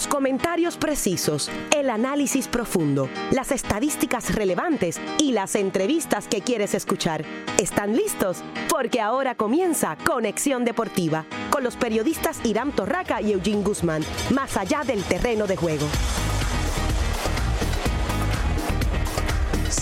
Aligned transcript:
Los 0.00 0.08
comentarios 0.08 0.78
precisos, 0.78 1.50
el 1.76 1.90
análisis 1.90 2.48
profundo, 2.48 3.10
las 3.32 3.52
estadísticas 3.52 4.34
relevantes 4.34 4.98
y 5.18 5.32
las 5.32 5.54
entrevistas 5.54 6.26
que 6.26 6.40
quieres 6.40 6.72
escuchar. 6.72 7.22
¿Están 7.58 7.94
listos? 7.94 8.42
Porque 8.70 9.02
ahora 9.02 9.34
comienza 9.34 9.98
Conexión 10.06 10.64
Deportiva 10.64 11.26
con 11.50 11.62
los 11.62 11.76
periodistas 11.76 12.40
Irán 12.46 12.72
Torraca 12.72 13.20
y 13.20 13.32
Eugene 13.32 13.62
Guzmán, 13.62 14.02
más 14.32 14.56
allá 14.56 14.84
del 14.84 15.04
terreno 15.04 15.46
de 15.46 15.56
juego. 15.56 15.86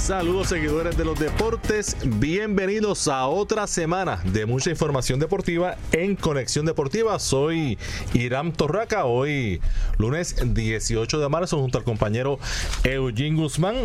Saludos 0.09 0.49
seguidores 0.49 0.97
de 0.97 1.05
los 1.05 1.19
deportes, 1.19 1.95
bienvenidos 2.03 3.09
a 3.09 3.27
otra 3.27 3.67
semana 3.67 4.23
de 4.25 4.47
mucha 4.47 4.71
información 4.71 5.21
deportiva 5.21 5.77
en 5.93 6.17
Conexión 6.17 6.65
Deportiva. 6.65 7.19
Soy 7.19 7.77
Irán 8.15 8.55
Torraca, 8.55 9.05
hoy 9.05 9.61
lunes 9.99 10.37
18 10.43 11.19
de 11.19 11.29
marzo 11.29 11.59
junto 11.59 11.77
al 11.77 11.85
compañero 11.85 12.39
Eugene 12.85 13.37
Guzmán. 13.37 13.77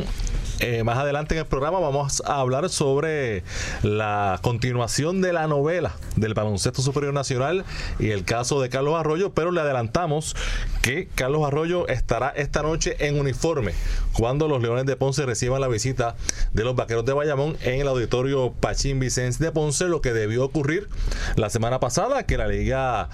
Eh, 0.60 0.86
más 0.86 0.98
adelante 0.98 1.36
en 1.36 1.42
el 1.42 1.46
programa 1.46 1.80
vamos 1.80 2.24
a 2.26 2.40
hablar 2.40 2.70
sobre 2.70 3.44
la 3.82 4.40
continuación 4.42 5.22
de 5.22 5.34
la 5.34 5.48
novela 5.48 5.98
del 6.16 6.36
baloncesto 6.36 6.82
superior 6.82 7.14
nacional 7.14 7.66
y 8.00 8.12
el 8.12 8.24
caso 8.24 8.62
de 8.62 8.70
Carlos 8.70 8.96
Arroyo, 8.98 9.34
pero 9.34 9.52
le 9.52 9.60
adelantamos 9.60 10.38
que 10.82 11.10
Carlos 11.16 11.46
Arroyo 11.46 11.88
estará 11.90 12.30
esta 12.30 12.62
noche 12.62 12.96
en 13.00 13.20
uniforme 13.20 13.74
cuando 14.14 14.48
los 14.48 14.62
Leones 14.62 14.86
de 14.86 14.96
Ponce 14.96 15.26
reciban 15.26 15.60
la 15.60 15.68
visita 15.68 16.13
de 16.54 16.64
los 16.64 16.76
Vaqueros 16.76 17.06
de 17.06 17.14
Bayamón 17.14 17.58
en 17.62 17.82
el 17.82 17.88
auditorio 17.88 18.54
Pachín 18.60 19.00
Vicens 19.00 19.40
de 19.40 19.52
Ponce, 19.52 19.88
lo 19.88 20.02
que 20.02 20.14
debió 20.14 20.46
ocurrir 20.46 20.90
la 21.36 21.50
semana 21.50 21.80
pasada, 21.80 22.24
que 22.24 22.38
la 22.38 22.48
liga 22.48 23.10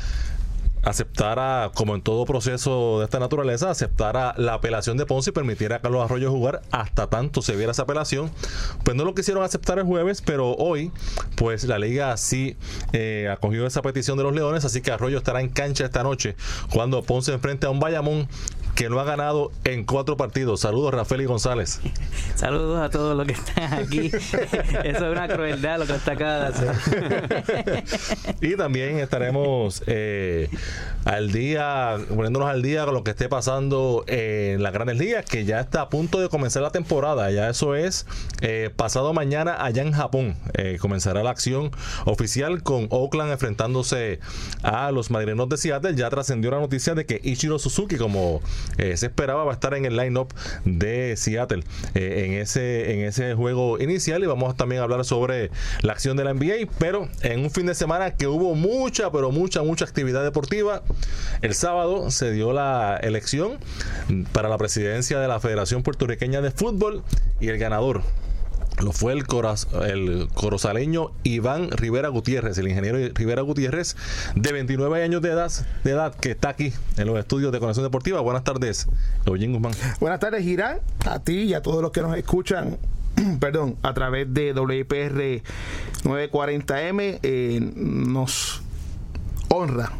aceptara, 0.84 1.72
como 1.74 1.96
en 1.96 2.02
todo 2.02 2.26
proceso 2.26 3.00
de 3.00 3.06
esta 3.06 3.20
naturaleza, 3.20 3.70
aceptara 3.70 4.34
la 4.38 4.56
apelación 4.56 4.98
de 4.98 5.06
Ponce 5.06 5.32
y 5.32 5.34
permitiera 5.34 5.78
a 5.78 5.82
Carlos 5.82 6.04
Arroyo 6.04 6.32
jugar 6.32 6.62
hasta 6.72 7.08
tanto 7.08 7.42
se 7.42 7.56
viera 7.56 7.72
esa 7.72 7.84
apelación. 7.84 8.32
Pues 8.84 8.96
no 8.96 9.04
lo 9.04 9.14
quisieron 9.14 9.44
aceptar 9.44 9.80
el 9.80 9.86
jueves, 9.86 10.22
pero 10.22 10.54
hoy, 10.56 10.92
pues 11.36 11.66
la 11.66 11.80
liga 11.80 12.16
sí 12.18 12.56
eh, 12.94 13.30
acogió 13.32 13.66
esa 13.66 13.82
petición 13.82 14.18
de 14.18 14.24
los 14.24 14.34
Leones, 14.34 14.66
así 14.66 14.82
que 14.82 14.92
Arroyo 14.92 15.18
estará 15.18 15.42
en 15.42 15.50
cancha 15.50 15.86
esta 15.86 16.04
noche 16.04 16.36
cuando 16.72 17.04
Ponce 17.04 17.34
enfrente 17.34 17.68
a 17.68 17.70
un 17.70 17.80
Bayamón 17.80 18.28
que 18.80 18.90
no 18.90 18.98
ha 19.02 19.04
ganado 19.04 19.52
en 19.66 19.84
cuatro 19.84 20.16
partidos. 20.16 20.62
Saludos, 20.62 20.94
Rafael 20.94 21.20
y 21.20 21.26
González. 21.26 21.82
Saludos 22.36 22.80
a 22.82 22.90
todos 22.90 23.14
los 23.18 23.28
que 23.28 23.34
están 23.34 23.74
aquí. 23.74 24.08
Eso 24.08 24.72
es 24.86 25.02
una 25.02 25.28
crueldad 25.28 25.80
lo 25.80 25.86
que 25.86 25.96
está 25.96 26.14
acá 26.14 26.40
de 26.40 26.48
hacer. 26.48 27.84
y 28.42 28.56
también 28.56 29.00
estaremos 29.00 29.84
eh, 29.86 30.50
al 31.04 31.34
día, 31.34 31.98
poniéndonos 32.08 32.48
al 32.48 32.62
día 32.62 32.86
con 32.86 32.94
lo 32.94 33.04
que 33.04 33.12
esté 33.12 33.28
pasando 33.28 34.06
en 34.08 34.64
las 34.64 34.72
grandes 34.72 34.98
ligas, 34.98 35.26
que 35.26 35.44
ya 35.44 35.60
está 35.60 35.82
a 35.82 35.90
punto 35.90 36.22
de 36.22 36.30
comenzar 36.30 36.64
la 36.64 36.72
temporada. 36.72 37.30
Ya 37.32 37.50
eso 37.50 37.76
es 37.76 38.06
eh, 38.40 38.70
pasado 38.74 39.12
mañana 39.12 39.62
allá 39.62 39.82
en 39.82 39.92
Japón. 39.92 40.38
Eh, 40.54 40.78
comenzará 40.80 41.22
la 41.22 41.32
acción 41.32 41.72
oficial 42.06 42.64
con 42.64 42.88
Oakland 42.92 43.34
enfrentándose 43.34 44.22
a 44.64 44.90
los 44.92 45.12
marineros 45.12 45.50
de 45.50 45.58
Seattle. 45.58 45.96
Ya 45.96 46.10
trascendió 46.10 46.52
la 46.52 46.60
noticia 46.62 46.96
de 46.96 47.06
que 47.06 47.20
Ichiro 47.22 47.60
Suzuki, 47.60 47.98
como 47.98 48.42
eh, 48.78 48.96
se 48.98 49.08
esperaba 49.08 49.44
va 49.44 49.52
a 49.52 49.54
estar 49.54 49.74
en 49.74 49.86
el 49.86 49.96
line-up 49.96 50.34
de 50.66 51.16
Seattle 51.18 51.64
eh, 51.96 52.26
en, 52.26 52.34
ese, 52.34 52.94
en 52.94 53.02
ese 53.02 53.34
juego 53.34 53.80
inicial 53.80 54.24
y 54.24 54.28
vamos 54.28 54.56
también 54.56 54.82
a 54.82 54.84
hablar 54.84 55.04
sobre 55.06 55.52
la 55.82 55.94
acción 55.94 56.18
de 56.18 56.24
la 56.24 56.34
NBA, 56.34 56.70
pero 56.78 57.10
en 57.22 57.42
un 57.42 57.52
fin 57.52 57.66
de 57.66 57.76
semana 57.76 58.16
que 58.16 58.28
hubo 58.28 58.56
mucha, 58.56 59.12
pero 59.12 59.32
mucha, 59.32 59.64
mucha 59.64 59.86
actividad 59.86 60.24
deportiva. 60.24 60.84
El 61.42 61.54
sábado 61.56 62.12
se 62.12 62.32
dio 62.32 62.54
la 62.54 62.98
elección 63.02 63.58
para 64.32 64.50
la 64.50 64.58
presidencia 64.58 65.20
de 65.20 65.28
la 65.28 65.40
Federación 65.40 65.84
Puertorriqueña 65.84 66.42
de 66.42 66.52
Fútbol 66.52 67.04
y 67.40 67.50
el 67.50 67.58
ganador 67.58 68.02
lo 68.82 68.92
fue 68.92 69.14
el, 69.14 69.26
el 69.86 70.28
corozaleño 70.34 71.12
Iván 71.24 71.72
Rivera 71.72 72.10
Gutiérrez, 72.10 72.58
el 72.58 72.68
ingeniero 72.68 72.98
Rivera 73.14 73.42
Gutiérrez, 73.42 73.96
de 74.36 74.52
29 74.52 75.04
años 75.04 75.22
de 75.22 75.30
edad, 75.30 75.52
de 75.84 75.92
edad 75.92 76.16
que 76.16 76.32
está 76.32 76.50
aquí 76.50 76.74
en 76.98 77.08
los 77.08 77.18
estudios 77.20 77.52
de 77.52 77.60
Conexión 77.60 77.86
Deportiva. 77.86 78.22
Buenas 78.22 78.44
tardes, 78.44 78.88
Eugene 79.26 79.54
Guzmán. 79.54 79.74
Buenas 80.00 80.20
tardes, 80.20 80.44
Girán, 80.44 80.80
a 81.06 81.20
ti 81.20 81.44
y 81.44 81.54
a 81.54 81.62
todos 81.62 81.82
los 81.82 81.92
que 81.92 82.02
nos 82.02 82.18
escuchan 82.18 82.78
perdón, 83.40 83.78
a 83.82 83.94
través 83.94 84.34
de 84.34 84.54
WPR 84.54 85.42
940M 86.04 87.20
eh, 87.22 87.60
nos 87.76 88.62
honra 89.50 89.92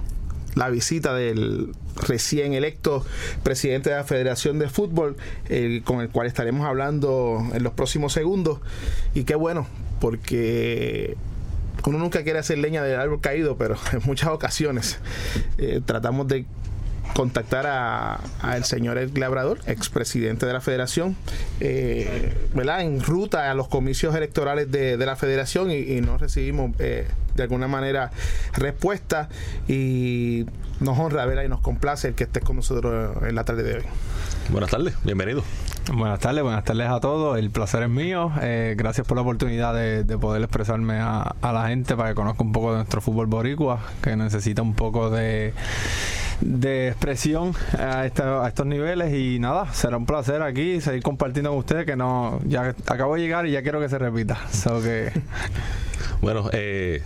la 0.56 0.70
visita 0.70 1.14
del 1.14 1.74
recién 2.08 2.54
electo 2.54 3.06
presidente 3.44 3.90
de 3.90 3.98
la 3.98 4.04
Federación 4.04 4.60
de 4.60 4.70
Fútbol, 4.70 5.16
con 5.84 6.02
el 6.02 6.10
cual 6.10 6.28
estaremos 6.28 6.66
hablando 6.66 7.44
en 7.54 7.64
los 7.64 7.74
próximos 7.74 8.14
segundos. 8.14 8.60
Y 9.14 9.24
qué 9.24 9.36
bueno, 9.36 9.68
porque 10.00 11.18
uno 11.88 11.98
nunca 11.98 12.24
quiere 12.24 12.40
hacer 12.40 12.58
leña 12.58 12.84
del 12.84 13.00
árbol 13.00 13.22
caído, 13.22 13.58
pero 13.58 13.76
en 13.94 14.02
muchas 14.06 14.30
ocasiones 14.30 15.00
eh, 15.58 15.82
tratamos 15.86 16.28
de 16.28 16.46
contactar 17.14 17.66
a, 17.68 18.20
el 18.56 18.64
señor 18.64 18.98
El 18.98 19.14
Labrador, 19.14 19.60
expresidente 19.66 20.46
de 20.46 20.54
la 20.54 20.62
federación, 20.62 21.16
eh, 21.60 22.34
¿verdad? 22.54 22.82
en 22.82 23.02
ruta 23.02 23.50
a 23.52 23.54
los 23.54 23.68
comicios 23.68 24.16
electorales 24.16 24.72
de, 24.72 24.98
la 24.98 25.16
federación 25.16 25.72
y, 25.72 26.02
no 26.02 26.18
recibimos 26.18 26.72
eh, 26.80 27.08
de 27.36 27.44
alguna 27.44 27.68
manera 27.68 28.12
respuesta 28.54 29.30
y 29.68 30.46
nos 30.80 30.98
honra 30.98 31.26
¿verdad? 31.26 31.44
y 31.44 31.50
nos 31.50 31.62
complace 31.62 32.10
el 32.10 32.16
que 32.16 32.26
estés 32.26 32.44
con 32.44 32.56
nosotros 32.58 33.18
en 33.24 33.36
la 33.36 33.44
tarde 33.44 33.64
de 33.64 33.76
hoy. 33.76 33.84
Buenas 34.50 34.70
tardes, 34.70 34.96
bienvenido. 35.04 35.44
Buenas 35.94 36.20
tardes, 36.20 36.44
buenas 36.44 36.64
tardes 36.64 36.88
a 36.88 37.00
todos. 37.00 37.38
El 37.38 37.50
placer 37.50 37.84
es 37.84 37.90
mío. 37.90 38.32
Eh, 38.42 38.76
gracias 38.78 39.08
por 39.08 39.18
la 39.18 39.22
oportunidad 39.24 39.74
de, 39.74 40.18
poder 40.20 40.42
expresarme 40.44 41.00
a, 41.00 41.36
a 41.42 41.52
la 41.52 41.68
gente 41.68 41.96
para 41.96 42.10
que 42.10 42.16
conozca 42.16 42.44
un 42.44 42.52
poco 42.52 42.72
de 42.72 42.78
nuestro 42.78 43.02
fútbol 43.02 43.26
boricua, 43.26 43.80
que 44.02 44.16
necesita 44.16 44.62
un 44.62 44.76
poco 44.76 45.10
de 45.10 45.54
de 46.42 46.90
expresión 46.90 47.54
a, 47.78 48.02
a, 48.02 48.48
estos 48.48 48.66
niveles 48.66 49.14
y 49.14 49.40
nada, 49.40 49.74
será 49.74 49.98
un 49.98 50.06
placer 50.06 50.42
aquí 50.42 50.82
seguir 50.82 51.04
compartiendo 51.04 51.50
con 51.52 51.60
ustedes 51.60 51.86
que 51.86 51.96
no, 51.96 52.40
ya 52.46 52.76
acabo 52.88 53.16
de 53.16 53.22
llegar 53.22 53.46
y 53.46 53.52
ya 53.52 53.62
quiero 53.62 53.80
que 53.80 53.90
se 53.90 53.98
repita. 53.98 54.38
que... 54.84 55.12
bueno, 56.22 56.50
eh, 56.54 57.02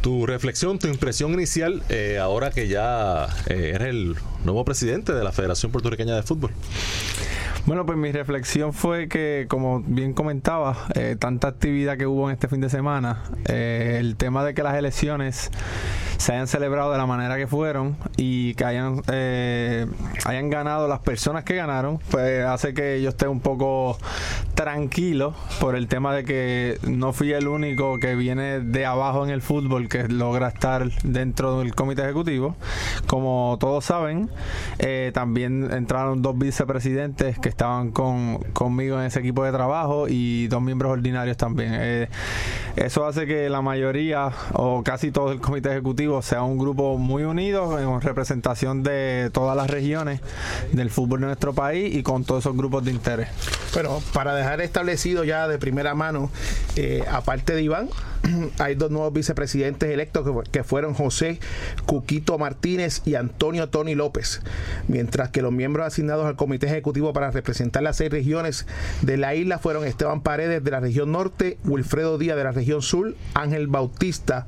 tu 0.00 0.26
reflexión, 0.26 0.78
tu 0.78 0.88
impresión 0.88 1.32
inicial, 1.32 1.82
eh, 1.88 2.18
ahora 2.18 2.50
que 2.50 2.68
ya 2.68 3.26
eh, 3.46 3.72
eres 3.74 3.88
el 3.88 4.16
nuevo 4.44 4.64
presidente 4.64 5.12
de 5.12 5.22
la 5.22 5.32
Federación 5.32 5.72
Puertorriqueña 5.72 6.14
de 6.14 6.22
Fútbol. 6.22 6.50
Bueno, 7.66 7.84
pues 7.84 7.98
mi 7.98 8.10
reflexión 8.10 8.72
fue 8.72 9.08
que, 9.08 9.46
como 9.48 9.82
bien 9.86 10.14
comentaba, 10.14 10.88
eh, 10.94 11.16
tanta 11.18 11.48
actividad 11.48 11.98
que 11.98 12.06
hubo 12.06 12.28
en 12.30 12.34
este 12.34 12.48
fin 12.48 12.60
de 12.60 12.70
semana, 12.70 13.22
el 13.46 14.16
tema 14.16 14.44
de 14.44 14.54
que 14.54 14.62
las 14.62 14.76
elecciones 14.76 15.50
se 16.20 16.32
hayan 16.32 16.48
celebrado 16.48 16.92
de 16.92 16.98
la 16.98 17.06
manera 17.06 17.38
que 17.38 17.46
fueron 17.46 17.96
y 18.18 18.52
que 18.52 18.66
hayan, 18.66 19.00
eh, 19.10 19.86
hayan 20.26 20.50
ganado 20.50 20.86
las 20.86 20.98
personas 20.98 21.44
que 21.44 21.54
ganaron, 21.54 21.98
pues 22.10 22.44
hace 22.44 22.74
que 22.74 23.00
yo 23.00 23.08
esté 23.08 23.26
un 23.26 23.40
poco 23.40 23.96
tranquilo 24.54 25.34
por 25.60 25.76
el 25.76 25.88
tema 25.88 26.14
de 26.14 26.24
que 26.24 26.78
no 26.82 27.14
fui 27.14 27.32
el 27.32 27.48
único 27.48 27.98
que 27.98 28.16
viene 28.16 28.60
de 28.60 28.84
abajo 28.84 29.24
en 29.24 29.30
el 29.30 29.40
fútbol 29.40 29.88
que 29.90 30.08
logra 30.08 30.48
estar 30.48 30.90
dentro 31.02 31.58
del 31.58 31.74
comité 31.74 32.02
ejecutivo. 32.02 32.56
Como 33.06 33.58
todos 33.60 33.84
saben, 33.84 34.30
también 35.12 35.70
entraron 35.72 36.22
dos 36.22 36.38
vicepresidentes 36.38 37.38
que 37.38 37.48
estaban 37.48 37.90
con, 37.90 38.38
conmigo 38.52 38.98
en 38.98 39.06
ese 39.06 39.20
equipo 39.20 39.44
de 39.44 39.52
trabajo 39.52 40.06
y 40.08 40.46
dos 40.48 40.62
miembros 40.62 40.92
ordinarios 40.92 41.36
también. 41.36 41.72
Eh, 41.74 42.08
eso 42.76 43.06
hace 43.06 43.26
que 43.26 43.48
la 43.50 43.62
mayoría 43.62 44.30
o 44.52 44.82
casi 44.82 45.10
todo 45.10 45.32
el 45.32 45.40
comité 45.40 45.70
ejecutivo 45.70 46.22
sea 46.22 46.42
un 46.42 46.58
grupo 46.58 46.98
muy 46.98 47.24
unido 47.24 47.78
en 47.78 48.00
representación 48.00 48.82
de 48.82 49.30
todas 49.32 49.56
las 49.56 49.68
regiones 49.68 50.20
del 50.72 50.90
fútbol 50.90 51.20
de 51.20 51.26
nuestro 51.26 51.52
país 51.52 51.94
y 51.94 52.02
con 52.02 52.24
todos 52.24 52.44
esos 52.44 52.56
grupos 52.56 52.84
de 52.84 52.92
interés. 52.92 53.28
Bueno, 53.74 54.00
para 54.12 54.34
dejar 54.34 54.60
establecido 54.60 55.24
ya 55.24 55.48
de 55.48 55.58
primera 55.58 55.94
mano, 55.94 56.30
eh, 56.76 57.04
aparte 57.10 57.54
de 57.54 57.62
Iván, 57.62 57.88
hay 58.58 58.74
dos 58.74 58.90
nuevos 58.90 59.12
vicepresidentes 59.12 59.90
electos 59.90 60.26
que, 60.50 60.64
fueron 60.64 60.94
José 60.94 61.40
Cuquito 61.86 62.38
Martínez 62.38 63.02
y 63.04 63.14
Antonio 63.14 63.68
Tony 63.68 63.94
López, 63.94 64.40
mientras 64.88 65.30
que 65.30 65.42
los 65.42 65.52
miembros 65.52 65.86
asignados 65.86 66.26
al 66.26 66.36
comité 66.36 66.66
ejecutivo 66.66 67.12
para 67.12 67.30
representar 67.30 67.82
las 67.82 67.96
seis 67.96 68.10
regiones 68.10 68.66
de 69.02 69.16
la 69.16 69.34
isla 69.34 69.58
fueron 69.58 69.86
Esteban 69.86 70.20
Paredes 70.20 70.62
de 70.62 70.70
la 70.70 70.80
región 70.80 71.12
norte, 71.12 71.58
Wilfredo 71.64 72.18
Díaz 72.18 72.36
de 72.36 72.44
la 72.44 72.52
región 72.52 72.82
sur, 72.82 73.14
Ángel 73.34 73.66
Bautista 73.66 74.46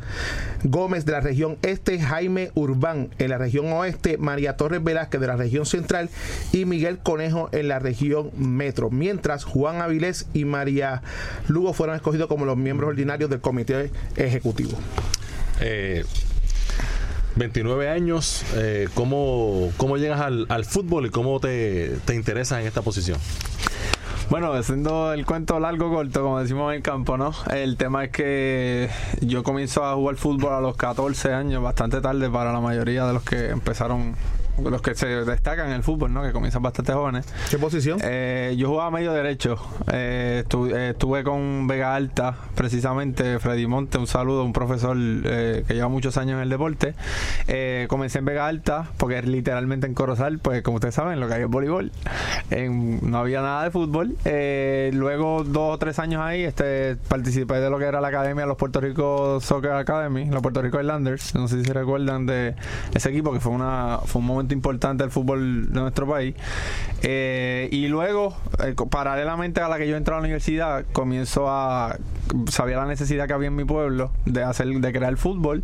Gómez 0.65 1.07
de 1.07 1.13
la 1.13 1.21
región 1.21 1.57
este, 1.63 1.99
Jaime 1.99 2.51
Urbán 2.55 3.11
en 3.19 3.31
la 3.31 3.39
región 3.39 3.73
oeste, 3.73 4.19
María 4.19 4.57
Torres 4.57 4.85
Velázquez 4.85 5.21
de 5.21 5.27
la 5.27 5.37
región 5.37 5.67
central 5.67 6.11
y 6.53 6.67
Miguel 6.67 6.99
Conejo 6.99 7.49
en 7.53 7.69
la 7.69 7.79
región 7.79 8.31
metro, 8.37 8.91
mientras 8.91 9.45
Juan 9.45 9.81
Avilés 9.81 10.27
y 10.35 10.45
María 10.45 11.03
Lugo 11.49 11.73
fueron 11.73 11.97
escogidos 11.97 12.29
como 12.29 12.45
los 12.45 12.57
miembros 12.57 12.91
ordinarios 12.91 13.31
del 13.31 13.41
comité 13.41 13.62
ejecutivo. 14.17 14.79
Eh, 15.61 16.05
29 17.37 17.89
años, 17.89 18.45
eh, 18.55 18.89
¿cómo, 18.95 19.73
¿cómo 19.77 19.97
llegas 19.97 20.21
al, 20.21 20.47
al 20.49 20.65
fútbol 20.65 21.07
y 21.07 21.11
cómo 21.11 21.41
te, 21.41 21.97
te 22.05 22.15
interesas 22.15 22.61
en 22.61 22.67
esta 22.67 22.83
posición? 22.83 23.19
Bueno, 24.31 24.53
haciendo 24.53 25.13
el 25.13 25.27
cuento 25.27 25.61
largo 25.61 25.91
corto, 25.91 26.23
como 26.23 26.41
decimos 26.41 26.71
en 26.71 26.77
el 26.77 26.83
campo, 26.83 27.19
¿no? 27.19 27.35
El 27.53 27.77
tema 27.77 28.05
es 28.05 28.11
que 28.11 28.89
yo 29.21 29.43
comienzo 29.43 29.85
a 29.85 29.95
jugar 29.95 30.17
fútbol 30.17 30.55
a 30.55 30.61
los 30.61 30.77
14 30.77 31.35
años, 31.35 31.63
bastante 31.63 32.01
tarde 32.01 32.31
para 32.31 32.53
la 32.53 32.61
mayoría 32.61 33.05
de 33.07 33.13
los 33.13 33.23
que 33.23 33.51
empezaron 33.51 34.15
los 34.63 34.83
que 34.83 34.95
se 34.95 35.07
destacan 35.07 35.69
en 35.69 35.73
el 35.75 35.83
fútbol, 35.83 36.13
¿no? 36.13 36.23
Que 36.23 36.33
comienzan 36.33 36.63
bastante 36.63 36.93
jóvenes. 36.93 37.27
¿Qué 37.51 37.59
posición? 37.59 37.99
Eh, 38.03 38.55
yo 38.59 38.69
jugaba 38.69 38.91
medio 38.91 39.13
derecho. 39.13 39.57
Eh, 39.93 40.45
estu- 40.47 40.73
eh, 40.75 40.91
estuve 40.91 41.25
con 41.25 41.67
Vega 41.67 41.95
Alta, 41.95 42.37
precisamente, 42.55 43.39
Freddy 43.39 43.67
Monte, 43.67 43.99
un 43.99 44.07
saludo, 44.07 44.45
un 44.45 44.53
profesor 44.53 44.97
eh, 44.99 45.65
que 45.67 45.75
lleva 45.75 45.89
muchos 45.89 46.17
años 46.17 46.37
en 46.37 46.43
el 46.43 46.49
deporte. 46.51 46.95
Eh, 47.49 47.87
comencé 47.89 48.19
en 48.19 48.25
Vega 48.27 48.47
Alta, 48.47 48.89
porque 48.99 49.23
literalmente 49.23 49.87
en 49.87 49.95
Corozal, 49.95 50.39
pues 50.39 50.63
como 50.63 50.77
ustedes 50.77 50.95
saben, 50.95 51.19
lo 51.21 51.29
que 51.29 51.35
hay 51.35 51.43
es 51.43 51.49
voleibol. 51.49 51.91
No 52.51 53.19
había 53.19 53.41
nada 53.43 53.65
de 53.65 53.71
fútbol. 53.71 54.17
Eh, 54.25 54.91
luego, 54.93 55.45
dos 55.45 55.75
o 55.75 55.79
tres 55.79 55.99
años 55.99 56.21
ahí, 56.23 56.43
este 56.43 56.97
participé 57.09 57.55
de 57.55 57.71
lo 57.71 57.79
que 57.79 57.85
era 57.87 58.01
la 58.01 58.09
academia, 58.09 58.47
los 58.47 58.57
Puerto 58.57 58.81
Rico 58.81 59.41
Soccer 59.41 59.73
Academy, 59.73 60.27
los 60.27 60.43
Puerto 60.43 60.61
Rico 60.63 60.81
Islanders. 60.81 61.35
No 61.35 61.49
sé 61.49 61.61
si 61.61 61.65
se 61.65 61.73
recuerdan 61.73 62.27
de 62.27 62.55
ese 62.95 63.09
equipo, 63.11 63.33
que 63.33 63.41
fue, 63.41 63.53
una, 63.53 63.99
fue 64.05 64.21
un 64.21 64.27
momento 64.27 64.42
importante 64.51 65.05
del 65.05 65.11
fútbol 65.11 65.73
de 65.73 65.81
nuestro 65.81 66.07
país. 66.09 66.35
Eh, 67.03 67.69
y 67.71 67.89
luego, 67.89 68.37
eh, 68.65 68.75
paralelamente 68.91 69.61
a 69.61 69.69
la 69.69 69.79
que 69.79 69.89
yo 69.89 69.97
entré 69.97 70.15
a 70.15 70.17
la 70.19 70.23
universidad, 70.23 70.85
comienzo 70.93 71.49
a 71.49 71.97
sabía 72.49 72.79
la 72.79 72.87
necesidad 72.87 73.27
que 73.27 73.35
había 73.35 73.49
en 73.49 73.57
mi 73.57 73.65
pueblo 73.65 74.11
de 74.25 74.43
hacer 74.43 74.69
de 74.69 74.93
crear 74.93 75.17
fútbol 75.17 75.63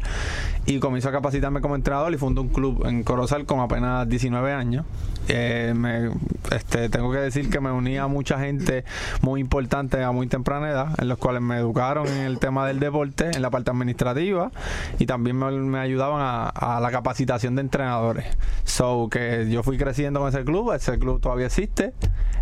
y 0.67 0.81
comienzo 0.81 1.09
a 1.09 1.13
capacitarme 1.13 1.61
como 1.61 1.77
entrenador 1.77 2.13
y 2.13 2.19
fundé 2.19 2.41
un 2.41 2.49
club 2.49 2.85
en 2.87 3.03
Corozal 3.05 3.47
con 3.47 3.61
apenas 3.61 4.09
19 4.09 4.53
años 4.53 4.85
Eh, 5.29 5.75
me- 5.77 6.11
este, 6.51 6.89
tengo 6.89 7.13
que 7.13 7.19
decir 7.19 7.51
que 7.51 7.61
me 7.61 7.71
uní 7.71 7.99
a 7.99 8.07
mucha 8.07 8.39
gente 8.39 8.85
muy 9.21 9.41
importante 9.41 10.03
a 10.03 10.11
muy 10.13 10.27
temprana 10.27 10.71
edad 10.71 10.89
en 10.99 11.09
los 11.09 11.19
cuales 11.19 11.43
me 11.43 11.57
educaron 11.59 12.07
en 12.09 12.19
el 12.25 12.39
tema 12.39 12.67
del 12.67 12.81
deporte 12.81 13.31
en 13.35 13.43
la 13.43 13.51
parte 13.51 13.71
administrativa 13.71 14.51
y 14.99 15.07
también 15.07 15.37
me, 15.39 15.79
ayudaban 15.79 16.21
a, 16.23 16.49
a 16.49 16.81
la 16.81 16.91
capacitación 16.91 17.55
de 17.57 17.61
entrenadores 17.63 18.27
so 18.65 19.09
que 19.11 19.49
yo 19.51 19.63
fui 19.63 19.77
creciendo 19.77 20.21
con 20.21 20.29
ese 20.31 20.45
club 20.45 20.73
ese 20.73 20.99
club 20.99 21.21
todavía 21.21 21.47
existe 21.47 21.93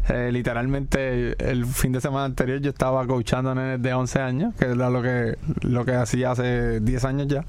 eh, 0.08 0.30
literalmente 0.32 1.34
el 1.50 1.66
fin 1.66 1.90
de 1.90 2.00
semana 2.00 2.26
anterior 2.26 2.60
yo 2.60 2.70
estaba 2.70 3.04
coachando 3.06 3.54
nenes 3.56 3.82
de 3.82 3.92
11 3.92 4.20
años, 4.20 4.54
que 4.54 4.66
era 4.66 4.88
lo 4.88 5.02
que, 5.02 5.36
lo 5.62 5.84
que 5.84 5.94
hacía 5.94 6.30
hace 6.30 6.78
10 6.78 7.04
años 7.04 7.26
ya. 7.26 7.44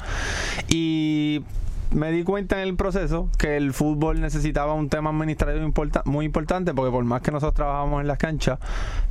Y 0.68 1.44
me 1.92 2.12
di 2.12 2.24
cuenta 2.24 2.62
en 2.62 2.68
el 2.68 2.76
proceso 2.76 3.30
que 3.38 3.58
el 3.58 3.74
fútbol 3.74 4.20
necesitaba 4.20 4.74
un 4.74 4.90
tema 4.90 5.10
administrativo 5.10 5.72
muy 6.06 6.26
importante 6.26 6.74
porque 6.74 6.92
por 6.92 7.04
más 7.04 7.22
que 7.22 7.32
nosotros 7.32 7.56
trabajamos 7.56 8.02
en 8.02 8.08
las 8.08 8.18
canchas, 8.18 8.60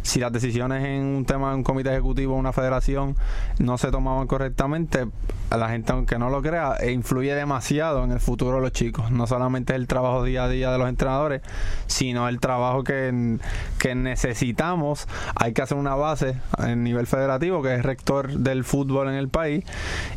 si 0.02 0.20
las 0.20 0.32
decisiones 0.32 0.84
en 0.84 1.04
un 1.04 1.24
tema 1.24 1.50
de 1.50 1.56
un 1.56 1.62
comité 1.62 1.90
ejecutivo 1.90 2.34
una 2.34 2.52
federación 2.52 3.16
no 3.58 3.78
se 3.78 3.90
tomaban 3.90 4.26
correctamente, 4.26 5.06
a 5.50 5.56
la 5.56 5.68
gente 5.68 5.92
aunque 5.92 6.18
no 6.18 6.30
lo 6.30 6.42
crea, 6.42 6.74
e 6.80 6.92
influye 6.92 7.34
demasiado 7.34 8.04
en 8.04 8.12
el 8.12 8.20
futuro 8.20 8.56
de 8.56 8.62
los 8.62 8.72
chicos. 8.72 9.10
No 9.10 9.26
solamente 9.26 9.74
el 9.74 9.86
trabajo 9.86 10.22
día 10.24 10.44
a 10.44 10.48
día 10.48 10.70
de 10.70 10.78
los 10.78 10.88
entrenadores, 10.88 11.42
sino 11.86 12.28
el 12.28 12.40
trabajo 12.40 12.84
que, 12.84 13.38
que 13.78 13.94
necesitamos. 13.94 15.08
Hay 15.34 15.52
que 15.52 15.62
hacer 15.62 15.78
una 15.78 15.94
base 15.94 16.36
en 16.58 16.82
nivel 16.82 17.06
federativo, 17.06 17.62
que 17.62 17.74
es 17.74 17.82
rector 17.82 18.32
del 18.32 18.64
fútbol 18.64 19.08
en 19.08 19.14
el 19.14 19.28
país, 19.28 19.64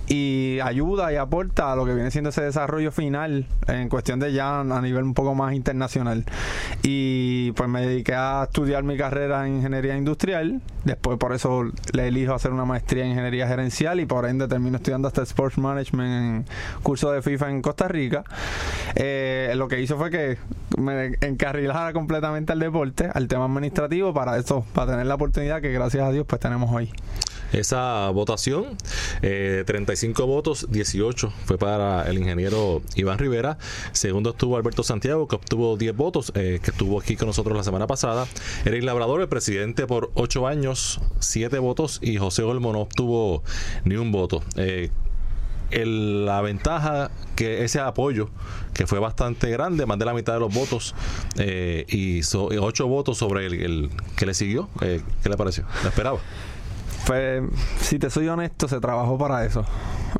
y 0.07 0.59
ayuda 0.61 1.11
y 1.13 1.15
aporta 1.15 1.71
a 1.71 1.75
lo 1.75 1.85
que 1.85 1.93
viene 1.93 2.11
siendo 2.11 2.29
ese 2.29 2.48
desarrollo 2.49 2.91
final 2.91 3.45
en 3.67 3.89
cuestión 3.89 4.19
de 4.19 4.33
ya 4.33 4.59
a 4.59 4.81
nivel 4.81 5.03
un 5.03 5.13
poco 5.13 5.35
más 5.35 5.53
internacional. 5.53 6.25
Y 6.83 7.51
pues 7.53 7.69
me 7.69 7.85
dediqué 7.85 8.15
a 8.15 8.43
estudiar 8.43 8.83
mi 8.83 8.97
carrera 8.97 9.47
en 9.47 9.57
ingeniería 9.57 9.97
industrial. 9.97 10.61
Después 10.83 11.17
por 11.17 11.33
eso 11.33 11.63
le 11.93 12.07
elijo 12.07 12.33
hacer 12.33 12.51
una 12.51 12.65
maestría 12.65 13.03
en 13.03 13.11
ingeniería 13.11 13.47
gerencial 13.47 13.99
y 13.99 14.05
por 14.05 14.25
ende 14.25 14.47
termino 14.47 14.77
estudiando 14.77 15.07
hasta 15.07 15.23
Sports 15.23 15.57
Management 15.57 16.09
en 16.09 16.45
curso 16.83 17.11
de 17.11 17.21
FIFA 17.21 17.49
en 17.49 17.61
Costa 17.61 17.87
Rica. 17.87 18.23
Eh, 18.95 19.53
lo 19.55 19.67
que 19.67 19.81
hizo 19.81 19.97
fue 19.97 20.09
que 20.09 20.37
me 20.77 21.15
encarrilara 21.21 21.93
completamente 21.93 22.53
al 22.53 22.59
deporte, 22.59 23.09
al 23.13 23.27
tema 23.27 23.45
administrativo, 23.45 24.13
para 24.13 24.37
eso, 24.37 24.65
para 24.73 24.91
tener 24.91 25.05
la 25.05 25.15
oportunidad 25.15 25.61
que 25.61 25.71
gracias 25.71 26.03
a 26.03 26.11
Dios 26.11 26.25
pues 26.27 26.39
tenemos 26.39 26.71
hoy. 26.71 26.91
Esa 27.53 28.09
votación, 28.09 28.77
eh, 29.21 29.63
35 29.65 30.25
votos, 30.27 30.67
18 30.69 31.33
fue 31.45 31.57
para 31.57 32.07
el 32.09 32.17
ingeniero 32.19 32.81
Iván 32.95 33.17
Rivera. 33.19 33.57
Segundo 33.91 34.31
estuvo 34.31 34.55
Alberto 34.57 34.83
Santiago, 34.83 35.27
que 35.27 35.35
obtuvo 35.35 35.75
10 35.77 35.95
votos, 35.95 36.31
eh, 36.35 36.59
que 36.63 36.71
estuvo 36.71 36.99
aquí 36.99 37.15
con 37.15 37.27
nosotros 37.27 37.55
la 37.57 37.63
semana 37.63 37.87
pasada. 37.87 38.27
Eric 38.65 38.83
Labrador, 38.83 39.21
el 39.21 39.27
presidente 39.29 39.87
por 39.87 40.11
8 40.13 40.47
años, 40.47 41.01
7 41.19 41.59
votos. 41.59 41.99
Y 42.01 42.17
José 42.17 42.43
Olmo 42.43 42.71
no 42.73 42.81
obtuvo 42.81 43.43
ni 43.83 43.95
un 43.95 44.11
voto. 44.11 44.43
Eh, 44.55 44.89
el- 45.71 46.25
la 46.25 46.41
ventaja 46.41 47.11
que 47.35 47.63
ese 47.63 47.79
apoyo 47.79 48.29
que 48.73 48.87
fue 48.87 48.97
bastante 48.99 49.49
grande 49.51 49.85
más 49.85 49.99
de 49.99 50.05
la 50.05 50.13
mitad 50.15 50.33
de 50.33 50.39
los 50.39 50.51
votos 50.53 50.95
eh, 51.37 51.85
y 51.87 52.23
so- 52.23 52.47
ocho 52.61 52.87
votos 52.87 53.17
sobre 53.19 53.45
el, 53.45 53.91
que 54.15 54.25
le 54.25 54.33
siguió 54.33 54.67
eh, 54.81 55.01
¿qué 55.21 55.29
le 55.29 55.37
pareció? 55.37 55.65
¿lo 55.83 55.89
esperaba? 55.89 56.17
Pues, 57.09 57.41
si 57.79 57.97
te 57.97 58.11
soy 58.11 58.27
honesto, 58.27 58.67
se 58.67 58.79
trabajó 58.79 59.17
para 59.17 59.43
eso. 59.43 59.65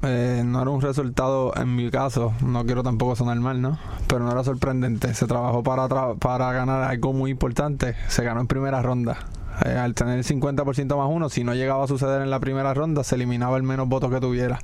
Eh, 0.01 0.41
no 0.43 0.59
era 0.59 0.71
un 0.71 0.81
resultado, 0.81 1.53
en 1.55 1.75
mi 1.75 1.91
caso, 1.91 2.33
no 2.43 2.65
quiero 2.65 2.81
tampoco 2.81 3.15
sonar 3.15 3.39
mal, 3.39 3.61
¿no? 3.61 3.77
Pero 4.07 4.21
no 4.21 4.31
era 4.31 4.43
sorprendente. 4.43 5.13
Se 5.13 5.27
trabajó 5.27 5.61
para, 5.61 5.87
tra- 5.87 6.17
para 6.17 6.51
ganar 6.51 6.81
algo 6.89 7.13
muy 7.13 7.29
importante. 7.29 7.93
Se 8.07 8.23
ganó 8.23 8.41
en 8.41 8.47
primera 8.47 8.81
ronda. 8.81 9.17
Eh, 9.65 9.77
al 9.77 9.93
tener 9.93 10.17
el 10.17 10.23
50% 10.25 10.97
más 10.97 11.07
uno, 11.11 11.29
si 11.29 11.43
no 11.43 11.53
llegaba 11.53 11.83
a 11.83 11.87
suceder 11.87 12.23
en 12.23 12.31
la 12.31 12.39
primera 12.39 12.73
ronda, 12.73 13.03
se 13.03 13.13
eliminaba 13.13 13.55
el 13.57 13.61
menos 13.63 13.87
votos 13.87 14.09
que 14.11 14.19
tuviera. 14.19 14.57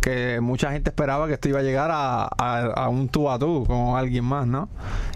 Que 0.00 0.40
mucha 0.40 0.72
gente 0.72 0.90
esperaba 0.90 1.26
que 1.26 1.34
esto 1.34 1.48
iba 1.48 1.58
a 1.58 1.62
llegar 1.62 1.90
a, 1.92 2.24
a- 2.24 2.88
un 2.88 3.08
tú 3.08 3.30
a 3.30 3.38
tú 3.38 3.64
con 3.66 3.96
alguien 3.96 4.24
más, 4.24 4.46
¿no? 4.46 4.68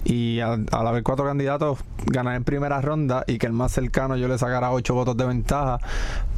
Y 0.04 0.40
al, 0.40 0.66
al 0.72 0.86
haber 0.86 1.02
cuatro 1.02 1.24
candidatos, 1.24 1.78
ganar 2.06 2.34
en 2.36 2.44
primera 2.44 2.80
ronda 2.82 3.24
y 3.26 3.38
que 3.38 3.46
el 3.46 3.52
más 3.54 3.72
cercano 3.72 4.16
yo 4.16 4.28
le 4.28 4.36
sacara 4.36 4.70
ocho 4.72 4.94
votos 4.94 5.16
de 5.16 5.24
ventaja, 5.26 5.78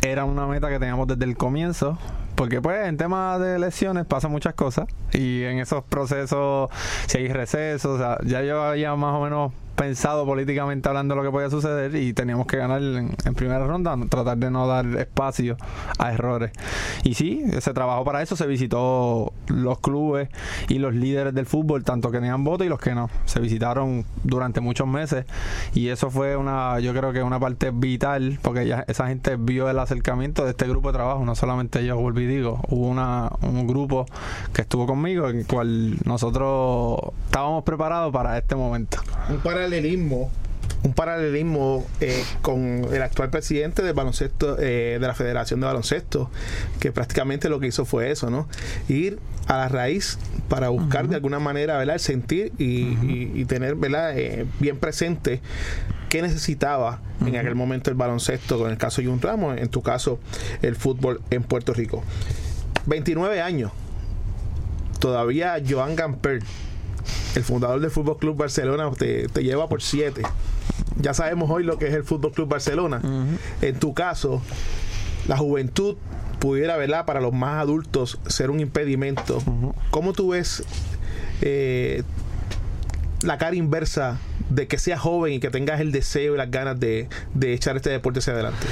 era 0.02 0.24
una 0.24 0.46
meta 0.46 0.68
que 0.68 0.78
teníamos 0.78 1.08
desde 1.08 1.24
el 1.24 1.36
comienzo. 1.36 1.98
Porque 2.36 2.60
pues 2.60 2.86
en 2.86 2.98
temas 2.98 3.40
de 3.40 3.56
elecciones 3.56 4.04
pasan 4.04 4.30
muchas 4.30 4.52
cosas 4.54 4.86
y 5.12 5.42
en 5.44 5.58
esos 5.58 5.82
procesos, 5.84 6.68
si 7.06 7.16
hay 7.18 7.28
recesos, 7.32 7.92
o 7.92 7.98
sea, 7.98 8.18
ya 8.26 8.42
yo 8.42 8.62
había 8.62 8.94
más 8.94 9.14
o 9.14 9.22
menos 9.24 9.52
pensado 9.76 10.24
políticamente 10.24 10.88
hablando 10.88 11.14
lo 11.14 11.22
que 11.22 11.30
podía 11.30 11.50
suceder 11.50 11.94
y 11.94 12.12
teníamos 12.12 12.46
que 12.46 12.56
ganar 12.56 12.82
en, 12.82 13.14
primera 13.34 13.66
ronda, 13.66 13.96
tratar 14.08 14.38
de 14.38 14.50
no 14.50 14.66
dar 14.66 14.86
espacio 14.96 15.56
a 15.98 16.12
errores. 16.12 16.50
Y 17.04 17.14
sí, 17.14 17.44
se 17.60 17.72
trabajó 17.74 18.04
para 18.04 18.22
eso, 18.22 18.34
se 18.36 18.46
visitó 18.46 19.32
los 19.48 19.78
clubes 19.80 20.28
y 20.68 20.78
los 20.78 20.94
líderes 20.94 21.34
del 21.34 21.46
fútbol, 21.46 21.84
tanto 21.84 22.10
que 22.10 22.18
tenían 22.18 22.42
voto 22.42 22.64
y 22.64 22.68
los 22.68 22.80
que 22.80 22.94
no. 22.94 23.10
Se 23.26 23.38
visitaron 23.40 24.04
durante 24.24 24.60
muchos 24.60 24.88
meses 24.88 25.26
y 25.74 25.88
eso 25.88 26.10
fue 26.10 26.36
una, 26.36 26.80
yo 26.80 26.92
creo 26.94 27.12
que 27.12 27.22
una 27.22 27.38
parte 27.38 27.70
vital, 27.72 28.38
porque 28.42 28.66
ya 28.66 28.84
esa 28.88 29.06
gente 29.08 29.36
vio 29.36 29.68
el 29.68 29.78
acercamiento 29.78 30.44
de 30.44 30.50
este 30.50 30.66
grupo 30.66 30.88
de 30.88 30.94
trabajo, 30.94 31.24
no 31.24 31.34
solamente 31.34 31.84
yo, 31.84 31.96
volví 31.96 32.24
y 32.24 32.26
digo, 32.26 32.60
hubo 32.70 32.88
una, 32.88 33.30
un 33.42 33.66
grupo 33.66 34.06
que 34.54 34.62
estuvo 34.62 34.86
conmigo, 34.86 35.28
en 35.28 35.40
el 35.40 35.46
cual 35.46 35.98
nosotros 36.04 36.98
estábamos 37.26 37.62
preparados 37.64 38.12
para 38.12 38.38
este 38.38 38.56
momento. 38.56 38.98
un 39.28 39.40
paralelismo. 39.70 40.30
Un 40.82 40.92
paralelismo 40.92 41.84
eh, 42.00 42.22
con 42.42 42.60
el 42.92 43.02
actual 43.02 43.30
presidente 43.30 43.82
del 43.82 43.92
baloncesto 43.94 44.56
eh, 44.60 44.98
de 45.00 45.06
la 45.06 45.14
Federación 45.14 45.58
de 45.60 45.66
Baloncesto 45.66 46.30
que 46.78 46.92
prácticamente 46.92 47.48
lo 47.48 47.58
que 47.58 47.66
hizo 47.68 47.84
fue 47.84 48.10
eso 48.12 48.30
no 48.30 48.46
ir 48.88 49.18
a 49.48 49.56
la 49.56 49.68
raíz 49.68 50.18
para 50.48 50.68
buscar 50.68 51.08
de 51.08 51.16
alguna 51.16 51.40
manera 51.40 51.76
¿verdad? 51.78 51.94
el 51.94 52.00
sentir 52.00 52.52
y, 52.58 52.64
y- 52.64 53.32
y 53.34 53.44
tener 53.46 53.74
¿verdad? 53.74 54.16
Eh, 54.16 54.46
bien 54.60 54.76
presente 54.76 55.40
qué 56.08 56.22
necesitaba 56.22 57.00
en 57.24 57.34
aquel 57.36 57.56
momento 57.56 57.90
el 57.90 57.96
baloncesto 57.96 58.58
con 58.58 58.70
el 58.70 58.78
caso 58.78 59.00
de 59.00 59.08
Jun 59.08 59.20
Ramos 59.20 59.58
en 59.58 59.68
tu 59.68 59.82
caso 59.82 60.20
el 60.62 60.76
fútbol 60.76 61.20
en 61.30 61.42
Puerto 61.42 61.74
Rico. 61.74 62.04
29 62.86 63.40
años. 63.40 63.72
Todavía 65.00 65.56
Joan 65.68 65.96
Gamper 65.96 66.42
el 67.36 67.44
fundador 67.44 67.80
del 67.80 67.90
Fútbol 67.90 68.16
Club 68.18 68.36
Barcelona 68.36 68.90
te, 68.90 69.28
te 69.28 69.44
lleva 69.44 69.68
por 69.68 69.82
siete. 69.82 70.22
Ya 71.00 71.14
sabemos 71.14 71.50
hoy 71.50 71.62
lo 71.62 71.78
que 71.78 71.86
es 71.86 71.94
el 71.94 72.02
Fútbol 72.04 72.32
Club 72.32 72.48
Barcelona. 72.48 73.00
En 73.60 73.78
tu 73.78 73.94
caso, 73.94 74.42
la 75.28 75.36
juventud 75.36 75.96
pudiera, 76.38 76.76
¿verdad? 76.76 77.04
Para 77.04 77.20
los 77.20 77.32
más 77.32 77.60
adultos 77.60 78.18
ser 78.26 78.50
un 78.50 78.60
impedimento. 78.60 79.42
¿Cómo 79.90 80.14
tú 80.14 80.30
ves 80.30 80.64
eh, 81.42 82.02
la 83.22 83.36
cara 83.36 83.54
inversa 83.54 84.18
de 84.48 84.66
que 84.66 84.78
seas 84.78 85.00
joven 85.00 85.34
y 85.34 85.40
que 85.40 85.50
tengas 85.50 85.80
el 85.80 85.92
deseo 85.92 86.34
y 86.34 86.38
las 86.38 86.50
ganas 86.50 86.80
de, 86.80 87.08
de 87.34 87.52
echar 87.52 87.76
este 87.76 87.90
deporte 87.90 88.20
hacia 88.20 88.32
adelante? 88.32 88.66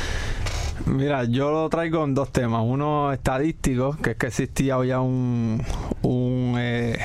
Mira, 0.86 1.24
yo 1.24 1.50
lo 1.50 1.68
traigo 1.68 2.04
en 2.04 2.14
dos 2.14 2.32
temas. 2.32 2.62
Uno 2.64 3.12
estadístico, 3.12 3.96
que 4.02 4.12
es 4.12 4.16
que 4.16 4.26
existía 4.26 4.82
ya 4.84 5.00
un, 5.00 5.62
un, 6.02 6.56
eh, 6.58 6.98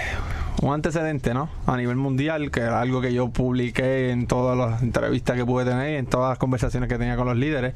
un 0.61 0.73
antecedente, 0.73 1.33
¿no? 1.33 1.49
A 1.65 1.77
nivel 1.77 1.95
mundial, 1.95 2.51
que 2.51 2.59
era 2.61 2.81
algo 2.81 3.01
que 3.01 3.13
yo 3.13 3.29
publiqué 3.29 4.11
en 4.11 4.27
todas 4.27 4.57
las 4.57 4.81
entrevistas 4.81 5.37
que 5.37 5.45
pude 5.45 5.65
tener 5.65 5.93
y 5.93 5.95
en 5.95 6.05
todas 6.05 6.29
las 6.29 6.37
conversaciones 6.37 6.89
que 6.89 6.97
tenía 6.97 7.15
con 7.15 7.27
los 7.27 7.37
líderes. 7.37 7.73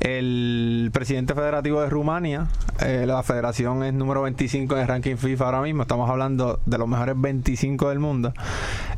El 0.00 0.90
presidente 0.92 1.34
federativo 1.34 1.80
de 1.80 1.90
Rumania, 1.90 2.48
eh, 2.80 3.04
la 3.06 3.22
federación 3.22 3.84
es 3.84 3.94
número 3.94 4.22
25 4.22 4.74
en 4.74 4.80
el 4.82 4.88
ranking 4.88 5.16
FIFA 5.16 5.44
ahora 5.44 5.62
mismo, 5.62 5.82
estamos 5.82 6.10
hablando 6.10 6.60
de 6.66 6.78
los 6.78 6.88
mejores 6.88 7.14
25 7.16 7.88
del 7.90 8.00
mundo. 8.00 8.32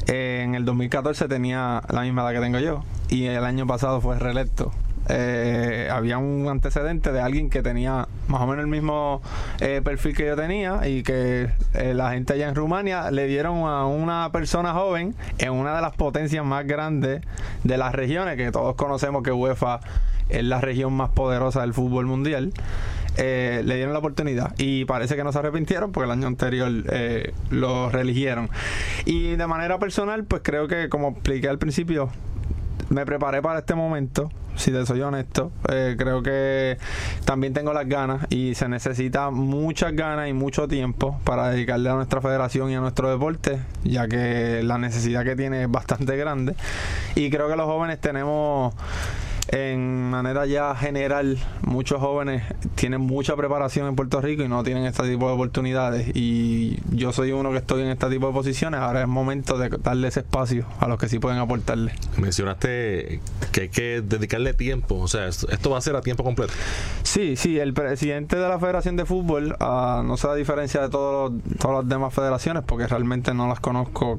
Eh, 0.06 0.42
en 0.44 0.54
el 0.54 0.64
2014 0.64 1.28
tenía 1.28 1.82
la 1.90 2.02
misma 2.02 2.23
edad 2.23 2.32
que 2.32 2.40
tengo 2.40 2.58
yo 2.58 2.82
y 3.11 3.26
el 3.26 3.44
año 3.44 3.66
pasado 3.66 4.00
fue 4.00 4.18
reelecto 4.18 4.73
eh, 5.09 5.88
había 5.91 6.19
un 6.19 6.49
antecedente 6.49 7.12
de 7.12 7.21
alguien 7.21 7.49
que 7.49 7.62
tenía 7.62 8.09
más 8.29 8.43
o 8.43 8.47
menos 8.47 8.65
el 8.65 8.71
mismo 8.71 9.23
eh, 9.61 9.81
perfil 9.83 10.15
que 10.15 10.27
yo 10.27 10.37
tenía 10.37 10.87
y 10.87 11.03
que 11.03 11.49
eh, 11.75 11.95
la 11.95 12.11
gente 12.11 12.35
allá 12.35 12.49
en 12.49 12.55
Rumania 12.55 13.11
le 13.11 13.27
dieron 13.27 13.67
a 13.67 13.87
una 13.87 14.31
persona 14.33 14.75
joven 14.75 15.15
en 15.38 15.53
una 15.53 15.75
de 15.75 15.83
las 15.83 15.95
potencias 15.97 16.45
más 16.45 16.67
grandes 16.67 17.23
de 17.65 17.79
las 17.79 17.95
regiones, 17.95 18.37
que 18.37 18.50
todos 18.53 18.75
conocemos 18.75 19.23
que 19.23 19.33
UEFA 19.33 19.81
es 20.29 20.45
la 20.45 20.61
región 20.61 20.93
más 20.93 21.11
poderosa 21.11 21.62
del 21.62 21.73
fútbol 21.73 22.05
mundial. 22.05 22.53
le 23.17 23.62
dieron 23.62 23.95
la 23.95 23.99
oportunidad 23.99 24.55
y 24.59 24.85
parece 24.85 25.17
que 25.17 25.25
no 25.25 25.33
se 25.33 25.38
arrepintieron 25.38 25.91
porque 25.91 26.05
el 26.05 26.12
año 26.12 26.27
anterior 26.27 26.71
lo 27.50 27.88
reeligieron 27.88 28.50
y 29.07 29.37
de 29.37 29.47
manera 29.47 29.79
personal 29.79 30.25
pues 30.25 30.43
creo 30.45 30.69
que 30.69 30.88
como 30.88 31.09
expliqué 31.09 31.49
al 31.49 31.59
principio 31.59 32.11
me 32.91 33.05
preparé 33.05 33.43
para 33.43 33.61
este 33.61 33.75
momento, 33.75 34.31
si 34.59 34.71
te 34.71 34.85
soy 34.85 35.00
honesto. 35.00 35.50
Eh, 35.69 35.95
creo 35.99 36.23
que 36.23 36.79
también 37.25 37.55
tengo 37.55 37.73
las 37.73 37.88
ganas 37.88 38.27
y 38.31 38.55
se 38.55 38.69
necesita 38.69 39.31
muchas 39.31 39.95
ganas 39.95 40.29
y 40.29 40.33
mucho 40.33 40.69
tiempo 40.69 41.19
para 41.25 41.49
dedicarle 41.50 41.88
a 41.91 41.95
nuestra 41.95 42.21
federación 42.21 42.71
y 42.71 42.75
a 42.75 42.81
nuestro 42.81 43.11
deporte, 43.11 43.59
ya 43.85 44.09
que 44.09 44.62
la 44.62 44.79
necesidad 44.79 45.25
que 45.25 45.37
tiene 45.37 45.62
es 45.62 45.71
bastante 45.71 46.17
grande. 46.17 46.55
Y 47.15 47.31
creo 47.31 47.49
que 47.49 47.57
los 47.57 47.67
jóvenes 47.67 48.00
tenemos 48.00 48.75
en 49.49 50.11
manera 50.11 50.47
ya 50.47 50.75
general, 50.75 51.38
muchos 51.62 52.00
jóvenes 52.00 52.43
tienen 52.75 53.00
mucha 53.00 53.35
preparación 53.37 53.88
en 53.88 53.97
Puerto 53.97 54.21
Rico 54.21 54.43
y 54.43 54.49
no 54.49 54.62
tienen 54.62 54.85
este 54.85 55.02
tipo 55.09 55.26
de 55.28 55.35
oportunidades. 55.35 56.11
Y 56.14 56.78
yo 56.90 57.12
soy 57.12 57.33
uno 57.33 57.50
que 57.50 57.59
estoy 57.59 57.83
en 57.83 57.88
este 57.88 58.09
tipo 58.09 58.26
de 58.28 58.33
posiciones. 58.33 58.81
Ahora 58.81 59.02
es 59.02 59.09
momento 59.09 59.59
de 59.59 59.71
darle 59.71 60.09
ese 60.09 60.21
espacio 60.21 60.67
a 60.81 60.88
los 60.88 60.99
que 60.99 61.09
sí 61.09 61.19
pueden 61.19 61.38
aportarle. 61.38 61.93
Mencionaste 62.19 63.21
que 63.52 63.61
hay 63.62 63.69
que 63.69 64.02
dedicarle 64.02 64.55
tiempo. 64.55 64.97
O 64.97 65.09
sea, 65.09 65.28
esto 65.28 65.71
va 65.71 65.78
a 65.78 65.81
ser 65.81 65.97
a 65.97 66.02
tiempo 66.02 66.25
completo. 66.25 66.52
Sí, 67.02 67.37
sí. 67.37 67.59
El 67.59 67.73
presidente 67.73 68.37
de 68.37 68.49
la 68.49 68.59
Federación 68.59 68.97
de 68.97 69.07
Fútbol, 69.07 69.57
uh, 69.61 70.02
no 70.02 70.17
sé 70.17 70.26
la 70.26 70.35
diferencia 70.35 70.83
de 70.83 70.88
todos 70.88 71.33
todas 71.59 71.78
las 71.78 71.88
demás 71.88 72.14
federaciones, 72.14 72.62
porque 72.67 72.87
realmente 72.87 73.35
no 73.35 73.49
las 73.49 73.61
conozco, 73.61 74.19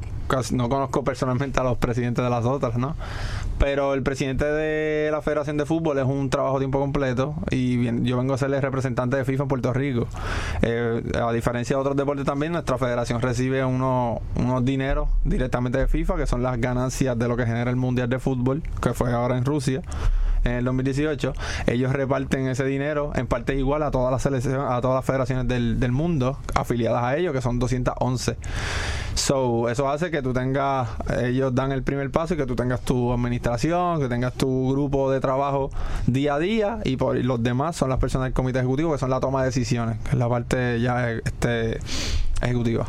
no 0.51 0.69
conozco 0.69 1.03
personalmente 1.03 1.59
a 1.59 1.63
los 1.63 1.77
presidentes 1.77 2.23
de 2.23 2.29
las 2.29 2.45
otras, 2.45 2.77
¿no? 2.77 2.95
Pero 3.57 3.93
el 3.93 4.03
presidente 4.03 4.45
de 4.45 5.11
la 5.11 5.21
Federación 5.21 5.57
de 5.57 5.65
Fútbol 5.65 5.97
es 5.99 6.05
un 6.05 6.29
trabajo 6.29 6.57
a 6.57 6.59
tiempo 6.59 6.79
completo 6.79 7.35
y 7.49 7.77
bien, 7.77 8.05
yo 8.05 8.17
vengo 8.17 8.33
a 8.33 8.37
ser 8.37 8.53
el 8.53 8.61
representante 8.61 9.17
de 9.17 9.25
FIFA 9.25 9.43
en 9.43 9.49
Puerto 9.49 9.73
Rico. 9.73 10.07
Eh, 10.61 11.03
a 11.21 11.31
diferencia 11.33 11.75
de 11.75 11.81
otros 11.81 11.97
deportes 11.97 12.25
también, 12.25 12.53
nuestra 12.53 12.77
federación 12.77 13.21
recibe 13.21 13.65
unos, 13.65 14.19
unos 14.35 14.63
dineros 14.63 15.09
directamente 15.23 15.77
de 15.77 15.87
FIFA, 15.87 16.15
que 16.15 16.27
son 16.27 16.43
las 16.43 16.59
ganancias 16.61 17.17
de 17.17 17.27
lo 17.27 17.35
que 17.35 17.45
genera 17.45 17.69
el 17.69 17.75
Mundial 17.75 18.09
de 18.09 18.19
Fútbol, 18.19 18.63
que 18.81 18.93
fue 18.93 19.11
ahora 19.11 19.37
en 19.37 19.45
Rusia 19.45 19.81
en 20.43 20.53
el 20.53 20.65
2018, 20.65 21.33
ellos 21.67 21.91
reparten 21.91 22.47
ese 22.47 22.65
dinero 22.65 23.11
en 23.15 23.27
parte 23.27 23.55
igual 23.55 23.83
a 23.83 23.91
todas 23.91 24.11
las 24.11 24.21
selecciones, 24.21 24.61
a 24.61 24.81
todas 24.81 24.95
las 24.95 25.05
federaciones 25.05 25.47
del, 25.47 25.79
del 25.79 25.91
mundo 25.91 26.37
afiliadas 26.55 27.03
a 27.03 27.17
ellos, 27.17 27.33
que 27.33 27.41
son 27.41 27.59
211. 27.59 28.37
So, 29.15 29.69
eso 29.69 29.89
hace 29.89 30.11
que 30.11 30.21
tú 30.21 30.33
tengas, 30.33 30.87
ellos 31.21 31.53
dan 31.53 31.71
el 31.71 31.83
primer 31.83 32.09
paso 32.09 32.35
y 32.35 32.37
que 32.37 32.45
tú 32.45 32.55
tengas 32.55 32.81
tu 32.81 33.11
administración, 33.11 33.99
que 33.99 34.07
tengas 34.07 34.33
tu 34.33 34.71
grupo 34.71 35.11
de 35.11 35.19
trabajo 35.19 35.69
día 36.07 36.35
a 36.35 36.39
día 36.39 36.79
y 36.85 36.95
por 36.95 37.17
los 37.17 37.43
demás 37.43 37.75
son 37.75 37.89
las 37.89 37.99
personas 37.99 38.27
del 38.27 38.33
comité 38.33 38.59
ejecutivo 38.59 38.93
que 38.93 38.97
son 38.97 39.09
la 39.09 39.19
toma 39.19 39.41
de 39.41 39.47
decisiones, 39.47 39.97
que 40.03 40.11
es 40.11 40.17
la 40.17 40.29
parte 40.29 40.79
ya 40.79 41.11
este 41.11 41.79
ejecutiva. 42.41 42.87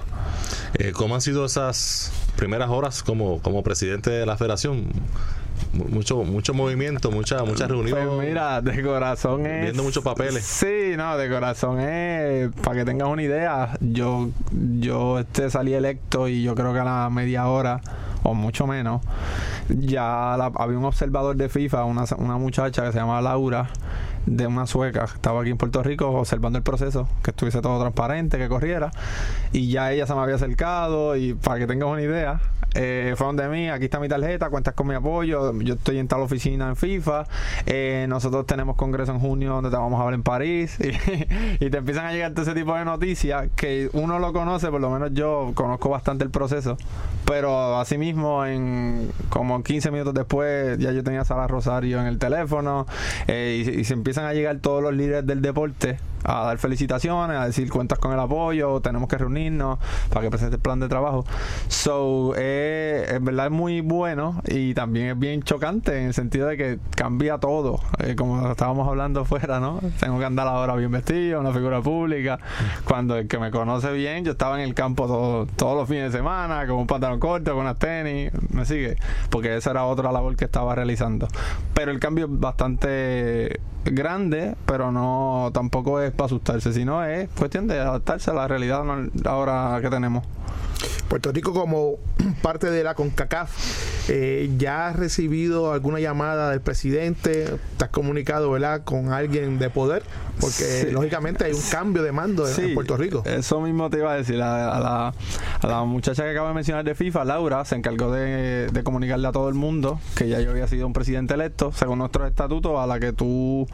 Eh, 0.74 0.92
¿Cómo 0.92 1.14
han 1.14 1.20
sido 1.20 1.44
esas 1.44 2.12
primeras 2.36 2.70
horas 2.70 3.02
como, 3.02 3.40
como 3.42 3.62
presidente 3.62 4.10
de 4.10 4.24
la 4.24 4.36
federación? 4.36 4.86
Mucho 5.72 6.24
mucho 6.24 6.54
movimiento, 6.54 7.10
mucha 7.10 7.44
mucha 7.44 7.66
reunión. 7.66 7.98
Pues 8.06 8.28
mira, 8.28 8.60
de 8.60 8.82
corazón 8.82 9.46
es 9.46 9.62
viendo 9.62 9.82
muchos 9.82 10.02
papeles. 10.02 10.44
Sí, 10.44 10.94
no, 10.96 11.16
de 11.16 11.28
corazón 11.28 11.80
es 11.80 12.50
para 12.62 12.76
que 12.76 12.84
tengas 12.84 13.08
una 13.08 13.22
idea, 13.22 13.76
yo 13.80 14.30
yo 14.50 15.18
este 15.18 15.50
salí 15.50 15.74
electo 15.74 16.28
y 16.28 16.42
yo 16.42 16.54
creo 16.54 16.72
que 16.72 16.80
a 16.80 16.84
la 16.84 17.10
media 17.10 17.48
hora 17.48 17.80
o 18.22 18.34
mucho 18.34 18.66
menos 18.66 19.02
ya 19.68 20.34
había 20.34 20.78
un 20.78 20.84
observador 20.84 21.36
de 21.36 21.48
FIFA, 21.48 21.84
una, 21.84 22.04
una 22.18 22.36
muchacha 22.36 22.84
que 22.84 22.92
se 22.92 22.98
llama 22.98 23.20
Laura 23.20 23.70
de 24.26 24.46
una 24.46 24.66
sueca 24.66 25.04
estaba 25.04 25.40
aquí 25.40 25.50
en 25.50 25.56
Puerto 25.56 25.82
Rico 25.82 26.08
observando 26.08 26.58
el 26.58 26.62
proceso, 26.62 27.08
que 27.22 27.30
estuviese 27.30 27.60
todo 27.60 27.80
transparente, 27.80 28.38
que 28.38 28.48
corriera. 28.48 28.90
Y 29.52 29.70
ya 29.70 29.92
ella 29.92 30.06
se 30.06 30.14
me 30.14 30.20
había 30.20 30.36
acercado 30.36 31.16
y 31.16 31.34
para 31.34 31.58
que 31.58 31.66
tengas 31.66 31.88
una 31.88 32.02
idea, 32.02 32.40
eh, 32.74 33.14
fueron 33.16 33.36
de 33.36 33.48
mí, 33.48 33.68
aquí 33.68 33.86
está 33.86 33.98
mi 33.98 34.08
tarjeta, 34.08 34.48
cuentas 34.48 34.74
con 34.74 34.86
mi 34.86 34.94
apoyo, 34.94 35.52
yo 35.60 35.74
estoy 35.74 35.98
en 35.98 36.06
tal 36.06 36.20
oficina 36.20 36.68
en 36.68 36.76
FIFA, 36.76 37.26
eh, 37.66 38.06
nosotros 38.08 38.46
tenemos 38.46 38.76
congreso 38.76 39.12
en 39.12 39.18
junio 39.18 39.54
donde 39.54 39.70
te 39.70 39.76
vamos 39.76 39.98
a 39.98 40.04
hablar 40.04 40.14
en 40.14 40.22
París 40.22 40.78
y, 41.60 41.70
te 41.70 41.78
empiezan 41.78 42.06
a 42.06 42.12
llegar 42.12 42.32
todo 42.32 42.42
ese 42.42 42.54
tipo 42.54 42.74
de 42.74 42.84
noticias 42.84 43.48
que 43.56 43.90
uno 43.92 44.20
lo 44.20 44.32
conoce, 44.32 44.68
por 44.68 44.80
lo 44.80 44.90
menos 44.90 45.10
yo 45.12 45.50
conozco 45.54 45.88
bastante 45.88 46.22
el 46.22 46.30
proceso, 46.30 46.76
pero 47.24 47.78
asimismo 47.78 48.46
en 48.46 49.10
como 49.30 49.62
15 49.62 49.90
minutos 49.90 50.14
después 50.14 50.78
ya 50.78 50.92
yo 50.92 51.02
tenía 51.02 51.24
Sara 51.24 51.48
Rosario 51.48 52.00
en 52.00 52.06
el 52.06 52.18
teléfono 52.18 52.86
eh, 53.26 53.64
y, 53.66 53.80
y 53.80 53.84
se 53.84 53.94
empiezan 54.10 54.28
a 54.28 54.34
llegar 54.34 54.58
todos 54.58 54.82
los 54.82 54.92
líderes 54.92 55.24
del 55.24 55.40
deporte 55.40 55.98
a 56.24 56.44
dar 56.44 56.58
felicitaciones, 56.58 57.36
a 57.36 57.46
decir 57.46 57.70
cuentas 57.70 57.98
con 57.98 58.12
el 58.12 58.20
apoyo, 58.20 58.80
tenemos 58.80 59.08
que 59.08 59.18
reunirnos 59.18 59.78
para 60.08 60.22
que 60.22 60.30
presente 60.30 60.56
el 60.56 60.62
plan 60.62 60.80
de 60.80 60.88
trabajo. 60.88 61.24
So, 61.68 62.34
eh, 62.36 63.06
en 63.08 63.24
verdad 63.24 63.46
es 63.46 63.52
muy 63.52 63.80
bueno 63.80 64.40
y 64.46 64.74
también 64.74 65.08
es 65.08 65.18
bien 65.18 65.42
chocante 65.42 65.98
en 65.98 66.08
el 66.08 66.14
sentido 66.14 66.48
de 66.48 66.56
que 66.56 66.78
cambia 66.94 67.38
todo. 67.38 67.80
Eh, 67.98 68.14
como 68.16 68.50
estábamos 68.50 68.88
hablando 68.88 69.24
fuera, 69.24 69.60
¿no? 69.60 69.80
Tengo 69.98 70.18
que 70.18 70.24
andar 70.24 70.46
ahora 70.46 70.74
bien 70.76 70.90
vestido, 70.90 71.40
una 71.40 71.52
figura 71.52 71.80
pública. 71.80 72.38
Cuando 72.84 73.16
el 73.16 73.28
que 73.28 73.38
me 73.38 73.50
conoce 73.50 73.92
bien, 73.92 74.24
yo 74.24 74.32
estaba 74.32 74.60
en 74.60 74.68
el 74.68 74.74
campo 74.74 75.46
todos 75.56 75.76
los 75.76 75.88
fines 75.88 76.12
de 76.12 76.18
semana, 76.18 76.66
con 76.66 76.76
un 76.76 76.86
pantalón 76.86 77.20
corto, 77.20 77.52
con 77.52 77.60
unas 77.60 77.78
tenis, 77.78 78.30
me 78.50 78.64
sigue, 78.64 78.96
porque 79.30 79.56
esa 79.56 79.70
era 79.70 79.84
otra 79.84 80.12
labor 80.12 80.36
que 80.36 80.44
estaba 80.44 80.74
realizando. 80.74 81.28
Pero 81.74 81.90
el 81.90 82.00
cambio 82.00 82.26
es 82.26 82.40
bastante 82.40 83.60
grande, 83.84 84.56
pero 84.66 84.92
no 84.92 85.50
tampoco 85.52 86.00
es 86.00 86.09
para 86.12 86.26
asustarse, 86.26 86.72
sino 86.72 87.04
es 87.04 87.28
cuestión 87.30 87.66
de 87.66 87.78
adaptarse 87.78 88.30
a 88.30 88.34
la 88.34 88.48
realidad 88.48 88.82
ahora 89.24 89.78
que 89.80 89.90
tenemos. 89.90 90.24
Puerto 91.10 91.32
Rico 91.32 91.52
como 91.52 91.96
parte 92.42 92.70
de 92.70 92.84
la 92.84 92.94
CONCACAF 92.94 93.50
eh, 94.08 94.48
ya 94.58 94.86
has 94.86 94.96
recibido 94.96 95.72
alguna 95.72 95.98
llamada 95.98 96.50
del 96.50 96.60
presidente, 96.60 97.46
te 97.76 97.84
has 97.84 97.90
comunicado 97.90 98.50
¿verdad? 98.50 98.82
con 98.84 99.12
alguien 99.12 99.58
de 99.58 99.70
poder, 99.70 100.04
porque 100.40 100.88
lógicamente 100.92 101.44
hay 101.44 101.52
un 101.52 101.62
cambio 101.70 102.04
de 102.04 102.12
mando 102.12 102.48
en 102.48 102.74
Puerto 102.74 102.96
Rico. 102.96 103.22
Eso 103.26 103.60
mismo 103.60 103.90
te 103.90 103.98
iba 103.98 104.12
a 104.12 104.16
decir, 104.16 104.36
a, 104.36 104.78
la, 104.80 105.14
a 105.60 105.66
la 105.66 105.84
muchacha 105.84 106.22
que 106.22 106.30
acabo 106.30 106.48
de 106.48 106.54
mencionar 106.54 106.84
de 106.84 106.94
FIFA, 106.94 107.24
Laura, 107.24 107.64
se 107.64 107.74
encargó 107.74 108.12
de, 108.12 108.68
de 108.68 108.82
comunicarle 108.84 109.26
a 109.26 109.32
todo 109.32 109.48
el 109.48 109.54
mundo 109.56 110.00
que 110.14 110.28
ya 110.28 110.40
yo 110.40 110.52
había 110.52 110.68
sido 110.68 110.86
un 110.86 110.92
presidente 110.92 111.34
electo, 111.34 111.72
según 111.72 111.98
nuestros 111.98 112.28
estatutos, 112.28 112.78
a 112.78 112.86
la 112.86 113.00
que 113.00 113.12
tú 113.12 113.66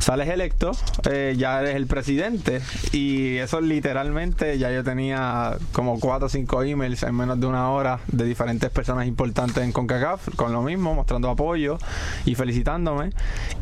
sales 0.00 0.28
electo, 0.28 0.72
eh, 1.10 1.34
ya 1.36 1.60
eres 1.60 1.76
el 1.76 1.86
presidente. 1.86 2.60
Y 2.92 3.36
eso 3.36 3.60
literalmente 3.60 4.58
ya 4.58 4.72
yo 4.72 4.82
tenía 4.82 5.56
como 5.72 6.00
cuatro 6.00 6.26
o 6.26 6.28
cinco 6.28 6.49
emails 6.62 7.02
en 7.02 7.14
menos 7.14 7.40
de 7.40 7.46
una 7.46 7.70
hora 7.70 8.00
de 8.08 8.24
diferentes 8.24 8.70
personas 8.70 9.06
importantes 9.06 9.62
en 9.62 9.72
CONCACAF, 9.72 10.34
con 10.36 10.52
lo 10.52 10.62
mismo, 10.62 10.94
mostrando 10.94 11.30
apoyo 11.30 11.78
y 12.24 12.34
felicitándome. 12.34 13.10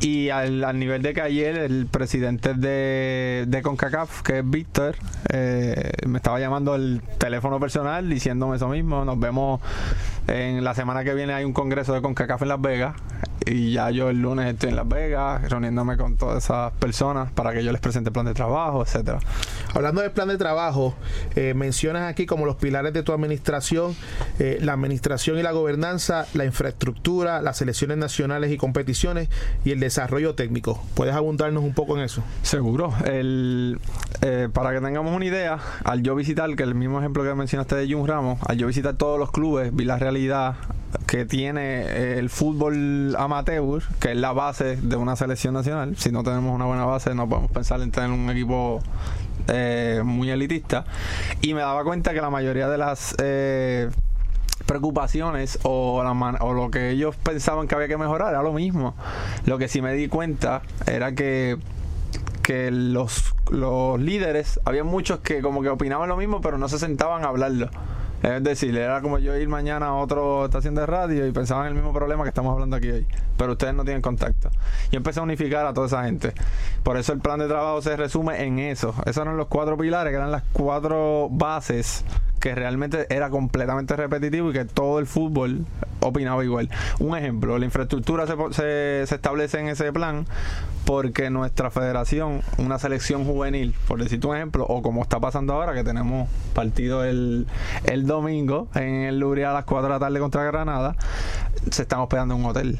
Y 0.00 0.30
al, 0.30 0.78
nivel 0.78 1.02
de 1.02 1.14
que 1.14 1.20
ayer 1.20 1.58
el 1.58 1.86
presidente 1.86 2.54
de, 2.54 3.44
de 3.46 3.62
CONCACAF, 3.62 4.22
que 4.22 4.38
es 4.38 4.50
Víctor, 4.50 4.96
eh, 5.30 5.92
me 6.06 6.18
estaba 6.18 6.40
llamando 6.40 6.74
el 6.74 7.02
teléfono 7.18 7.60
personal 7.60 8.08
diciéndome 8.08 8.56
eso 8.56 8.68
mismo. 8.68 9.04
Nos 9.04 9.18
vemos 9.18 9.60
en 10.26 10.64
la 10.64 10.74
semana 10.74 11.04
que 11.04 11.14
viene 11.14 11.34
hay 11.34 11.44
un 11.44 11.52
congreso 11.52 11.92
de 11.92 12.02
CONCACAF 12.02 12.42
en 12.42 12.48
Las 12.48 12.60
Vegas 12.60 12.94
y 13.50 13.72
ya 13.72 13.90
yo 13.90 14.10
el 14.10 14.20
lunes 14.20 14.52
estoy 14.52 14.70
en 14.70 14.76
Las 14.76 14.88
Vegas 14.88 15.48
reuniéndome 15.48 15.96
con 15.96 16.16
todas 16.16 16.44
esas 16.44 16.72
personas 16.74 17.30
para 17.32 17.52
que 17.52 17.64
yo 17.64 17.72
les 17.72 17.80
presente 17.80 18.10
plan 18.10 18.26
de 18.26 18.34
trabajo, 18.34 18.82
etcétera. 18.82 19.18
Hablando 19.74 20.00
del 20.00 20.10
plan 20.10 20.28
de 20.28 20.36
trabajo, 20.36 20.94
eh, 21.36 21.54
mencionas 21.54 22.10
aquí 22.10 22.26
como 22.26 22.46
los 22.46 22.56
pilares 22.56 22.92
de 22.92 23.02
tu 23.02 23.12
administración, 23.12 23.94
eh, 24.38 24.58
la 24.60 24.72
administración 24.72 25.38
y 25.38 25.42
la 25.42 25.52
gobernanza, 25.52 26.26
la 26.34 26.44
infraestructura, 26.44 27.42
las 27.42 27.58
selecciones 27.58 27.98
nacionales 27.98 28.52
y 28.52 28.56
competiciones 28.56 29.28
y 29.64 29.72
el 29.72 29.80
desarrollo 29.80 30.34
técnico. 30.34 30.82
¿Puedes 30.94 31.14
abundarnos 31.14 31.62
un 31.62 31.74
poco 31.74 31.96
en 31.96 32.04
eso? 32.04 32.22
Seguro. 32.42 32.92
El, 33.04 33.80
eh, 34.22 34.48
para 34.52 34.72
que 34.72 34.80
tengamos 34.80 35.14
una 35.14 35.24
idea, 35.24 35.58
al 35.84 36.02
yo 36.02 36.14
visitar, 36.14 36.54
que 36.56 36.62
el 36.62 36.74
mismo 36.74 36.98
ejemplo 36.98 37.22
que 37.24 37.34
mencionaste 37.34 37.76
de 37.76 37.92
Jun 37.92 38.06
Ramos, 38.06 38.38
al 38.46 38.56
yo 38.56 38.66
visitar 38.66 38.96
todos 38.96 39.18
los 39.18 39.30
clubes, 39.30 39.74
vi 39.74 39.84
la 39.84 39.98
realidad 39.98 40.56
que 41.08 41.24
tiene 41.24 42.18
el 42.18 42.28
fútbol 42.28 43.16
amateur, 43.18 43.82
que 43.98 44.12
es 44.12 44.16
la 44.16 44.32
base 44.32 44.76
de 44.76 44.94
una 44.94 45.16
selección 45.16 45.54
nacional. 45.54 45.96
Si 45.96 46.12
no 46.12 46.22
tenemos 46.22 46.54
una 46.54 46.66
buena 46.66 46.84
base, 46.84 47.14
no 47.14 47.26
podemos 47.26 47.50
pensar 47.50 47.80
en 47.80 47.90
tener 47.90 48.10
un 48.10 48.28
equipo 48.28 48.80
eh, 49.48 50.02
muy 50.04 50.30
elitista. 50.30 50.84
Y 51.40 51.54
me 51.54 51.62
daba 51.62 51.82
cuenta 51.82 52.12
que 52.12 52.20
la 52.20 52.28
mayoría 52.28 52.68
de 52.68 52.76
las 52.76 53.16
eh, 53.22 53.88
preocupaciones 54.66 55.58
o, 55.62 56.02
o 56.02 56.52
lo 56.52 56.70
que 56.70 56.90
ellos 56.90 57.16
pensaban 57.16 57.68
que 57.68 57.74
había 57.74 57.88
que 57.88 57.96
mejorar 57.96 58.34
era 58.34 58.42
lo 58.42 58.52
mismo. 58.52 58.94
Lo 59.46 59.56
que 59.56 59.68
sí 59.68 59.80
me 59.80 59.94
di 59.94 60.08
cuenta 60.08 60.60
era 60.86 61.14
que 61.14 61.56
que 62.42 62.70
los, 62.70 63.34
los 63.50 64.00
líderes, 64.00 64.58
había 64.64 64.82
muchos 64.82 65.20
que 65.20 65.42
como 65.42 65.60
que 65.60 65.68
opinaban 65.68 66.08
lo 66.08 66.16
mismo, 66.16 66.40
pero 66.40 66.56
no 66.56 66.66
se 66.68 66.78
sentaban 66.78 67.24
a 67.24 67.28
hablarlo. 67.28 67.68
Es 68.22 68.42
decir, 68.42 68.76
era 68.76 69.00
como 69.00 69.18
yo 69.18 69.36
ir 69.36 69.48
mañana 69.48 69.86
a 69.86 69.94
otra 69.94 70.44
estación 70.44 70.74
de 70.74 70.86
radio 70.86 71.26
y 71.26 71.32
pensaban 71.32 71.66
en 71.66 71.68
el 71.68 71.74
mismo 71.74 71.92
problema 71.92 72.24
que 72.24 72.30
estamos 72.30 72.52
hablando 72.52 72.76
aquí 72.76 72.90
hoy. 72.90 73.06
Pero 73.36 73.52
ustedes 73.52 73.74
no 73.74 73.84
tienen 73.84 74.02
contacto. 74.02 74.50
Y 74.90 74.96
empecé 74.96 75.20
a 75.20 75.22
unificar 75.22 75.66
a 75.66 75.72
toda 75.72 75.86
esa 75.86 76.04
gente. 76.04 76.32
Por 76.82 76.96
eso 76.96 77.12
el 77.12 77.20
plan 77.20 77.38
de 77.38 77.46
trabajo 77.46 77.80
se 77.80 77.96
resume 77.96 78.42
en 78.44 78.58
eso. 78.58 78.94
Esos 79.06 79.22
eran 79.22 79.36
los 79.36 79.46
cuatro 79.46 79.78
pilares, 79.78 80.10
que 80.10 80.16
eran 80.16 80.32
las 80.32 80.42
cuatro 80.52 81.28
bases 81.30 82.04
que 82.40 82.54
realmente 82.54 83.06
era 83.10 83.30
completamente 83.30 83.96
repetitivo 83.96 84.50
y 84.50 84.52
que 84.52 84.64
todo 84.64 84.98
el 84.98 85.06
fútbol 85.06 85.66
opinaba 86.00 86.44
igual. 86.44 86.70
Un 86.98 87.16
ejemplo, 87.16 87.58
la 87.58 87.64
infraestructura 87.64 88.26
se, 88.26 89.06
se, 89.06 89.14
establece 89.14 89.58
en 89.60 89.68
ese 89.68 89.92
plan 89.92 90.26
porque 90.84 91.30
nuestra 91.30 91.70
federación, 91.70 92.42
una 92.58 92.78
selección 92.78 93.24
juvenil, 93.24 93.74
por 93.86 94.02
decirte 94.02 94.26
un 94.26 94.36
ejemplo, 94.36 94.64
o 94.66 94.82
como 94.82 95.02
está 95.02 95.20
pasando 95.20 95.52
ahora, 95.52 95.74
que 95.74 95.84
tenemos 95.84 96.28
partido 96.54 97.04
el, 97.04 97.46
el 97.84 98.06
domingo 98.06 98.68
en 98.74 99.02
el 99.02 99.20
Luria 99.20 99.50
a 99.50 99.54
las 99.54 99.64
4 99.64 99.88
de 99.88 99.94
la 99.94 99.98
tarde 99.98 100.18
contra 100.18 100.44
Granada, 100.44 100.96
se 101.70 101.82
están 101.82 102.00
hospedando 102.00 102.34
en 102.34 102.40
un 102.40 102.46
hotel. 102.46 102.78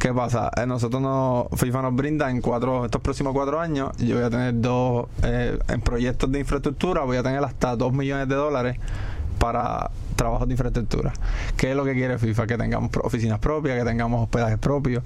¿Qué 0.00 0.14
pasa? 0.14 0.50
Eh, 0.56 0.64
nosotros 0.64 1.02
nos, 1.02 1.48
FIFA 1.60 1.82
nos 1.82 1.94
brinda 1.94 2.30
en 2.30 2.40
cuatro, 2.40 2.86
estos 2.86 3.02
próximos 3.02 3.34
cuatro 3.34 3.60
años, 3.60 3.94
yo 3.98 4.16
voy 4.16 4.24
a 4.24 4.30
tener 4.30 4.58
dos, 4.58 5.08
eh, 5.22 5.58
en 5.68 5.80
proyectos 5.82 6.32
de 6.32 6.40
infraestructura, 6.40 7.02
voy 7.02 7.18
a 7.18 7.22
tener 7.22 7.44
hasta 7.44 7.76
dos 7.76 7.92
millones 7.92 8.26
de 8.26 8.34
dólares 8.34 8.78
para 9.38 9.90
trabajos 10.20 10.46
de 10.46 10.52
infraestructura. 10.52 11.14
¿Qué 11.56 11.70
es 11.70 11.76
lo 11.76 11.82
que 11.82 11.94
quiere 11.94 12.18
FIFA? 12.18 12.46
Que 12.46 12.58
tengamos 12.58 12.90
oficinas 13.02 13.38
propias, 13.38 13.78
que 13.78 13.84
tengamos 13.86 14.22
hospedajes 14.22 14.58
propios. 14.58 15.02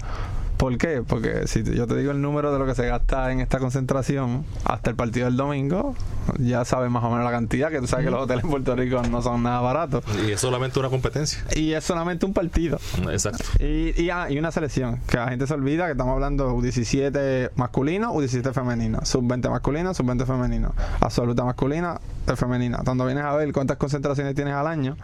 ¿Por 0.57 0.77
qué? 0.77 1.03
Porque 1.05 1.47
si 1.47 1.63
yo 1.63 1.85
te 1.85 1.95
digo 1.97 2.11
el 2.11 2.21
número 2.21 2.51
de 2.51 2.59
lo 2.59 2.65
que 2.65 2.75
se 2.75 2.87
gasta 2.87 3.31
en 3.31 3.41
esta 3.41 3.59
concentración 3.59 4.45
hasta 4.63 4.89
el 4.89 4.95
partido 4.95 5.25
del 5.25 5.35
domingo, 5.35 5.95
ya 6.37 6.63
sabes 6.63 6.89
más 6.89 7.03
o 7.03 7.09
menos 7.09 7.25
la 7.25 7.31
cantidad, 7.31 7.69
que 7.69 7.79
tú 7.79 7.87
sabes 7.87 8.05
que 8.05 8.11
los 8.11 8.21
hoteles 8.21 8.43
en 8.43 8.49
Puerto 8.49 8.75
Rico 8.75 9.01
no 9.09 9.21
son 9.21 9.43
nada 9.43 9.59
baratos. 9.59 10.03
Y 10.25 10.31
es 10.31 10.39
solamente 10.39 10.79
una 10.79 10.89
competencia. 10.89 11.43
Y 11.55 11.73
es 11.73 11.83
solamente 11.83 12.25
un 12.25 12.33
partido. 12.33 12.79
Exacto. 13.11 13.43
Y, 13.59 14.01
y, 14.01 14.09
ah, 14.09 14.29
y 14.29 14.37
una 14.37 14.51
selección, 14.51 14.99
que 15.07 15.17
la 15.17 15.27
gente 15.27 15.45
se 15.45 15.53
olvida 15.53 15.85
que 15.85 15.91
estamos 15.91 16.13
hablando 16.13 16.47
de 16.47 16.53
U17 16.53 17.51
masculino, 17.55 18.13
U17 18.13 18.53
femenino, 18.53 18.99
sub-20 19.03 19.49
masculino, 19.49 19.93
sub-20 19.93 20.25
femenino, 20.25 20.73
absoluta 21.01 21.43
masculina, 21.43 21.99
femenina. 22.35 22.79
Cuando 22.83 23.05
vienes 23.05 23.25
a 23.25 23.35
ver 23.35 23.51
cuántas 23.51 23.77
concentraciones 23.77 24.35
tienes 24.35 24.53
al 24.53 24.67
año, 24.67 24.95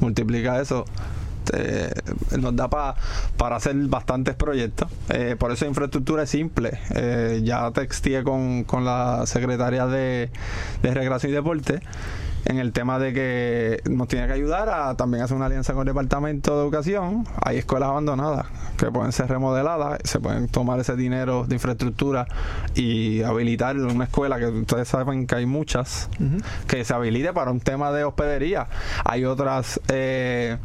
multiplica 0.00 0.60
eso 0.60 0.84
nos 2.38 2.54
da 2.56 2.68
para 2.68 3.56
hacer 3.56 3.74
bastantes 3.88 4.34
proyectos. 4.34 4.88
Eh, 5.08 5.36
por 5.38 5.52
eso 5.52 5.66
infraestructura 5.66 6.24
es 6.24 6.30
simple. 6.30 6.78
Eh, 6.94 7.40
ya 7.44 7.70
texté 7.70 8.22
con, 8.22 8.64
con 8.64 8.84
la 8.84 9.24
secretaria 9.26 9.86
de, 9.86 10.30
de 10.82 10.94
Recreación 10.94 11.32
y 11.32 11.34
Deporte 11.34 11.80
en 12.44 12.58
el 12.58 12.72
tema 12.72 12.98
de 12.98 13.12
que 13.12 13.80
nos 13.88 14.08
tiene 14.08 14.26
que 14.26 14.32
ayudar 14.32 14.68
a 14.68 14.96
también 14.96 15.22
hacer 15.22 15.36
una 15.36 15.46
alianza 15.46 15.72
con 15.72 15.82
el 15.82 15.94
Departamento 15.94 16.56
de 16.56 16.62
Educación. 16.62 17.26
Hay 17.42 17.58
escuelas 17.58 17.90
abandonadas 17.90 18.46
que 18.76 18.86
pueden 18.90 19.12
ser 19.12 19.28
remodeladas, 19.28 19.98
se 20.04 20.20
pueden 20.20 20.48
tomar 20.48 20.80
ese 20.80 20.96
dinero 20.96 21.44
de 21.46 21.56
infraestructura 21.56 22.26
y 22.74 23.22
habilitar 23.22 23.76
una 23.76 24.04
escuela 24.04 24.38
que 24.38 24.46
ustedes 24.46 24.88
saben 24.88 25.26
que 25.26 25.34
hay 25.34 25.46
muchas, 25.46 26.08
que 26.66 26.84
se 26.84 26.94
habilite 26.94 27.32
para 27.32 27.50
un 27.50 27.60
tema 27.60 27.92
de 27.92 28.04
hospedería. 28.04 28.68
Hay 29.04 29.24
otras... 29.24 29.80
Eh, 29.88 30.56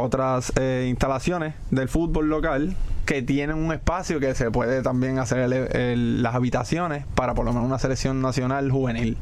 otras 0.00 0.52
eh, 0.54 0.86
instalaciones 0.88 1.54
del 1.72 1.88
fútbol 1.88 2.28
local 2.28 2.76
que 3.04 3.22
tienen 3.22 3.56
un 3.56 3.72
espacio 3.72 4.20
que 4.20 4.34
se 4.34 4.50
puede 4.50 4.82
también 4.82 5.18
hacer 5.18 5.48
las 5.48 6.34
habitaciones 6.34 7.04
para 7.14 7.34
por 7.34 7.46
lo 7.46 7.52
menos 7.52 7.66
una 7.66 7.78
selección 7.78 8.20
nacional 8.20 8.70
juvenil. 8.70 9.16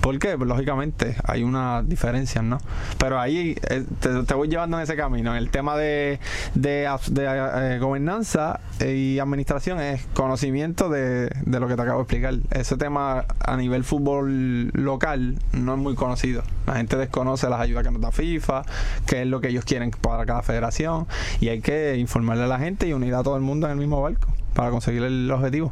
¿Por 0.00 0.18
qué? 0.18 0.36
Pues, 0.36 0.48
lógicamente 0.48 1.16
hay 1.24 1.42
una 1.42 1.82
diferencia, 1.82 2.42
¿no? 2.42 2.58
Pero 2.98 3.20
ahí 3.20 3.56
eh, 3.68 3.84
te, 4.00 4.34
voy 4.34 4.48
llevando 4.48 4.78
en 4.78 4.82
ese 4.82 4.96
camino. 4.96 5.36
El 5.36 5.50
tema 5.50 5.76
de, 5.76 6.18
de, 6.54 6.84
eh, 6.84 7.78
gobernanza 7.80 8.60
y 8.80 9.18
administración 9.18 9.80
es 9.80 10.06
conocimiento 10.14 10.88
de, 10.88 11.30
de, 11.44 11.60
lo 11.60 11.68
que 11.68 11.76
te 11.76 11.82
acabo 11.82 11.98
de 11.98 12.02
explicar. 12.02 12.34
Ese 12.50 12.76
tema 12.76 13.26
a 13.40 13.56
nivel 13.56 13.84
fútbol 13.84 14.68
local 14.68 15.38
no 15.52 15.74
es 15.74 15.78
muy 15.78 15.94
conocido. 15.94 16.42
La 16.66 16.76
gente 16.76 16.96
desconoce 16.96 17.48
las 17.48 17.60
ayudas 17.60 17.84
que 17.84 17.90
nos 17.90 18.00
da 18.00 18.12
FIFA, 18.12 18.62
qué 19.06 19.22
es 19.22 19.26
lo 19.26 19.40
que 19.40 19.48
ellos 19.48 19.64
quieren 19.64 19.90
para 19.90 20.24
cada 20.24 20.42
federación 20.42 21.06
y 21.40 21.48
hay 21.48 21.60
que 21.60 21.96
informarle 21.96 22.44
a 22.44 22.46
la 22.46 22.58
gente 22.58 22.86
y 22.86 22.92
unir 22.92 23.14
a 23.14 23.22
todo 23.22 23.36
el 23.36 23.42
mundo 23.42 23.66
en 23.66 23.72
el 23.72 23.78
mismo 23.78 24.00
barco 24.00 24.28
para 24.54 24.70
conseguir 24.70 25.02
el 25.02 25.30
objetivo. 25.30 25.70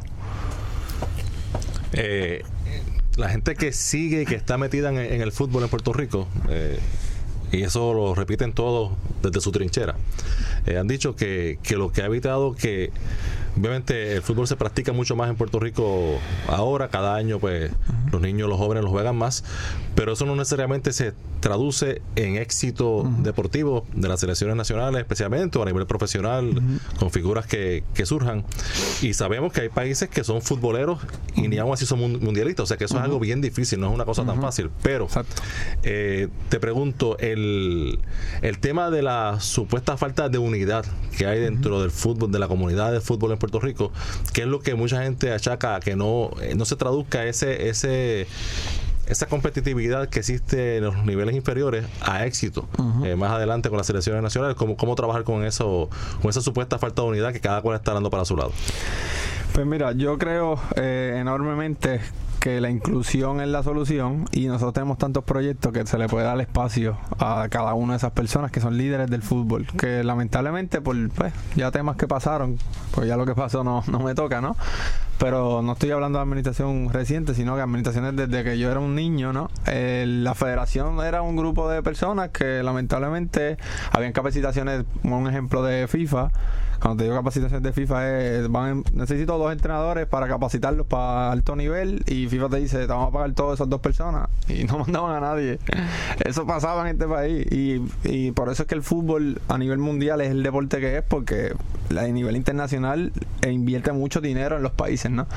Eh, 1.93 2.43
la 3.19 3.29
gente 3.29 3.55
que 3.55 3.73
sigue 3.73 4.21
y 4.21 4.25
que 4.25 4.35
está 4.35 4.57
metida 4.57 4.89
en, 4.89 5.21
el 5.21 5.31
fútbol 5.31 5.63
en 5.63 5.69
Puerto 5.69 5.91
Rico, 5.91 6.27
eh, 6.47 6.79
y 7.51 7.63
eso 7.63 7.93
lo 7.93 8.15
repiten 8.15 8.53
todos 8.53 8.91
desde 9.21 9.41
su 9.41 9.51
trinchera, 9.51 9.95
eh, 10.65 10.77
han 10.77 10.87
dicho 10.87 11.15
que, 11.15 11.59
que 11.61 11.75
lo 11.75 11.91
que 11.91 12.01
ha 12.01 12.05
evitado 12.05 12.55
que 12.55 12.91
obviamente 13.59 14.15
el 14.15 14.21
fútbol 14.21 14.47
se 14.47 14.55
practica 14.55 14.93
mucho 14.93 15.15
más 15.15 15.29
en 15.29 15.35
Puerto 15.35 15.59
Rico 15.59 16.19
ahora, 16.47 16.89
cada 16.89 17.15
año 17.15 17.39
pues 17.39 17.71
los 18.11 18.21
niños, 18.21 18.49
los 18.49 18.57
jóvenes 18.57 18.83
los 18.83 18.91
juegan 18.91 19.15
más, 19.15 19.43
pero 19.95 20.13
eso 20.13 20.25
no 20.25 20.35
necesariamente 20.35 20.93
se 20.93 21.13
traduce 21.39 22.01
en 22.15 22.35
éxito 22.35 23.09
deportivo 23.19 23.85
de 23.93 24.07
las 24.07 24.19
selecciones 24.19 24.55
nacionales, 24.55 25.01
especialmente 25.01 25.57
o 25.57 25.63
a 25.63 25.65
nivel 25.65 25.85
profesional, 25.85 26.61
con 26.99 27.11
figuras 27.11 27.45
que, 27.45 27.83
que, 27.93 28.05
surjan. 28.05 28.43
Y 29.01 29.13
sabemos 29.13 29.53
que 29.53 29.61
hay 29.61 29.69
países 29.69 30.09
que 30.09 30.23
son 30.23 30.41
futboleros 30.41 30.99
y 31.35 31.47
ni 31.47 31.57
aún 31.57 31.73
así 31.73 31.85
son 31.85 31.99
mundialistas, 31.99 32.63
o 32.63 32.67
sea 32.67 32.77
que 32.77 32.85
eso 32.85 32.97
es 32.97 33.03
algo 33.03 33.19
bien 33.19 33.41
difícil, 33.41 33.79
no 33.79 33.87
es 33.87 33.93
una 33.93 34.05
cosa 34.05 34.25
tan 34.25 34.41
fácil. 34.41 34.69
Pero 34.83 35.07
eh, 35.83 36.27
te 36.49 36.59
pregunto, 36.59 37.17
el, 37.19 37.99
el 38.41 38.59
tema 38.59 38.89
de 38.89 39.01
la 39.01 39.39
supuesta 39.39 39.97
falta 39.97 40.29
de 40.29 40.37
unidad 40.37 40.85
que 41.17 41.25
hay 41.25 41.39
dentro 41.39 41.81
del 41.81 41.91
fútbol, 41.91 42.31
de 42.31 42.39
la 42.39 42.47
comunidad 42.47 42.91
de 42.91 43.01
fútbol 43.01 43.31
en 43.31 43.37
Puerto 43.37 43.48
Rico, 43.57 43.91
que 44.33 44.41
es 44.41 44.47
lo 44.47 44.59
que 44.59 44.75
mucha 44.75 45.01
gente 45.01 45.31
achaca 45.31 45.79
que 45.79 45.95
no, 45.95 46.31
eh, 46.41 46.53
no 46.55 46.65
se 46.65 46.75
traduzca 46.75 47.25
ese, 47.25 47.69
ese 47.69 48.27
esa 49.07 49.25
competitividad 49.25 50.07
que 50.07 50.19
existe 50.19 50.77
en 50.77 50.83
los 50.83 51.03
niveles 51.03 51.35
inferiores 51.35 51.85
a 52.01 52.27
éxito 52.27 52.67
eh, 53.03 53.15
más 53.15 53.31
adelante 53.31 53.69
con 53.69 53.77
las 53.77 53.87
selecciones 53.87 54.21
nacionales, 54.21 54.55
cómo, 54.55 54.77
cómo 54.77 54.93
trabajar 54.93 55.23
con 55.23 55.43
eso, 55.43 55.89
con 56.21 56.29
esa 56.29 56.41
supuesta 56.41 56.77
falta 56.77 57.01
de 57.01 57.07
unidad 57.07 57.33
que 57.33 57.39
cada 57.39 57.61
cual 57.63 57.75
está 57.75 57.93
dando 57.93 58.11
para 58.11 58.23
su 58.23 58.37
lado. 58.37 58.51
Pues 59.53 59.65
mira, 59.65 59.93
yo 59.93 60.19
creo 60.19 60.59
eh, 60.75 61.17
enormemente 61.19 62.01
que 62.39 62.61
la 62.61 62.69
inclusión 62.69 63.41
es 63.41 63.47
la 63.47 63.63
solución 63.63 64.25
y 64.31 64.47
nosotros 64.47 64.73
tenemos 64.73 64.97
tantos 64.97 65.23
proyectos 65.23 65.73
que 65.73 65.85
se 65.85 65.97
le 65.97 66.07
puede 66.07 66.25
dar 66.25 66.39
espacio 66.39 66.97
a 67.19 67.47
cada 67.49 67.73
una 67.73 67.93
de 67.93 67.97
esas 67.97 68.11
personas 68.11 68.51
que 68.51 68.61
son 68.61 68.77
líderes 68.77 69.09
del 69.09 69.21
fútbol, 69.21 69.67
que 69.77 70.03
lamentablemente 70.03 70.81
por 70.81 70.95
pues, 71.11 71.33
ya 71.55 71.71
temas 71.71 71.97
que 71.97 72.07
pasaron, 72.07 72.57
pues 72.91 73.07
ya 73.07 73.17
lo 73.17 73.25
que 73.25 73.35
pasó 73.35 73.63
no, 73.63 73.83
no 73.87 73.99
me 73.99 74.15
toca, 74.15 74.41
¿no? 74.41 74.55
pero 75.19 75.61
no 75.61 75.73
estoy 75.73 75.91
hablando 75.91 76.17
de 76.17 76.23
administración 76.23 76.89
reciente, 76.91 77.35
sino 77.35 77.55
que 77.55 77.61
administraciones 77.61 78.15
desde 78.15 78.43
que 78.43 78.57
yo 78.57 78.71
era 78.71 78.79
un 78.79 78.95
niño, 78.95 79.33
¿no? 79.33 79.51
Eh, 79.67 80.05
la 80.07 80.33
federación 80.33 81.01
era 81.01 81.21
un 81.21 81.35
grupo 81.35 81.69
de 81.69 81.83
personas 81.83 82.29
que 82.29 82.63
lamentablemente 82.63 83.57
habían 83.91 84.13
capacitaciones, 84.13 84.85
un 85.03 85.27
ejemplo 85.27 85.61
de 85.61 85.89
FIFA, 85.89 86.31
cuando 86.79 86.99
te 86.99 87.03
digo 87.03 87.17
capacitación 87.17 87.61
de 87.61 87.73
FIFA 87.73 88.19
es, 88.19 88.49
van, 88.49 88.85
necesito 88.93 89.37
dos 89.37 89.51
entrenadores 89.51 90.07
para 90.07 90.29
capacitarlos 90.29 90.87
para 90.87 91.31
alto 91.31 91.57
nivel 91.57 92.03
y 92.07 92.27
FIFA 92.29 92.49
te 92.49 92.57
dice, 92.57 92.79
te 92.79 92.87
vamos 92.87 93.09
a 93.09 93.11
pagar 93.11 93.33
todas 93.33 93.55
esas 93.55 93.69
dos 93.69 93.81
personas 93.81 94.29
y 94.47 94.63
no 94.63 94.79
mandaban 94.85 95.15
a 95.15 95.19
nadie. 95.19 95.59
Eso 96.23 96.45
pasaba 96.45 96.81
en 96.81 96.95
este 96.95 97.07
país 97.07 97.45
y, 97.51 98.31
por 98.31 98.49
eso 98.49 98.63
es 98.63 98.67
que 98.67 98.75
el 98.75 98.83
fútbol 98.83 99.41
a 99.47 99.57
nivel 99.57 99.79
mundial 99.79 100.21
es 100.21 100.31
el 100.31 100.43
deporte 100.43 100.79
que 100.79 100.97
es 100.97 101.03
porque 101.03 101.53
a 101.97 102.03
nivel 102.03 102.35
internacional 102.35 103.11
invierte 103.47 103.91
mucho 103.91 104.21
dinero 104.21 104.57
en 104.57 104.63
los 104.63 104.71
países, 104.71 105.11
¿no? 105.11 105.27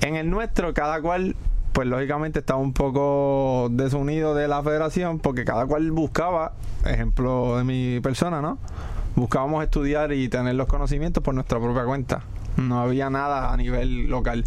En 0.00 0.16
el 0.16 0.28
nuestro 0.28 0.74
cada 0.74 1.00
cual 1.00 1.36
pues 1.72 1.88
lógicamente 1.88 2.40
estaba 2.40 2.60
un 2.60 2.74
poco 2.74 3.68
desunido 3.70 4.34
de 4.34 4.46
la 4.46 4.62
federación 4.62 5.20
porque 5.20 5.44
cada 5.44 5.64
cual 5.64 5.90
buscaba, 5.90 6.52
ejemplo 6.84 7.56
de 7.56 7.64
mi 7.64 8.00
persona, 8.00 8.42
¿no? 8.42 8.58
buscábamos 9.14 9.62
estudiar 9.62 10.12
y 10.12 10.28
tener 10.28 10.54
los 10.54 10.66
conocimientos 10.66 11.22
por 11.22 11.34
nuestra 11.34 11.58
propia 11.58 11.84
cuenta. 11.84 12.22
No 12.56 12.80
había 12.80 13.10
nada 13.10 13.52
a 13.52 13.56
nivel 13.56 14.08
local. 14.08 14.44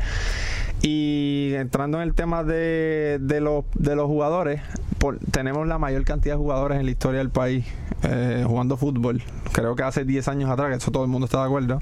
Y 0.82 1.54
entrando 1.56 1.98
en 1.98 2.04
el 2.04 2.14
tema 2.14 2.44
de, 2.44 3.18
de, 3.22 3.42
los, 3.42 3.66
de 3.74 3.96
los 3.96 4.06
jugadores, 4.06 4.62
tenemos 5.32 5.68
la 5.68 5.78
mayor 5.78 6.04
cantidad 6.04 6.36
de 6.36 6.38
jugadores 6.38 6.80
en 6.80 6.86
la 6.86 6.92
historia 6.92 7.20
del 7.20 7.30
país 7.30 7.66
eh, 8.04 8.44
jugando 8.46 8.78
fútbol. 8.78 9.24
Creo 9.52 9.76
que 9.76 9.84
hace 9.84 10.06
10 10.06 10.28
años 10.28 10.50
atrás, 10.50 10.70
que 10.70 10.76
eso 10.76 10.92
todo 10.92 11.04
el 11.04 11.10
mundo 11.10 11.26
está 11.26 11.40
de 11.40 11.46
acuerdo, 11.46 11.80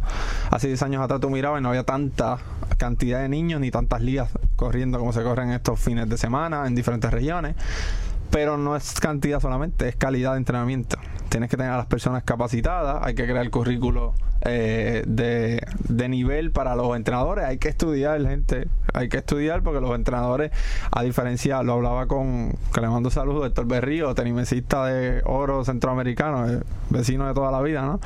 hace 0.51 0.67
10 0.67 0.83
años 0.83 1.01
atrás 1.01 1.19
tú 1.19 1.29
mirabas 1.29 1.59
y 1.59 1.63
no 1.63 1.69
había 1.69 1.83
tanta 1.83 2.37
cantidad 2.77 3.21
de 3.21 3.29
niños 3.29 3.59
ni 3.61 3.71
tantas 3.71 4.01
ligas 4.01 4.29
corriendo 4.55 4.99
como 4.99 5.13
se 5.13 5.23
corren 5.23 5.51
estos 5.51 5.79
fines 5.79 6.07
de 6.09 6.17
semana 6.17 6.67
en 6.67 6.75
diferentes 6.75 7.11
regiones. 7.11 7.55
Pero 8.31 8.57
no 8.57 8.75
es 8.75 8.99
cantidad 8.99 9.39
solamente, 9.39 9.89
es 9.89 9.95
calidad 9.95 10.31
de 10.31 10.37
entrenamiento 10.37 10.97
tienes 11.33 11.49
que 11.49 11.57
tener 11.57 11.71
a 11.71 11.77
las 11.77 11.87
personas 11.87 12.21
capacitadas, 12.21 12.99
hay 13.01 13.15
que 13.15 13.25
crear 13.25 13.49
currículo 13.49 14.13
eh, 14.45 15.03
de, 15.07 15.65
de, 15.87 16.09
nivel 16.09 16.51
para 16.51 16.75
los 16.75 16.95
entrenadores. 16.95 17.45
Hay 17.45 17.57
que 17.57 17.69
estudiar, 17.69 18.21
gente. 18.27 18.67
Hay 18.93 19.07
que 19.07 19.17
estudiar 19.17 19.63
porque 19.63 19.79
los 19.79 19.95
entrenadores, 19.95 20.51
a 20.91 21.01
diferencia, 21.01 21.63
lo 21.63 21.73
hablaba 21.73 22.07
con, 22.07 22.53
que 22.73 22.81
le 22.81 22.89
mando 22.89 23.09
saludos, 23.09 23.47
Héctor 23.47 23.67
Berrío, 23.67 24.13
tenimesista 24.15 24.85
de 24.85 25.21
oro 25.25 25.63
centroamericano, 25.63 26.49
eh, 26.49 26.59
vecino 26.89 27.27
de 27.27 27.33
toda 27.33 27.51
la 27.51 27.61
vida, 27.61 27.83
¿no? 27.83 27.99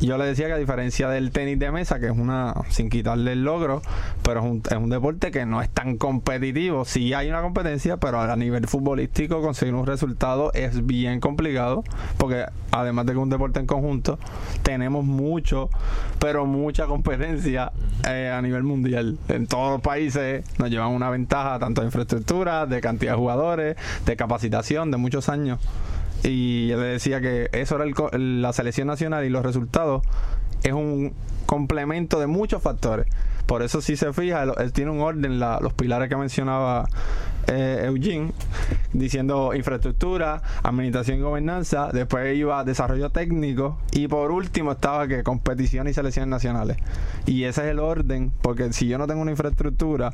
Y 0.00 0.06
yo 0.06 0.18
le 0.18 0.24
decía 0.24 0.46
que 0.46 0.52
a 0.54 0.58
diferencia 0.58 1.08
del 1.08 1.30
tenis 1.30 1.58
de 1.58 1.70
mesa, 1.70 2.00
que 2.00 2.06
es 2.06 2.12
una, 2.12 2.54
sin 2.68 2.90
quitarle 2.90 3.32
el 3.32 3.44
logro, 3.44 3.82
pero 4.22 4.40
es 4.40 4.46
un, 4.46 4.62
es 4.68 4.76
un 4.76 4.90
deporte 4.90 5.30
que 5.30 5.46
no 5.46 5.62
es 5.62 5.70
tan 5.70 5.96
competitivo. 5.96 6.84
Sí 6.84 7.14
hay 7.14 7.28
una 7.28 7.40
competencia, 7.40 7.96
pero 7.96 8.20
a 8.20 8.36
nivel 8.36 8.66
futbolístico 8.66 9.40
conseguir 9.40 9.74
un 9.74 9.86
resultado 9.86 10.52
es 10.54 10.86
bien 10.86 11.20
complicado, 11.20 11.84
porque 12.18 12.46
además 12.72 13.06
de 13.06 13.12
que 13.12 13.18
es 13.18 13.22
un 13.22 13.30
deporte 13.30 13.60
en 13.60 13.66
conjunto, 13.66 14.18
tenemos 14.62 15.04
mucho 15.04 15.61
pero 16.18 16.46
mucha 16.46 16.86
competencia 16.86 17.72
eh, 18.08 18.32
a 18.34 18.40
nivel 18.42 18.62
mundial. 18.62 19.18
En 19.28 19.46
todos 19.46 19.72
los 19.72 19.80
países 19.80 20.44
nos 20.58 20.70
llevan 20.70 20.90
una 20.90 21.10
ventaja 21.10 21.58
tanto 21.58 21.80
de 21.80 21.86
infraestructura, 21.86 22.66
de 22.66 22.80
cantidad 22.80 23.12
de 23.12 23.18
jugadores, 23.18 23.76
de 24.06 24.16
capacitación, 24.16 24.90
de 24.90 24.96
muchos 24.96 25.28
años. 25.28 25.58
Y 26.22 26.68
yo 26.68 26.80
le 26.80 26.86
decía 26.86 27.20
que 27.20 27.48
eso 27.52 27.76
era 27.76 27.84
la 28.16 28.52
selección 28.52 28.86
nacional 28.86 29.24
y 29.24 29.28
los 29.28 29.44
resultados 29.44 30.02
es 30.62 30.72
un 30.72 31.12
complemento 31.46 32.20
de 32.20 32.26
muchos 32.26 32.62
factores. 32.62 33.06
Por 33.46 33.62
eso 33.62 33.80
si 33.80 33.96
se 33.96 34.12
fija, 34.12 34.42
él, 34.42 34.72
tiene 34.72 34.90
un 34.90 35.00
orden, 35.00 35.38
los 35.38 35.72
pilares 35.74 36.08
que 36.08 36.16
mencionaba 36.16 36.86
eh, 37.48 37.82
Eugene, 37.86 38.32
diciendo 38.92 39.52
infraestructura, 39.54 40.42
administración 40.62 41.18
y 41.18 41.22
gobernanza, 41.22 41.90
después 41.92 42.36
iba 42.36 42.62
desarrollo 42.64 43.10
técnico 43.10 43.78
y 43.90 44.06
por 44.06 44.30
último 44.30 44.72
estaba 44.72 45.08
que 45.08 45.22
competición 45.22 45.88
y 45.88 45.92
selecciones 45.92 46.28
nacionales. 46.28 46.76
Y 47.26 47.44
ese 47.44 47.62
es 47.62 47.66
el 47.68 47.80
orden, 47.80 48.32
porque 48.42 48.72
si 48.72 48.86
yo 48.86 48.98
no 48.98 49.06
tengo 49.06 49.22
una 49.22 49.32
infraestructura, 49.32 50.12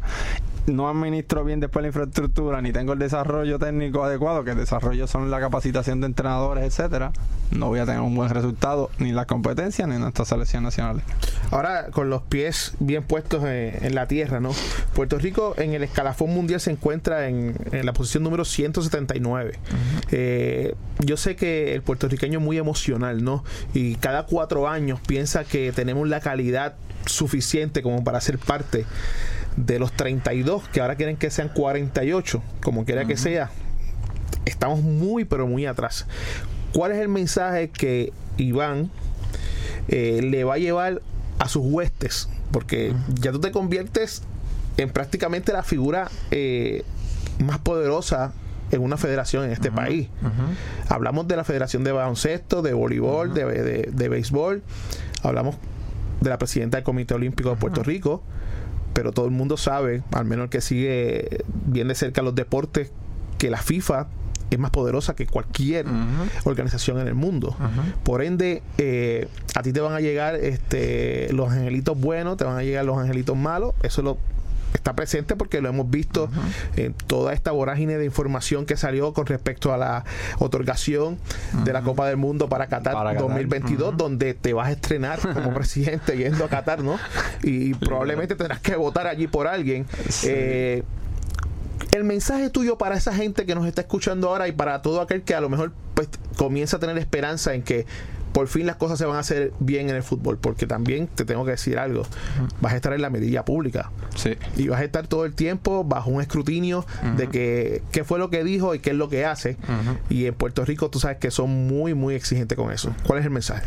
no 0.67 0.89
administro 0.89 1.45
bien 1.45 1.61
después 1.61 1.83
la 1.83 1.89
infraestructura, 1.89 2.61
ni 2.63 2.73
tengo 2.73 2.93
el 2.93 2.99
desarrollo 2.99 3.59
técnico 3.59 4.05
adecuado, 4.05 4.45
que 4.45 4.53
el 4.53 4.59
desarrollo 4.59 5.07
son 5.07 5.31
la 5.31 5.41
capacitación 5.41 6.01
de 6.01 6.07
entrenadores, 6.07 6.65
etcétera, 6.65 7.13
no 7.51 7.69
voy 7.69 7.81
a 7.81 7.87
tener 7.87 8.01
un 8.01 8.15
buen 8.15 8.31
resultado 8.31 8.91
ni 8.99 9.11
en 9.11 9.17
las 9.17 9.27
competencias 9.27 9.89
ni 9.89 9.95
en 9.95 10.01
nuestras 10.01 10.29
selecciones 10.29 10.65
nacionales. 10.65 11.05
Ahora, 11.51 11.87
con 11.91 12.11
los 12.11 12.23
pies 12.23 12.75
bien 12.81 13.03
puestos 13.03 13.18
en, 13.31 13.95
la 13.95 14.07
tierra, 14.07 14.41
¿no? 14.41 14.53
Puerto 14.95 15.19
Rico 15.19 15.55
en 15.59 15.75
el 15.75 15.83
escalafón 15.83 16.31
mundial 16.31 16.61
se 16.61 16.71
encuentra 16.71 17.29
en, 17.29 17.55
la 17.71 17.93
posición 17.93 18.23
número 18.23 18.45
179. 18.45 19.59
Eh, 20.11 20.75
yo 21.01 21.17
sé 21.17 21.37
que 21.37 21.75
el 21.75 21.83
puertorriqueño 21.83 22.39
es 22.39 22.45
muy 22.45 22.59
emocional, 22.59 23.23
¿no? 23.23 23.45
Y 23.75 23.97
cada 23.97 24.27
cuatro 24.27 24.69
años 24.69 25.01
piensa 25.07 25.45
que 25.45 25.73
tenemos 25.73 26.09
la 26.09 26.21
calidad 26.21 26.75
suficiente 27.07 27.83
como 27.83 28.05
para 28.05 28.21
ser 28.21 28.39
parte 28.39 28.85
de 29.57 29.79
los 29.79 29.93
32, 29.93 30.69
que 30.69 30.81
ahora 30.81 30.97
quieren 30.97 31.17
que 31.17 31.31
sean 31.31 31.49
48, 31.49 32.43
como 32.63 32.85
quiera 32.85 33.05
que 33.07 33.17
sea. 33.17 33.51
Estamos 34.45 34.81
muy, 34.81 35.25
pero 35.25 35.47
muy 35.47 35.67
atrás. 35.67 36.07
¿Cuál 36.73 36.93
es 36.93 36.99
el 36.99 37.09
mensaje 37.09 37.71
que 37.71 38.13
Iván 38.37 38.91
eh, 39.89 40.21
le 40.23 40.45
va 40.45 40.55
a 40.55 40.59
llevar 40.59 41.01
a 41.39 41.49
sus 41.49 41.63
huestes? 41.65 42.29
Porque 42.51 42.95
ya 43.21 43.33
tú 43.33 43.41
te 43.41 43.51
conviertes 43.51 44.23
en 44.77 44.91
prácticamente 44.91 45.53
la 45.53 45.63
figura 45.63 46.11
eh, 46.31 46.85
más 47.45 47.59
poderosa 47.59 48.33
en 48.71 48.83
una 48.83 48.97
federación 48.97 49.45
en 49.45 49.53
este 49.53 49.71
país. 49.71 50.09
Hablamos 50.89 51.27
de 51.27 51.37
la 51.37 51.45
Federación 51.45 51.85
de 51.85 51.93
Baloncesto, 51.93 52.63
de 52.63 52.75
Voleibol, 52.75 53.33
de, 53.35 53.91
de, 53.91 54.09
béisbol, 54.09 54.63
hablamos 55.23 55.57
de 56.21 56.31
la 56.31 56.39
presidenta 56.39 56.77
del 56.77 56.85
Comité 56.85 57.15
Olímpico 57.15 57.51
de 57.51 57.57
Puerto 57.57 57.83
Rico, 57.83 58.23
pero 58.93 59.13
todo 59.13 59.27
el 59.27 59.31
mundo 59.31 59.57
sabe, 59.57 60.03
al 60.13 60.25
menos 60.27 60.45
el 60.45 60.51
que 60.51 60.61
sigue 60.61 61.45
bien 61.67 61.89
de 61.89 61.95
cerca 61.95 62.23
los 62.23 62.35
deportes, 62.35 62.91
que 63.39 63.51
la 63.51 63.59
FIFA 63.59 64.09
es 64.51 64.59
más 64.59 64.71
poderosa 64.71 65.15
que 65.15 65.27
cualquier 65.27 65.87
organización 66.45 67.01
en 67.01 67.09
el 67.09 67.15
mundo. 67.15 67.57
Por 68.03 68.23
ende, 68.23 68.63
eh, 68.79 69.29
a 69.55 69.63
ti 69.63 69.73
te 69.73 69.81
van 69.81 69.93
a 69.93 70.01
llegar 70.01 70.37
este, 70.37 71.33
los 71.33 71.51
angelitos 71.51 71.99
buenos, 71.99 72.37
te 72.37 72.45
van 72.45 72.57
a 72.57 72.63
llegar 72.63 72.85
los 72.85 72.99
angelitos 72.99 73.37
malos. 73.37 73.75
Eso 73.83 74.03
lo 74.03 74.19
está 74.75 74.95
presente 74.95 75.37
porque 75.37 75.61
lo 75.61 75.69
hemos 75.69 75.91
visto 75.91 76.29
en 76.77 76.93
toda 76.95 77.33
esta 77.33 77.53
vorágine 77.53 77.99
de 77.99 78.05
información 78.05 78.67
que 78.67 78.77
salió 78.77 79.13
con 79.13 79.27
respecto 79.27 79.73
a 79.73 79.79
la 79.79 80.05
otorgación 80.39 81.19
de 81.65 81.73
la 81.73 81.83
Copa 81.83 82.07
del 82.07 82.17
Mundo 82.17 82.49
para 82.49 82.67
Qatar, 82.67 83.17
2022, 83.19 83.97
donde 83.97 84.35
te 84.35 84.53
vas 84.53 84.69
a 84.69 84.73
estrenar 84.73 85.21
como 85.21 85.55
presidente 85.55 86.17
yendo 86.17 86.45
a 86.45 86.49
Qatar, 86.49 86.83
¿no? 86.83 86.99
Y 87.43 87.75
probablemente 87.75 88.35
tendrás 88.35 88.61
que 88.61 88.77
votar 88.77 89.07
allí 89.07 89.27
por 89.27 89.47
alguien. 89.47 89.87
Eh, 90.25 90.83
el 91.93 92.05
mensaje 92.05 92.51
tuyo 92.51 92.79
para 92.79 92.97
esa 92.97 93.15
gente 93.15 93.47
que 93.47 93.55
nos 93.55 93.67
está 93.67 93.83
escuchando 93.83 94.29
ahora 94.29 94.49
y 94.49 94.53
para 94.53 94.83
todo 94.83 95.01
aquel 95.01 95.23
que 95.23 95.35
a 95.35 95.41
lo 95.41 95.49
mejor 95.49 95.73
pues, 95.95 96.09
comienza 96.37 96.77
a 96.77 96.81
tener 96.81 96.99
esperanza 96.99 97.55
en 97.55 97.63
que 97.63 97.87
por 98.33 98.47
fin 98.47 98.67
las 98.67 98.77
cosas 98.77 98.99
se 98.99 99.05
van 99.05 99.17
a 99.17 99.21
hacer 99.21 99.53
bien 99.59 99.89
en 99.89 99.97
el 99.97 100.03
fútbol, 100.03 100.39
porque 100.39 100.67
también 100.67 101.09
te 101.09 101.25
tengo 101.25 101.45
que 101.45 101.53
decir 101.53 101.79
algo, 101.79 102.05
vas 102.61 102.73
a 102.73 102.77
estar 102.77 102.93
en 102.93 103.03
la 103.03 103.11
medida 103.11 103.45
pública 103.45 103.91
sí. 104.15 104.37
y 104.57 104.69
vas 104.69 104.81
a 104.81 104.85
estar 104.85 105.07
todo 105.07 105.25
el 105.25 105.35
tiempo 105.35 105.83
bajo 105.83 106.11
un 106.11 106.21
escrutinio 106.21 106.87
de 107.17 107.29
que 107.29 107.83
qué 107.91 108.05
fue 108.05 108.19
lo 108.19 108.31
que 108.31 108.45
dijo 108.45 108.75
y 108.75 108.79
qué 108.79 108.91
es 108.91 108.97
lo 108.97 109.09
que 109.09 109.25
hace. 109.25 109.57
Y 110.09 110.27
en 110.27 110.35
Puerto 110.35 110.65
Rico 110.65 110.91
tú 110.91 111.01
sabes 111.01 111.19
que 111.19 111.31
son 111.31 111.67
muy, 111.67 111.95
muy 111.95 112.15
exigentes 112.15 112.57
con 112.57 112.71
eso. 112.71 112.95
¿Cuál 113.07 113.21
es 113.21 113.25
el 113.25 113.33
mensaje? 113.33 113.67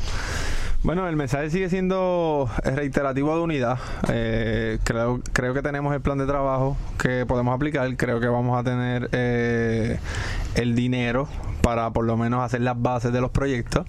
Bueno, 0.84 1.08
el 1.08 1.16
mensaje 1.16 1.52
sigue 1.52 1.70
siendo 1.70 2.50
reiterativo 2.64 3.36
de 3.36 3.44
unidad. 3.44 3.78
Eh, 4.10 4.80
creo, 4.84 5.22
creo 5.32 5.54
que 5.54 5.62
tenemos 5.62 5.94
el 5.94 6.02
plan 6.02 6.18
de 6.18 6.26
trabajo 6.26 6.76
que 6.98 7.24
podemos 7.28 7.54
aplicar. 7.54 7.96
Creo 7.98 8.20
que 8.20 8.26
vamos 8.26 8.60
a 8.60 8.64
tener 8.64 9.08
eh, 9.12 10.00
el 10.56 10.74
dinero 10.74 11.28
para 11.62 11.92
por 11.92 12.06
lo 12.06 12.18
menos 12.18 12.44
hacer 12.44 12.62
las 12.62 12.82
bases 12.82 13.14
de 13.14 13.22
los 13.22 13.30
proyectos, 13.30 13.86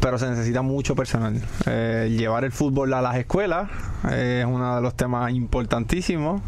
pero 0.00 0.18
se 0.18 0.28
necesita 0.28 0.62
mucho 0.62 0.96
personal. 0.96 1.40
Eh, 1.66 2.12
llevar 2.18 2.44
el 2.44 2.50
fútbol 2.50 2.92
a 2.94 3.00
las 3.00 3.14
escuelas 3.14 3.70
es 4.10 4.44
uno 4.44 4.74
de 4.74 4.82
los 4.82 4.96
temas 4.96 5.32
importantísimos, 5.32 6.42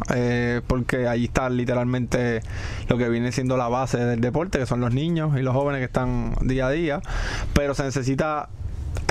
porque 0.67 1.07
ahí 1.07 1.23
está 1.23 1.49
literalmente 1.49 2.41
lo 2.89 2.97
que 2.97 3.07
viene 3.07 3.31
siendo 3.31 3.55
la 3.55 3.69
base 3.69 3.99
del 3.99 4.19
deporte, 4.19 4.59
que 4.59 4.65
son 4.65 4.81
los 4.81 4.93
niños 4.93 5.37
y 5.39 5.43
los 5.43 5.55
jóvenes 5.55 5.79
que 5.79 5.85
están 5.85 6.35
día 6.41 6.67
a 6.67 6.71
día, 6.71 7.01
pero 7.53 7.73
se 7.73 7.83
necesita 7.83 8.49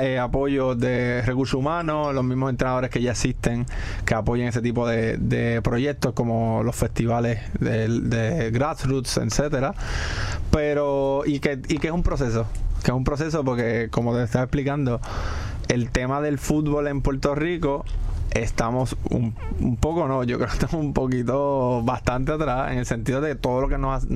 eh, 0.00 0.18
apoyo 0.18 0.74
de 0.74 1.22
recursos 1.22 1.54
humanos, 1.58 2.14
los 2.14 2.24
mismos 2.24 2.50
entrenadores 2.50 2.90
que 2.90 3.00
ya 3.00 3.12
existen 3.12 3.66
que 4.04 4.14
apoyen 4.14 4.48
ese 4.48 4.62
tipo 4.62 4.86
de, 4.86 5.60
proyectos 5.62 6.12
como 6.12 6.62
los 6.62 6.76
festivales 6.76 7.40
de, 7.60 8.50
grassroots, 8.52 9.18
etcétera. 9.18 9.74
Pero, 10.50 11.22
y 11.26 11.40
que, 11.40 11.60
y 11.68 11.78
que 11.78 11.88
es 11.88 11.92
un 11.92 12.02
proceso, 12.02 12.46
que 12.82 12.90
es 12.90 12.96
un 12.96 13.04
proceso 13.04 13.44
porque, 13.44 13.88
como 13.90 14.14
te 14.14 14.22
estaba 14.22 14.44
explicando, 14.44 15.00
el 15.68 15.90
tema 15.90 16.20
del 16.20 16.38
fútbol 16.38 16.86
en 16.88 17.02
Puerto 17.02 17.34
Rico 17.34 17.84
estamos 18.42 18.96
un, 19.10 19.34
un, 19.60 19.76
poco, 19.76 20.08
no, 20.08 20.24
yo 20.24 20.36
creo 20.36 20.48
que 20.48 20.54
estamos 20.54 20.84
un 20.84 20.92
poquito 20.92 21.82
bastante 21.82 22.32
atrás 22.32 22.72
en 22.72 22.78
el 22.78 22.86
sentido 22.86 23.20
de 23.20 23.34
todo 23.34 23.62
lo 23.62 23.68
que 23.68 23.78
nos, 23.78 24.06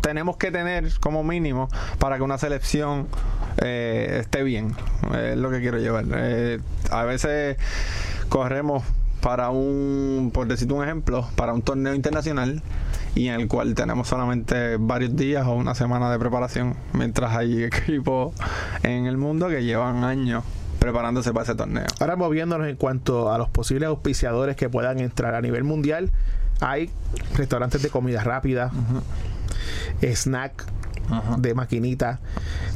tenemos 0.00 0.36
que 0.36 0.50
tener 0.50 0.90
como 1.00 1.22
mínimo 1.22 1.68
para 1.98 2.16
que 2.16 2.22
una 2.22 2.38
selección 2.38 3.06
eh, 3.58 4.18
esté 4.20 4.42
bien. 4.42 4.74
Es 5.14 5.36
lo 5.36 5.50
que 5.50 5.60
quiero 5.60 5.78
llevar. 5.78 6.04
Eh, 6.14 6.60
a 6.90 7.04
veces 7.04 7.56
corremos 8.28 8.82
para 9.20 9.50
un, 9.50 10.30
por 10.34 10.46
decirte 10.46 10.74
un 10.74 10.84
ejemplo, 10.84 11.26
para 11.36 11.54
un 11.54 11.62
torneo 11.62 11.94
internacional 11.94 12.62
y 13.14 13.28
en 13.28 13.40
el 13.40 13.48
cual 13.48 13.74
tenemos 13.74 14.08
solamente 14.08 14.76
varios 14.78 15.16
días 15.16 15.46
o 15.46 15.54
una 15.54 15.74
semana 15.74 16.10
de 16.10 16.18
preparación, 16.18 16.74
mientras 16.92 17.34
hay 17.34 17.62
equipos 17.64 18.34
en 18.82 19.06
el 19.06 19.16
mundo 19.16 19.48
que 19.48 19.64
llevan 19.64 20.04
años 20.04 20.44
preparándose 20.78 21.32
para 21.32 21.44
ese 21.44 21.54
torneo. 21.54 21.86
Ahora 22.00 22.16
moviéndonos 22.16 22.68
en 22.68 22.76
cuanto 22.76 23.32
a 23.32 23.38
los 23.38 23.48
posibles 23.48 23.88
auspiciadores 23.88 24.56
que 24.56 24.68
puedan 24.68 25.00
entrar 25.00 25.34
a 25.34 25.40
nivel 25.40 25.64
mundial, 25.64 26.10
hay 26.60 26.90
restaurantes 27.34 27.82
de 27.82 27.88
comida 27.88 28.22
rápida, 28.22 28.70
snack 30.02 30.66
de 31.38 31.54
maquinita, 31.54 32.20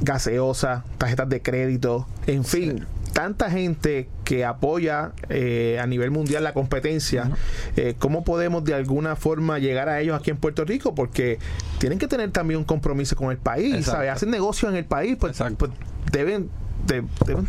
gaseosa, 0.00 0.84
tarjetas 0.98 1.28
de 1.28 1.42
crédito, 1.42 2.06
en 2.26 2.44
fin, 2.44 2.86
tanta 3.12 3.50
gente 3.50 4.08
que 4.24 4.44
apoya 4.44 5.12
eh, 5.28 5.78
a 5.80 5.86
nivel 5.86 6.10
mundial 6.10 6.44
la 6.44 6.52
competencia, 6.52 7.30
eh, 7.76 7.94
¿cómo 7.98 8.22
podemos 8.24 8.64
de 8.64 8.74
alguna 8.74 9.16
forma 9.16 9.58
llegar 9.58 9.88
a 9.88 10.00
ellos 10.00 10.16
aquí 10.16 10.30
en 10.30 10.36
Puerto 10.36 10.64
Rico? 10.64 10.94
Porque 10.94 11.38
tienen 11.78 11.98
que 11.98 12.06
tener 12.06 12.30
también 12.30 12.58
un 12.58 12.64
compromiso 12.64 13.16
con 13.16 13.30
el 13.30 13.38
país, 13.38 13.86
¿sabes? 13.86 14.10
Hacen 14.10 14.30
negocios 14.30 14.70
en 14.70 14.78
el 14.78 14.84
país, 14.84 15.16
pues, 15.18 15.42
pues 15.56 15.72
deben 16.12 16.48
deben 16.86 17.46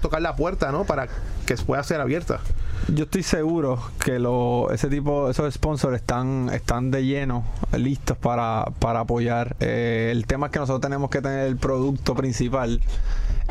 tocar 0.00 0.22
la 0.22 0.36
puerta, 0.36 0.72
¿no? 0.72 0.84
Para 0.84 1.08
que 1.46 1.56
pueda 1.56 1.82
ser 1.82 2.00
abierta. 2.00 2.40
Yo 2.88 3.04
estoy 3.04 3.22
seguro 3.22 3.80
que 4.04 4.18
lo, 4.18 4.70
ese 4.70 4.88
tipo, 4.88 5.28
esos 5.28 5.52
sponsors 5.52 5.96
están, 5.96 6.50
están 6.52 6.90
de 6.90 7.04
lleno, 7.04 7.44
listos 7.76 8.16
para, 8.16 8.66
para 8.78 9.00
apoyar. 9.00 9.56
Eh, 9.60 10.10
el 10.12 10.26
tema 10.26 10.46
es 10.46 10.52
que 10.52 10.60
nosotros 10.60 10.82
tenemos 10.82 11.10
que 11.10 11.20
tener 11.20 11.46
el 11.48 11.56
producto 11.56 12.14
principal 12.14 12.80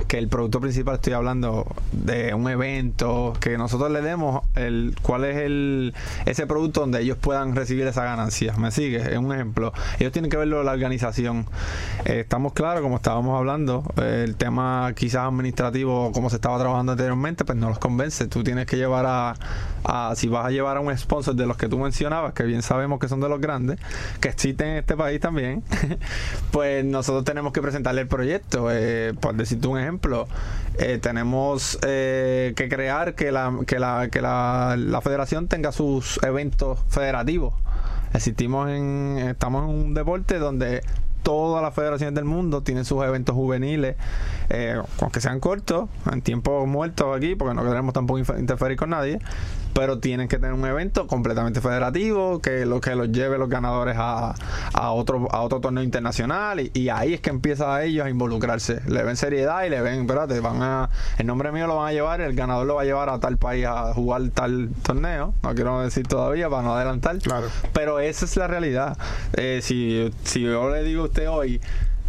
que 0.08 0.18
el 0.18 0.28
producto 0.28 0.60
principal 0.60 0.96
estoy 0.96 1.14
hablando 1.14 1.66
de 1.92 2.34
un 2.34 2.50
evento 2.50 3.34
que 3.40 3.58
nosotros 3.58 3.92
le 3.92 4.02
demos 4.02 4.44
el 4.56 4.96
cuál 5.02 5.26
es 5.26 5.38
el 5.38 5.94
ese 6.26 6.46
producto 6.46 6.82
donde 6.82 7.02
ellos 7.02 7.18
puedan 7.18 7.56
recibir 7.56 7.88
esa 7.88 8.04
ganancia. 8.04 8.54
Me 8.58 8.72
sigue 8.72 8.98
es 8.98 9.18
un 9.18 9.34
ejemplo. 9.34 9.74
Ellos 10.00 10.12
tienen 10.12 10.30
que 10.30 10.38
verlo 10.38 10.64
la 10.64 10.74
organización. 10.74 11.48
Eh, 12.06 12.20
estamos 12.20 12.54
claros 12.54 12.82
como 12.82 12.98
estábamos 12.98 13.38
hablando 13.38 13.84
el 13.98 14.36
tema 14.36 14.92
quizás 14.96 15.28
administrativo 15.28 16.12
como 16.12 16.30
se 16.30 16.36
estaba 16.36 16.60
trabajando 16.60 16.92
anteriormente 16.92 17.46
pues 17.46 17.58
no 17.58 17.70
los 17.70 17.80
convence. 17.80 18.28
Tú 18.28 18.44
tienes 18.44 18.66
que 18.66 18.78
llevar 18.78 19.06
a, 19.08 19.36
a 19.84 20.14
si 20.16 20.28
vas 20.28 20.46
a 20.46 20.52
llevar 20.52 20.78
a 20.78 20.82
un 20.82 20.96
sponsor 20.98 21.36
de 21.36 21.48
los 21.48 21.58
que 21.58 21.68
tú 21.68 21.80
mencionabas 21.80 22.34
que 22.34 22.44
bien 22.44 22.62
sabemos 22.62 23.00
que 23.00 23.08
son 23.08 23.22
de 23.22 23.30
los 23.30 23.40
grandes 23.40 23.80
que 24.20 24.30
existen 24.30 24.68
en 24.68 24.78
este 24.78 24.96
país 24.96 25.20
también 25.20 25.64
pues 26.52 26.84
nosotros 26.86 27.24
tenemos 27.24 27.54
que 27.54 27.62
presentarle 27.62 28.02
el 28.02 28.08
proyecto. 28.08 28.68
Eh, 28.72 29.14
por 29.20 29.36
decirte 29.36 29.68
un 29.68 29.80
ejemplo 29.80 29.85
ejemplo, 29.86 30.28
eh, 30.78 31.00
tenemos 31.02 31.80
eh, 31.88 32.54
que 32.56 32.68
crear 32.68 33.16
que, 33.16 33.32
la, 33.32 33.54
que, 33.66 33.80
la, 33.80 34.10
que 34.12 34.22
la, 34.22 35.00
federación 35.04 35.48
tenga 35.48 35.72
sus 35.72 36.20
eventos 36.24 36.80
federativos. 36.90 37.54
Existimos 38.14 38.70
en, 38.70 39.18
estamos 39.30 39.64
en 39.64 39.70
un 39.70 39.94
deporte 39.94 40.40
donde 40.40 40.82
todas 41.24 41.62
las 41.64 41.74
federaciones 41.74 42.16
del 42.16 42.26
mundo 42.26 42.62
tienen 42.62 42.86
sus 42.86 43.04
eventos 43.04 43.36
juveniles, 43.36 43.96
eh, 44.50 44.80
aunque 45.02 45.22
sean 45.22 45.40
cortos, 45.40 45.90
en 46.12 46.22
tiempo 46.22 46.66
muerto 46.66 47.14
aquí, 47.14 47.36
porque 47.36 47.56
no 47.56 47.64
queremos 47.64 47.94
tampoco 47.94 48.20
interferir 48.38 48.78
con 48.78 48.92
nadie, 48.92 49.20
pero 49.76 50.00
tienen 50.00 50.30
que 50.30 50.38
tener 50.40 50.54
un 50.54 50.66
evento 50.66 51.06
completamente 51.06 51.60
federativo, 51.60 52.40
que 52.40 52.66
lo 52.66 52.80
que 52.80 52.96
los 52.96 53.12
lleve 53.12 53.38
los 53.38 53.50
ganadores 53.50 53.98
a, 54.00 54.34
a 54.74 54.92
otro 54.92 55.28
a 55.32 55.42
otro 55.42 55.60
torneo 55.60 55.84
internacional, 55.84 56.72
y, 56.74 56.88
ahí 56.88 57.16
es 57.16 57.20
que 57.20 57.30
empieza 57.30 57.76
a 57.76 57.84
ellos 57.84 58.06
a 58.06 58.10
involucrarse. 58.10 58.82
Le 58.88 59.04
ven 59.04 59.18
seriedad 59.18 59.66
y 59.66 59.70
le 59.70 59.82
ven, 59.82 60.02
espérate, 60.02 60.40
van 60.40 60.62
a, 60.62 60.90
el 61.18 61.28
nombre 61.28 61.52
mío 61.52 61.68
lo 61.68 61.76
van 61.76 61.90
a 61.90 61.92
llevar, 61.92 62.22
el 62.22 62.36
ganador 62.36 62.66
lo 62.66 62.76
va 62.76 62.84
a 62.84 62.86
llevar 62.86 63.10
a 63.10 63.20
tal 63.20 63.38
país 63.38 63.66
a 63.66 63.94
jugar 63.94 64.30
tal 64.34 64.70
torneo, 64.82 65.34
no 65.44 65.54
quiero 65.54 65.82
decir 65.82 66.08
todavía 66.08 66.50
para 66.50 66.62
no 66.62 66.74
adelantar, 66.74 67.18
claro. 67.20 67.48
pero 67.74 68.00
esa 68.00 68.24
es 68.24 68.38
la 68.38 68.48
realidad. 68.48 68.98
Eh, 69.34 69.60
si, 69.62 70.10
si 70.24 70.42
yo 70.42 70.70
le 70.70 70.84
digo 70.84 71.10
hoy 71.30 71.60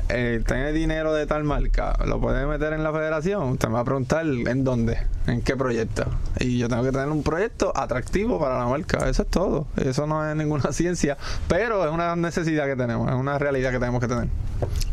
eh, 0.08 0.42
tiene 0.46 0.72
dinero 0.72 1.12
de 1.12 1.26
tal 1.26 1.44
marca, 1.44 1.98
lo 2.06 2.20
puede 2.20 2.46
meter 2.46 2.72
en 2.72 2.82
la 2.84 2.92
federación. 2.92 3.50
Usted 3.50 3.68
me 3.68 3.74
va 3.74 3.80
a 3.80 3.84
preguntar 3.84 4.24
en 4.24 4.64
dónde, 4.64 4.98
en 5.26 5.42
qué 5.42 5.56
proyecto. 5.56 6.04
Y 6.38 6.58
yo 6.58 6.68
tengo 6.68 6.84
que 6.84 6.92
tener 6.92 7.08
un 7.08 7.22
proyecto 7.22 7.72
atractivo 7.74 8.38
para 8.38 8.58
la 8.58 8.66
marca. 8.66 9.08
Eso 9.08 9.22
es 9.22 9.28
todo. 9.28 9.66
Eso 9.76 10.06
no 10.06 10.28
es 10.28 10.36
ninguna 10.36 10.72
ciencia, 10.72 11.16
pero 11.48 11.84
es 11.84 11.92
una 11.92 12.14
necesidad 12.14 12.66
que 12.66 12.76
tenemos, 12.76 13.08
es 13.08 13.16
una 13.16 13.38
realidad 13.38 13.72
que 13.72 13.78
tenemos 13.78 14.00
que 14.00 14.08
tener. 14.08 14.28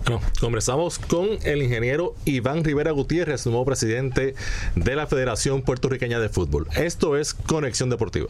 Bueno, 0.05 0.21
conversamos 0.39 0.99
con 0.99 1.27
el 1.43 1.61
ingeniero 1.61 2.15
Iván 2.25 2.63
Rivera 2.63 2.91
Gutiérrez, 2.91 3.45
nuevo 3.45 3.65
presidente 3.65 4.35
de 4.75 4.95
la 4.95 5.07
Federación 5.07 5.61
Puertorriqueña 5.61 6.19
de 6.19 6.29
Fútbol. 6.29 6.67
Esto 6.75 7.17
es 7.17 7.33
Conexión 7.33 7.89
Deportiva. 7.89 8.27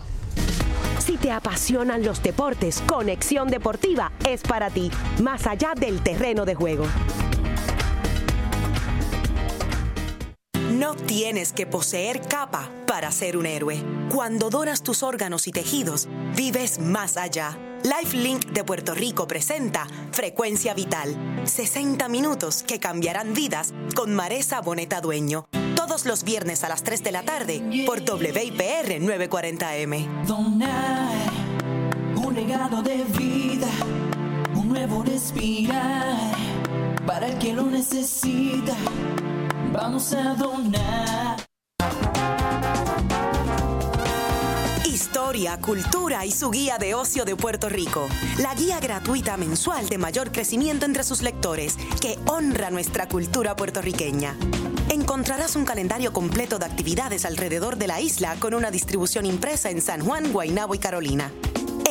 Si 0.99 1.17
te 1.17 1.31
apasionan 1.31 2.03
los 2.03 2.21
deportes, 2.23 2.81
Conexión 2.87 3.47
Deportiva 3.49 4.11
es 4.27 4.41
para 4.41 4.69
ti, 4.69 4.91
más 5.21 5.47
allá 5.47 5.73
del 5.75 6.01
terreno 6.01 6.45
de 6.45 6.55
juego. 6.55 6.85
No 10.71 10.95
tienes 10.95 11.53
que 11.53 11.65
poseer 11.65 12.21
capa 12.21 12.69
para 12.87 13.11
ser 13.11 13.37
un 13.37 13.45
héroe. 13.45 13.81
Cuando 14.13 14.49
donas 14.49 14.81
tus 14.81 15.03
órganos 15.03 15.47
y 15.47 15.51
tejidos, 15.51 16.07
vives 16.35 16.79
más 16.79 17.17
allá. 17.17 17.57
LifeLink 17.83 18.47
de 18.47 18.63
Puerto 18.63 18.93
Rico 18.95 19.27
presenta 19.27 19.87
Frecuencia 20.11 20.73
Vital. 20.73 21.15
60 21.43 22.07
minutos 22.07 22.63
que 22.63 22.79
cambiarán 22.79 23.33
vidas 23.33 23.73
con 23.95 24.13
Maresa 24.15 24.61
Boneta 24.61 25.01
Dueño 25.01 25.47
todos 25.87 26.05
los 26.05 26.23
viernes 26.23 26.63
a 26.63 26.69
las 26.69 26.81
3 26.83 27.03
de 27.03 27.11
la 27.11 27.23
tarde 27.23 27.61
por 27.85 27.99
WIPR 27.99 29.01
940M. 29.01 30.25
Donar 30.25 31.29
un 32.15 32.33
legado 32.33 32.81
de 32.81 33.03
vida, 33.03 33.67
un 34.55 34.69
nuevo 34.69 35.03
respirar 35.03 36.15
para 37.05 37.27
el 37.27 37.37
que 37.37 37.51
lo 37.51 37.63
necesita. 37.63 38.73
Vamos 39.73 40.13
a 40.13 40.35
donar. 40.35 41.52
Historia, 45.33 45.59
cultura 45.59 46.25
y 46.27 46.31
su 46.31 46.51
guía 46.51 46.77
de 46.77 46.93
ocio 46.93 47.25
de 47.25 47.35
Puerto 47.35 47.67
Rico. 47.67 48.07
La 48.37 48.53
guía 48.53 48.79
gratuita 48.79 49.35
mensual 49.35 49.89
de 49.89 49.97
mayor 49.97 50.31
crecimiento 50.31 50.85
entre 50.85 51.03
sus 51.03 51.23
lectores 51.23 51.75
que 51.99 52.19
honra 52.27 52.69
nuestra 52.69 53.07
cultura 53.07 53.55
puertorriqueña. 53.55 54.37
Encontrarás 54.91 55.55
un 55.55 55.65
calendario 55.65 56.13
completo 56.13 56.59
de 56.59 56.65
actividades 56.65 57.25
alrededor 57.25 57.77
de 57.77 57.87
la 57.87 57.99
isla 57.99 58.35
con 58.39 58.53
una 58.53 58.69
distribución 58.69 59.25
impresa 59.25 59.71
en 59.71 59.81
San 59.81 60.05
Juan, 60.05 60.31
Guaynabo 60.31 60.75
y 60.75 60.77
Carolina. 60.77 61.31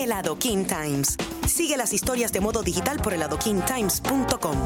El 0.00 0.12
Adoquin 0.12 0.64
Times. 0.64 1.16
Sigue 1.48 1.76
las 1.76 1.92
historias 1.92 2.32
de 2.32 2.40
modo 2.40 2.62
digital 2.62 3.00
por 3.02 3.12
eladoquintimes.com. 3.12 4.56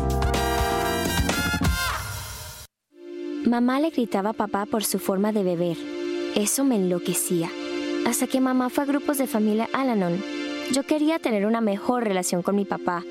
Mamá 3.46 3.80
le 3.80 3.88
gritaba 3.88 4.30
a 4.30 4.34
papá 4.34 4.66
por 4.66 4.84
su 4.84 4.98
forma 4.98 5.32
de 5.32 5.44
beber. 5.44 5.78
Eso 6.34 6.62
me 6.62 6.76
enloquecía. 6.76 7.50
Hasta 8.06 8.26
que 8.28 8.40
mamá 8.40 8.70
fue 8.70 8.84
a 8.84 8.86
grupos 8.86 9.18
de 9.18 9.26
familia 9.26 9.68
Alanon. 9.72 10.22
Yo 10.72 10.84
quería 10.84 11.18
tener 11.18 11.44
una 11.44 11.60
mejor 11.60 12.04
relación 12.04 12.40
con 12.40 12.54
mi 12.54 12.64
papá, 12.64 13.02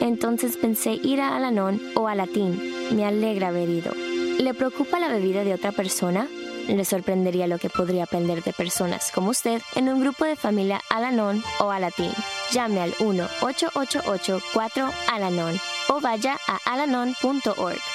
entonces 0.00 0.56
pensé 0.56 0.92
ir 0.92 1.20
a 1.20 1.36
Alanon 1.36 1.82
o 1.96 2.06
a 2.06 2.14
Latín. 2.14 2.62
Me 2.92 3.04
alegra 3.04 3.48
haber 3.48 3.68
ido. 3.68 3.90
¿Le 4.38 4.54
preocupa 4.54 5.00
la 5.00 5.08
bebida 5.08 5.42
de 5.42 5.54
otra 5.54 5.72
persona? 5.72 6.28
Le 6.68 6.84
sorprendería 6.84 7.48
lo 7.48 7.58
que 7.58 7.68
podría 7.68 8.04
aprender 8.04 8.44
de 8.44 8.52
personas 8.52 9.10
como 9.12 9.30
usted 9.30 9.60
en 9.74 9.88
un 9.88 10.00
grupo 10.00 10.24
de 10.24 10.36
familia 10.36 10.80
Alanon 10.88 11.42
o 11.58 11.72
Alatín. 11.72 12.12
Llame 12.52 12.80
al 12.80 12.94
1-888-4-ALANON 12.94 15.60
o 15.88 16.00
vaya 16.00 16.38
a 16.46 16.58
alanon.org. 16.72 17.93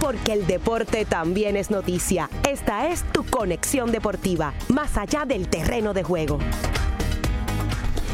Porque 0.00 0.32
el 0.32 0.46
deporte 0.46 1.04
también 1.04 1.56
es 1.56 1.70
noticia. 1.70 2.28
Esta 2.48 2.88
es 2.88 3.02
tu 3.12 3.24
conexión 3.24 3.92
deportiva, 3.92 4.54
más 4.68 4.96
allá 4.96 5.24
del 5.24 5.48
terreno 5.48 5.94
de 5.94 6.02
juego. 6.02 6.38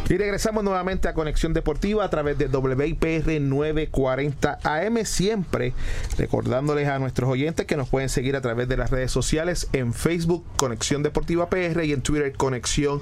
Y 0.09 0.19
regresamos 0.19 0.63
nuevamente 0.63 1.09
a 1.09 1.15
Conexión 1.15 1.55
Deportiva 1.55 2.05
a 2.05 2.11
través 2.11 2.37
de 2.37 2.47
WIPR 2.47 3.41
940 3.41 4.59
AM, 4.63 5.07
siempre 5.07 5.73
recordándoles 6.19 6.87
a 6.89 6.99
nuestros 6.99 7.31
oyentes 7.31 7.65
que 7.65 7.79
nos 7.79 7.89
pueden 7.89 8.11
seguir 8.11 8.37
a 8.37 8.43
través 8.43 8.69
de 8.69 8.77
las 8.77 8.91
redes 8.91 9.11
sociales 9.11 9.69
en 9.73 9.95
Facebook 9.95 10.45
Conexión 10.57 11.03
Deportiva 11.03 11.49
PR 11.49 11.85
y 11.85 11.93
en 11.93 12.03
Twitter 12.03 12.35
Conexión 12.37 13.01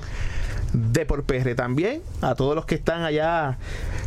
de 0.73 1.07
por 1.07 1.25
PR. 1.25 1.55
También 1.55 2.03
a 2.21 2.35
todos 2.35 2.55
los 2.55 2.67
que 2.67 2.77
están 2.77 3.03
allá 3.03 3.59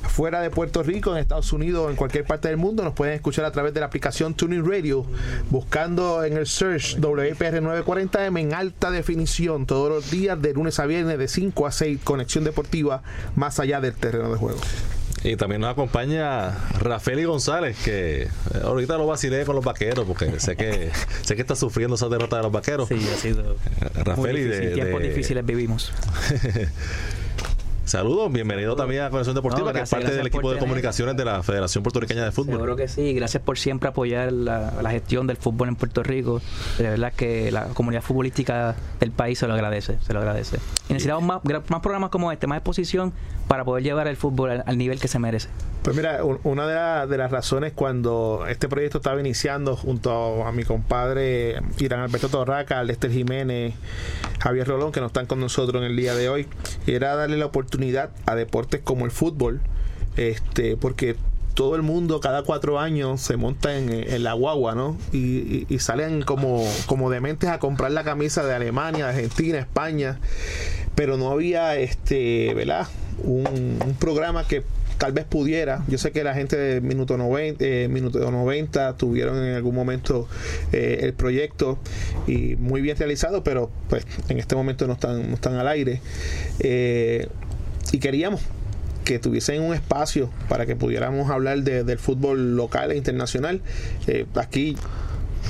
fuera 0.07 0.41
de 0.41 0.49
Puerto 0.49 0.83
Rico, 0.83 1.11
en 1.11 1.17
Estados 1.17 1.51
Unidos, 1.53 1.89
en 1.89 1.95
cualquier 1.95 2.25
parte 2.25 2.47
del 2.47 2.57
mundo, 2.57 2.83
nos 2.83 2.93
pueden 2.93 3.15
escuchar 3.15 3.45
a 3.45 3.51
través 3.51 3.73
de 3.73 3.79
la 3.79 3.87
aplicación 3.87 4.33
Tuning 4.33 4.69
Radio, 4.69 5.05
buscando 5.49 6.23
en 6.23 6.37
el 6.37 6.45
search 6.45 6.97
WPR 6.99 7.61
940M 7.61 8.39
en 8.39 8.53
alta 8.53 8.91
definición 8.91 9.65
todos 9.65 9.89
los 9.89 10.11
días 10.11 10.41
de 10.41 10.53
lunes 10.53 10.79
a 10.79 10.85
viernes 10.85 11.17
de 11.17 11.27
5 11.27 11.65
a 11.67 11.71
6, 11.71 11.99
conexión 12.03 12.43
deportiva 12.43 13.01
más 13.35 13.59
allá 13.59 13.81
del 13.81 13.93
terreno 13.93 14.29
de 14.31 14.37
juego. 14.37 14.59
Y 15.23 15.37
también 15.37 15.61
nos 15.61 15.71
acompaña 15.71 16.51
Rafael 16.79 17.25
González, 17.25 17.77
que 17.85 18.23
eh, 18.23 18.27
ahorita 18.63 18.97
lo 18.97 19.07
vacilé 19.07 19.45
con 19.45 19.55
los 19.55 19.63
vaqueros, 19.63 20.05
porque 20.05 20.39
sé 20.39 20.55
que 20.57 20.89
sé 21.23 21.35
que 21.35 21.41
está 21.41 21.55
sufriendo 21.55 21.95
esa 21.95 22.09
derrota 22.09 22.37
de 22.37 22.43
los 22.43 22.51
vaqueros. 22.51 22.89
Sí, 22.89 22.95
ha 23.13 23.17
sido 23.17 23.55
Rafael 23.95 24.17
muy 24.35 24.41
y 24.41 24.43
de- 24.43 24.71
tiempos 24.73 25.01
de- 25.01 25.07
difíciles 25.09 25.45
vivimos. 25.45 25.93
Saludos, 27.85 28.31
bienvenido 28.31 28.77
también 28.77 29.03
a 29.03 29.09
Conexión 29.09 29.35
Deportiva, 29.35 29.67
No, 29.67 29.73
que 29.73 29.81
es 29.81 29.89
parte 29.89 30.09
del 30.15 30.25
equipo 30.27 30.49
de 30.49 30.55
tener- 30.55 30.59
comunicaciones 30.69 31.17
de 31.17 31.25
la 31.25 31.43
Federación 31.43 31.83
Puertorriqueña 31.83 32.23
de 32.23 32.31
Fútbol. 32.31 32.53
Seguro 32.55 32.75
que 32.77 32.87
sí. 32.87 33.13
Gracias 33.13 33.43
por 33.43 33.57
siempre 33.57 33.89
apoyar 33.89 34.31
la, 34.31 34.71
la 34.81 34.89
gestión 34.91 35.27
del 35.27 35.35
fútbol 35.35 35.67
en 35.67 35.75
Puerto 35.75 36.01
Rico. 36.01 36.41
De 36.77 36.85
verdad 36.89 37.11
que 37.11 37.51
la 37.51 37.65
comunidad 37.67 38.01
futbolística 38.01 38.75
del 39.01 39.11
país 39.11 39.37
se 39.39 39.47
lo 39.47 39.53
agradece, 39.53 39.97
se 40.01 40.13
lo 40.13 40.19
agradece. 40.19 40.57
Y 40.89 40.93
necesitamos 40.93 41.23
más, 41.25 41.41
más 41.69 41.81
programas 41.81 42.09
como 42.09 42.31
este, 42.31 42.47
más 42.47 42.59
exposición 42.59 43.11
para 43.49 43.65
poder 43.65 43.83
llevar 43.83 44.07
el 44.07 44.15
fútbol 44.15 44.51
al, 44.51 44.63
al 44.65 44.77
nivel 44.77 45.01
que 45.01 45.09
se 45.09 45.19
merece. 45.19 45.49
Pues 45.83 45.97
mira, 45.97 46.23
un- 46.23 46.39
una 46.45 46.65
de, 46.65 46.75
la- 46.75 47.05
de 47.07 47.17
las 47.17 47.31
razones 47.31 47.73
cuando 47.75 48.45
este 48.47 48.69
proyecto 48.69 48.99
estaba 48.99 49.19
iniciando 49.19 49.75
junto 49.75 50.45
a, 50.45 50.47
a 50.47 50.51
mi 50.53 50.63
compadre 50.63 51.57
Irán 51.79 51.99
Alberto 51.99 52.29
Torraca, 52.29 52.81
Lester 52.85 53.11
Jiménez, 53.11 53.73
Javier 54.39 54.65
Rolón, 54.69 54.93
que 54.93 55.01
no 55.01 55.07
están 55.07 55.25
con 55.25 55.41
nosotros 55.41 55.81
en 55.83 55.89
el 55.91 55.97
día 55.97 56.15
de 56.15 56.29
hoy, 56.29 56.47
era 56.87 57.15
darle 57.17 57.35
la 57.35 57.47
oportunidad 57.47 57.72
a 58.25 58.35
deportes 58.35 58.81
como 58.81 59.05
el 59.05 59.11
fútbol, 59.11 59.61
este, 60.17 60.77
porque 60.77 61.15
todo 61.53 61.75
el 61.75 61.81
mundo 61.81 62.19
cada 62.19 62.43
cuatro 62.43 62.79
años 62.79 63.21
se 63.21 63.37
monta 63.37 63.77
en, 63.77 64.23
la 64.23 64.33
guagua, 64.33 64.75
¿no? 64.75 64.97
Y, 65.11 65.65
y- 65.69 65.79
salen 65.79 66.21
como, 66.23 66.63
como 66.87 67.09
dementes 67.09 67.49
a 67.49 67.59
comprar 67.59 67.91
la 67.91 68.03
camisa 68.03 68.43
de 68.43 68.53
Alemania, 68.53 69.09
Argentina, 69.09 69.59
España, 69.59 70.19
pero 70.95 71.17
no 71.17 71.29
había, 71.29 71.75
este, 71.77 72.53
¿verdad? 72.55 72.87
Un, 73.23 73.79
un 73.85 73.93
programa 73.99 74.47
que 74.47 74.63
tal 74.97 75.11
vez 75.11 75.25
pudiera. 75.25 75.83
Yo 75.87 75.97
sé 75.97 76.11
que 76.11 76.23
la 76.23 76.33
gente 76.33 76.55
de 76.55 76.81
Minuto 76.81 77.17
90, 77.17 77.63
eh, 77.63 77.87
Minuto 77.89 78.19
90 78.31 78.95
tuvieron 78.95 79.37
en 79.43 79.55
algún 79.55 79.75
momento 79.75 80.27
eh, 80.71 80.99
el 81.01 81.13
proyecto 81.13 81.77
y 82.25 82.55
muy 82.55 82.81
bien 82.81 82.97
realizado, 82.97 83.43
pero 83.43 83.69
pues 83.89 84.05
en 84.29 84.39
este 84.39 84.55
momento 84.55 84.87
no 84.87 84.93
están, 84.93 85.27
no 85.29 85.35
están 85.35 85.55
al 85.55 85.67
aire. 85.67 86.01
Eh, 86.59 87.27
y 87.93 87.99
queríamos 87.99 88.41
que 89.05 89.19
tuviesen 89.19 89.61
un 89.61 89.73
espacio 89.73 90.29
para 90.49 90.65
que 90.65 90.75
pudiéramos 90.75 91.29
hablar 91.29 91.61
de- 91.63 91.83
del 91.85 91.99
fútbol 91.99 92.55
local 92.57 92.91
e 92.91 92.97
internacional. 92.97 93.61
Eh, 94.07 94.25
aquí 94.35 94.75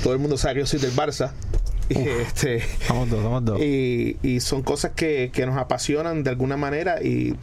todo 0.02 0.12
el 0.12 0.18
mundo 0.20 0.36
sabe 0.36 0.54
que 0.54 0.60
yo 0.60 0.66
soy 0.66 0.78
del 0.80 0.92
Barça. 0.92 1.32
Este, 1.90 2.62
dos, 3.10 3.44
dos. 3.44 3.60
y, 3.60 4.16
y 4.22 4.40
son 4.40 4.62
cosas 4.62 4.92
que, 4.96 5.30
que 5.34 5.44
nos 5.44 5.58
apasionan 5.58 6.22
de 6.24 6.30
alguna 6.30 6.56
manera 6.56 7.02
y 7.02 7.34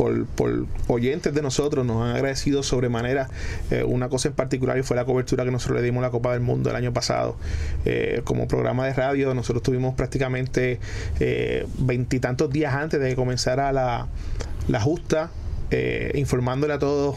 por, 0.00 0.24
por 0.24 0.64
oyentes 0.88 1.34
de 1.34 1.42
nosotros 1.42 1.84
nos 1.84 2.02
han 2.02 2.16
agradecido 2.16 2.62
sobremanera 2.62 3.28
eh, 3.70 3.84
una 3.84 4.08
cosa 4.08 4.28
en 4.28 4.34
particular 4.34 4.78
y 4.78 4.82
fue 4.82 4.96
la 4.96 5.04
cobertura 5.04 5.44
que 5.44 5.50
nosotros 5.50 5.78
le 5.78 5.84
dimos 5.84 5.98
a 6.02 6.06
la 6.06 6.10
Copa 6.10 6.32
del 6.32 6.40
Mundo 6.40 6.70
el 6.70 6.76
año 6.76 6.92
pasado 6.94 7.36
Eh, 7.84 8.22
como 8.24 8.48
programa 8.48 8.86
de 8.86 8.94
radio 8.94 9.34
nosotros 9.34 9.62
tuvimos 9.62 9.94
prácticamente 9.94 10.80
eh, 11.18 11.66
veintitantos 11.78 12.48
días 12.50 12.72
antes 12.74 12.98
de 12.98 13.10
que 13.10 13.14
comenzara 13.16 13.72
la, 13.72 14.06
la 14.68 14.80
justa 14.80 15.30
eh, 15.70 16.12
informándole 16.14 16.72
a 16.72 16.78
todos 16.78 17.16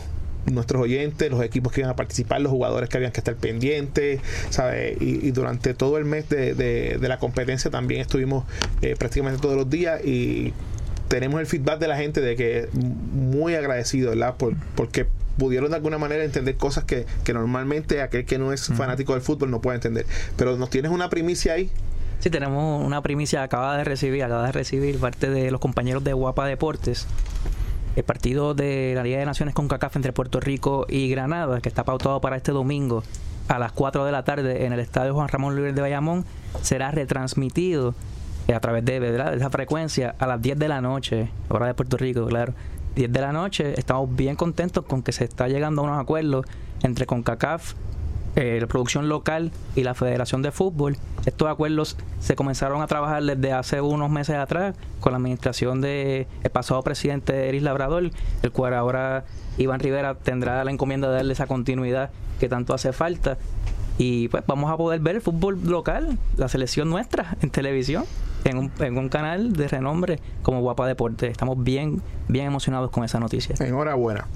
nuestros 0.52 0.82
oyentes, 0.82 1.32
los 1.32 1.42
equipos 1.42 1.72
que 1.72 1.80
iban 1.80 1.92
a 1.92 1.96
participar, 1.96 2.42
los 2.42 2.52
jugadores 2.52 2.90
que 2.90 2.98
habían 2.98 3.14
que 3.14 3.22
estar 3.22 3.36
pendientes, 3.36 4.20
¿sabes? 4.50 5.02
Y, 5.02 5.26
y 5.26 5.32
durante 5.32 5.74
todo 5.74 5.98
el 5.98 6.04
mes 6.04 6.28
de, 6.28 6.54
de- 6.54 6.98
de 7.00 7.08
la 7.08 7.18
competencia 7.18 7.72
también 7.72 8.02
estuvimos 8.02 8.44
eh, 8.82 8.96
prácticamente 9.00 9.42
todos 9.42 9.56
los 9.56 9.70
días 9.70 10.04
y 10.04 10.52
tenemos 11.14 11.40
el 11.40 11.46
feedback 11.46 11.78
de 11.78 11.88
la 11.88 11.96
gente 11.96 12.22
de 12.22 12.36
que 12.36 12.70
muy 12.74 13.54
agradecido, 13.54 14.10
¿verdad? 14.10 14.36
Por, 14.36 14.56
porque 14.74 15.06
pudieron 15.38 15.70
de 15.70 15.76
alguna 15.76 16.00
manera 16.00 16.24
entender 16.24 16.58
cosas 16.58 16.86
que, 16.86 17.06
que 17.24 17.34
normalmente 17.36 18.02
aquel 18.02 18.26
que 18.26 18.40
no 18.40 18.52
es 18.52 18.66
fanático 18.70 19.14
del 19.14 19.22
fútbol 19.22 19.52
no 19.52 19.62
puede 19.62 19.76
entender. 19.76 20.08
Pero 20.38 20.58
nos 20.58 20.72
tienes 20.72 20.92
una 20.92 21.12
primicia 21.12 21.54
ahí. 21.54 21.70
Sí, 22.20 22.32
tenemos 22.32 22.84
una 22.84 23.04
primicia, 23.04 23.44
acaba 23.44 23.78
de 23.78 23.84
recibir, 23.84 24.24
acaba 24.24 24.48
de 24.48 24.54
recibir 24.54 24.98
parte 24.98 25.30
de 25.30 25.52
los 25.52 25.62
compañeros 25.62 26.04
de 26.04 26.14
Guapa 26.14 26.48
Deportes. 26.48 27.06
El 27.96 28.04
partido 28.04 28.56
de 28.56 28.94
la 28.96 29.04
Liga 29.04 29.20
de 29.20 29.26
Naciones 29.28 29.54
con 29.54 29.68
CACAF 29.68 29.96
entre 29.98 30.14
Puerto 30.14 30.40
Rico 30.40 30.88
y 30.90 31.12
Granada, 31.12 31.62
que 31.62 31.70
está 31.70 31.84
pautado 31.84 32.22
para 32.22 32.38
este 32.38 32.52
domingo 32.52 33.04
a 33.50 33.60
las 33.60 33.72
4 33.72 34.04
de 34.04 34.12
la 34.12 34.24
tarde 34.24 34.66
en 34.66 34.74
el 34.74 34.80
Estadio 34.80 35.14
Juan 35.14 35.28
Ramón 35.28 35.56
Luis 35.56 35.76
de 35.76 35.82
Bayamón, 35.82 36.26
será 36.64 36.90
retransmitido 36.90 37.94
a 38.52 38.60
través 38.60 38.84
de, 38.84 39.00
de 39.00 39.36
esa 39.36 39.50
frecuencia 39.50 40.16
a 40.20 40.28
las 40.28 40.42
10 40.42 40.58
de 40.60 40.68
la 40.68 40.82
noche, 40.82 41.30
hora 41.50 41.68
de 41.68 41.74
Puerto 41.74 41.98
Rico, 41.98 42.26
claro. 42.26 42.54
10 42.96 43.12
de 43.12 43.22
la 43.22 43.32
noche, 43.32 43.74
estamos 43.78 44.16
bien 44.16 44.36
contentos 44.36 44.86
con 44.86 45.02
que 45.02 45.12
se 45.12 45.24
está 45.24 45.48
llegando 45.48 45.82
a 45.82 45.86
unos 45.86 46.00
acuerdos 46.00 46.46
entre 46.84 47.06
CONCACAF 47.06 47.74
eh, 48.36 48.58
la 48.60 48.66
producción 48.66 49.10
local 49.10 49.52
y 49.76 49.84
la 49.84 49.94
Federación 49.94 50.42
de 50.42 50.52
Fútbol. 50.52 50.98
Estos 51.24 51.48
acuerdos 51.48 51.98
se 52.20 52.36
comenzaron 52.36 52.82
a 52.82 52.88
trabajar 52.88 53.22
desde 53.22 53.54
hace 53.54 53.80
unos 53.80 54.10
meses 54.10 54.38
atrás 54.38 54.76
con 55.02 55.12
la 55.12 55.18
administración 55.18 55.82
de 55.82 56.28
el 56.42 56.50
pasado 56.50 56.82
presidente 56.82 57.48
Eris 57.48 57.62
Labrador, 57.62 58.10
el 58.42 58.52
cual 58.52 58.74
ahora 58.74 59.26
Iván 59.60 59.80
Rivera 59.80 60.16
tendrá 60.16 60.64
la 60.64 60.72
encomienda 60.72 61.10
de 61.10 61.18
darle 61.18 61.34
esa 61.34 61.46
continuidad 61.46 62.10
que 62.40 62.50
tanto 62.50 62.74
hace 62.74 62.92
falta. 62.92 63.38
Y 64.00 64.30
pues 64.30 64.44
vamos 64.48 64.72
a 64.72 64.78
poder 64.78 65.00
ver 65.02 65.18
el 65.18 65.22
fútbol 65.22 65.60
local, 65.64 66.18
la 66.36 66.48
selección 66.48 66.90
nuestra 66.90 67.38
en 67.44 67.52
televisión, 67.52 68.06
en 68.44 68.58
un, 68.58 68.72
en 68.80 68.98
un 68.98 69.10
canal 69.10 69.54
de 69.54 69.68
renombre 69.68 70.20
como 70.42 70.62
Guapa 70.62 70.88
Deporte. 70.88 71.28
Estamos 71.28 71.64
bien, 71.64 72.02
bien 72.28 72.46
emocionados 72.46 72.92
con 72.92 73.04
esa 73.04 73.20
noticia. 73.20 73.56
Enhorabuena. 73.60 74.28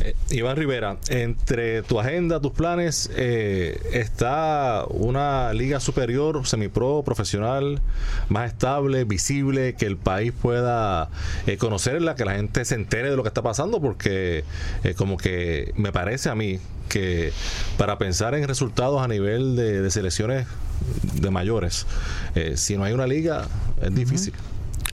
Eh, 0.00 0.14
Iván 0.30 0.56
Rivera, 0.56 0.96
entre 1.08 1.82
tu 1.82 1.98
agenda, 1.98 2.40
tus 2.40 2.52
planes, 2.52 3.10
eh, 3.16 3.80
está 3.92 4.84
una 4.90 5.52
liga 5.52 5.80
superior, 5.80 6.46
semipro, 6.46 7.02
profesional, 7.02 7.80
más 8.28 8.52
estable, 8.52 9.04
visible, 9.04 9.74
que 9.74 9.86
el 9.86 9.96
país 9.96 10.32
pueda 10.32 11.08
eh, 11.46 11.56
conocerla, 11.56 12.14
que 12.14 12.24
la 12.24 12.34
gente 12.34 12.64
se 12.64 12.74
entere 12.74 13.10
de 13.10 13.16
lo 13.16 13.22
que 13.22 13.28
está 13.28 13.42
pasando, 13.42 13.80
porque 13.80 14.44
eh, 14.84 14.94
como 14.94 15.16
que 15.16 15.72
me 15.76 15.92
parece 15.92 16.28
a 16.28 16.34
mí 16.34 16.58
que 16.88 17.32
para 17.76 17.98
pensar 17.98 18.34
en 18.34 18.46
resultados 18.46 19.02
a 19.02 19.08
nivel 19.08 19.56
de, 19.56 19.82
de 19.82 19.90
selecciones 19.90 20.46
de 21.14 21.30
mayores, 21.30 21.86
eh, 22.34 22.56
si 22.56 22.76
no 22.76 22.84
hay 22.84 22.92
una 22.92 23.06
liga, 23.06 23.46
es 23.80 23.94
difícil. 23.94 24.34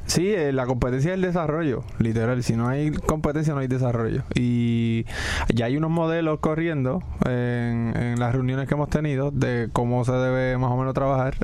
Sí, 0.08 0.30
eh, 0.30 0.54
la 0.54 0.66
competencia 0.66 1.12
es 1.12 1.16
el 1.16 1.22
desarrollo, 1.22 1.84
literal. 2.00 2.44
Si 2.44 2.56
no 2.56 2.68
hay 2.68 2.92
competencia, 2.92 3.54
no 3.54 3.60
hay 3.60 3.68
desarrollo. 3.68 4.24
Y 4.34 5.06
ya 5.54 5.66
hay 5.66 5.78
unos 5.78 5.92
modelos 5.92 6.40
corriendo 6.40 7.04
en, 7.26 7.94
en 7.96 8.20
las 8.20 8.34
reuniones 8.34 8.68
que 8.68 8.76
hemos 8.76 8.90
tenido 8.90 9.32
de 9.32 9.70
cómo 9.74 10.06
se 10.06 10.12
debe 10.14 10.58
más 10.58 10.72
o 10.72 10.78
menos 10.78 10.94
trabajar. 10.94 11.36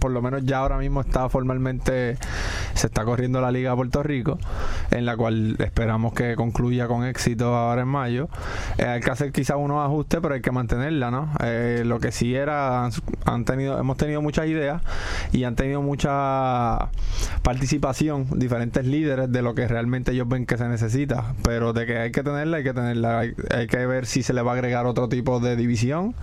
Por 0.00 0.10
lo 0.10 0.22
menos 0.22 0.44
ya 0.44 0.58
ahora 0.58 0.78
mismo 0.78 1.00
está 1.00 1.28
formalmente, 1.28 2.16
se 2.74 2.86
está 2.86 3.04
corriendo 3.04 3.40
la 3.40 3.50
Liga 3.50 3.70
de 3.70 3.76
Puerto 3.76 4.02
Rico, 4.02 4.38
en 4.90 5.04
la 5.04 5.16
cual 5.16 5.56
esperamos 5.58 6.12
que 6.14 6.34
concluya 6.34 6.88
con 6.88 7.04
éxito 7.04 7.54
ahora 7.54 7.82
en 7.82 7.88
mayo. 7.88 8.28
Eh, 8.78 8.84
hay 8.84 9.00
que 9.00 9.10
hacer 9.10 9.32
quizás 9.32 9.56
unos 9.58 9.84
ajustes, 9.84 10.20
pero 10.22 10.34
hay 10.34 10.40
que 10.40 10.50
mantenerla, 10.50 11.10
¿no? 11.10 11.30
Eh, 11.44 11.82
lo 11.84 12.00
que 12.00 12.12
sí 12.12 12.34
era, 12.34 12.84
han, 12.84 12.92
han 13.24 13.44
tenido, 13.44 13.78
hemos 13.78 13.96
tenido 13.96 14.22
muchas 14.22 14.46
ideas 14.46 14.82
y 15.32 15.44
han 15.44 15.56
tenido 15.56 15.82
mucha 15.82 16.88
participación, 17.42 17.97
diferentes 18.32 18.86
líderes 18.86 19.30
de 19.30 19.42
lo 19.42 19.54
que 19.54 19.66
realmente 19.66 20.12
ellos 20.12 20.28
ven 20.28 20.46
que 20.46 20.56
se 20.56 20.68
necesita, 20.68 21.34
pero 21.42 21.72
de 21.72 21.86
que 21.86 21.98
hay 21.98 22.12
que 22.12 22.22
tenerla, 22.22 22.58
hay 22.58 22.64
que 22.64 22.74
tenerla, 22.74 23.18
hay, 23.20 23.34
hay 23.50 23.66
que 23.66 23.86
ver 23.86 24.06
si 24.06 24.22
se 24.22 24.32
le 24.32 24.42
va 24.42 24.52
a 24.52 24.54
agregar 24.54 24.86
otro 24.86 25.08
tipo 25.08 25.40
de 25.40 25.56
división, 25.56 26.14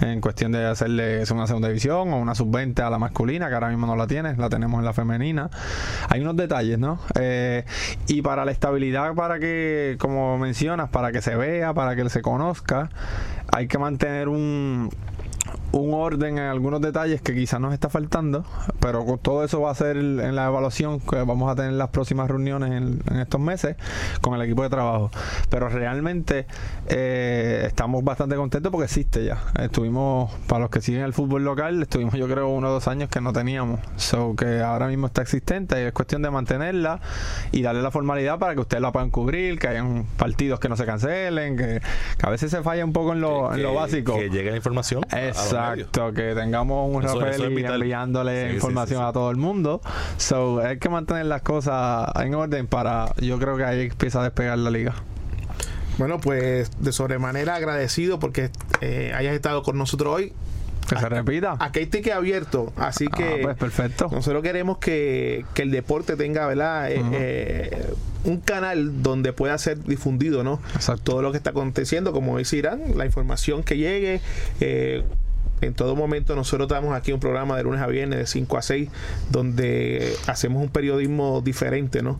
en 0.00 0.20
cuestión 0.20 0.52
de 0.52 0.66
hacerle 0.66 1.22
una 1.32 1.46
segunda 1.46 1.68
división 1.68 2.12
o 2.12 2.18
una 2.18 2.34
sub-20 2.34 2.80
a 2.80 2.90
la 2.90 2.98
masculina, 2.98 3.48
que 3.48 3.54
ahora 3.54 3.68
mismo 3.68 3.86
no 3.86 3.96
la 3.96 4.06
tiene, 4.06 4.36
la 4.36 4.48
tenemos 4.48 4.78
en 4.78 4.84
la 4.84 4.92
femenina. 4.92 5.50
Hay 6.08 6.20
unos 6.20 6.36
detalles, 6.36 6.78
¿no? 6.78 6.98
Eh, 7.18 7.64
y 8.08 8.22
para 8.22 8.44
la 8.44 8.52
estabilidad, 8.52 9.14
para 9.14 9.38
que, 9.38 9.96
como 9.98 10.38
mencionas, 10.38 10.90
para 10.90 11.12
que 11.12 11.22
se 11.22 11.34
vea, 11.36 11.74
para 11.74 11.96
que 11.96 12.08
se 12.08 12.22
conozca, 12.22 12.90
hay 13.50 13.66
que 13.66 13.78
mantener 13.78 14.28
un 14.28 14.90
un 15.72 15.94
orden 15.94 16.38
en 16.38 16.44
algunos 16.44 16.80
detalles 16.80 17.22
que 17.22 17.34
quizás 17.34 17.60
nos 17.60 17.72
está 17.72 17.88
faltando, 17.88 18.44
pero 18.80 19.04
con 19.04 19.18
todo 19.18 19.44
eso 19.44 19.60
va 19.60 19.70
a 19.70 19.74
ser 19.74 19.96
en 19.96 20.36
la 20.36 20.46
evaluación 20.46 21.00
que 21.00 21.16
vamos 21.16 21.50
a 21.50 21.54
tener 21.54 21.72
en 21.72 21.78
las 21.78 21.88
próximas 21.88 22.28
reuniones 22.28 22.72
en, 22.72 23.02
en 23.10 23.20
estos 23.20 23.40
meses 23.40 23.76
con 24.20 24.34
el 24.34 24.42
equipo 24.42 24.62
de 24.62 24.70
trabajo. 24.70 25.10
Pero 25.48 25.68
realmente 25.68 26.46
eh, 26.88 27.64
estamos 27.66 28.04
bastante 28.04 28.36
contentos 28.36 28.70
porque 28.70 28.84
existe 28.84 29.24
ya. 29.24 29.42
Estuvimos, 29.60 30.32
para 30.46 30.60
los 30.60 30.70
que 30.70 30.80
siguen 30.80 31.02
el 31.02 31.12
fútbol 31.12 31.44
local, 31.44 31.82
estuvimos 31.82 32.14
yo 32.14 32.28
creo 32.28 32.48
uno 32.48 32.68
o 32.68 32.72
dos 32.72 32.88
años 32.88 33.08
que 33.08 33.20
no 33.20 33.32
teníamos. 33.32 33.80
So 33.96 34.34
que 34.36 34.60
ahora 34.60 34.88
mismo 34.88 35.06
está 35.06 35.22
existente 35.22 35.80
y 35.80 35.86
es 35.86 35.92
cuestión 35.92 36.22
de 36.22 36.30
mantenerla 36.30 37.00
y 37.50 37.62
darle 37.62 37.82
la 37.82 37.90
formalidad 37.90 38.38
para 38.38 38.54
que 38.54 38.60
ustedes 38.60 38.82
la 38.82 38.92
puedan 38.92 39.10
cubrir, 39.10 39.58
que 39.58 39.68
hayan 39.68 40.06
partidos 40.16 40.60
que 40.60 40.68
no 40.68 40.76
se 40.76 40.84
cancelen, 40.84 41.56
que, 41.56 41.80
que 42.18 42.26
a 42.26 42.30
veces 42.30 42.50
se 42.50 42.62
falla 42.62 42.84
un 42.84 42.92
poco 42.92 43.12
en 43.12 43.20
lo, 43.20 43.54
en 43.54 43.62
lo 43.62 43.74
básico. 43.74 44.14
Que 44.14 44.30
llegue 44.30 44.50
la 44.50 44.56
información. 44.56 45.02
Exacto, 45.44 46.12
que 46.12 46.34
tengamos 46.34 46.94
un 46.94 47.04
Eso- 47.04 47.20
Rafael 47.20 47.42
enviándole 47.58 48.48
Sí, 48.50 48.54
información 48.56 48.98
sí, 49.00 49.04
sí. 49.04 49.08
a 49.08 49.12
todo 49.12 49.30
el 49.30 49.36
mundo. 49.36 49.80
So, 50.16 50.60
hay 50.60 50.78
que 50.78 50.88
mantener 50.88 51.26
las 51.26 51.42
cosas 51.42 52.08
en 52.16 52.34
orden 52.34 52.66
para, 52.66 53.12
yo 53.20 53.38
creo 53.38 53.56
que 53.56 53.64
ahí 53.64 53.82
empieza 53.88 54.20
a 54.20 54.24
despegar 54.24 54.58
la 54.58 54.70
liga. 54.70 54.94
Bueno, 55.98 56.18
pues 56.18 56.70
de 56.80 56.92
sobremanera 56.92 57.54
agradecido 57.56 58.18
porque 58.18 58.50
eh, 58.80 59.12
hayas 59.14 59.34
estado 59.34 59.62
con 59.62 59.76
nosotros 59.78 60.14
hoy. 60.14 60.32
Que 60.88 60.98
se 60.98 61.08
repita. 61.08 61.56
Aquí 61.60 61.78
hay 61.78 61.86
ticket 61.86 62.12
abierto, 62.12 62.72
así 62.76 63.06
Ah, 63.12 63.16
que 63.16 63.38
pues 63.42 63.56
perfecto. 63.56 64.08
nosotros 64.10 64.42
queremos 64.42 64.78
que, 64.78 65.44
que 65.54 65.62
el 65.62 65.70
deporte 65.70 66.16
tenga, 66.16 66.46
¿verdad? 66.46 66.90
Eh, 66.90 67.00
eh, 67.12 67.94
un 68.24 68.40
canal 68.40 69.02
donde 69.02 69.32
pueda 69.32 69.56
ser 69.58 69.82
difundido, 69.84 70.42
¿no? 70.42 70.60
Exacto. 70.74 71.02
Todo 71.12 71.22
lo 71.22 71.30
que 71.30 71.36
está 71.38 71.50
aconteciendo, 71.50 72.12
como 72.12 72.36
dice 72.36 72.56
Irán, 72.56 72.82
la 72.96 73.06
información 73.06 73.62
que 73.62 73.76
llegue. 73.76 74.20
eh, 74.60 75.04
en 75.62 75.74
todo 75.74 75.96
momento 75.96 76.36
nosotros 76.36 76.68
damos 76.68 76.94
aquí 76.94 77.12
un 77.12 77.20
programa 77.20 77.56
de 77.56 77.62
lunes 77.62 77.80
a 77.80 77.86
viernes 77.86 78.18
de 78.18 78.26
5 78.26 78.58
a 78.58 78.62
6 78.62 78.90
donde 79.30 80.14
hacemos 80.26 80.62
un 80.62 80.68
periodismo 80.68 81.40
diferente, 81.40 82.02
¿no? 82.02 82.18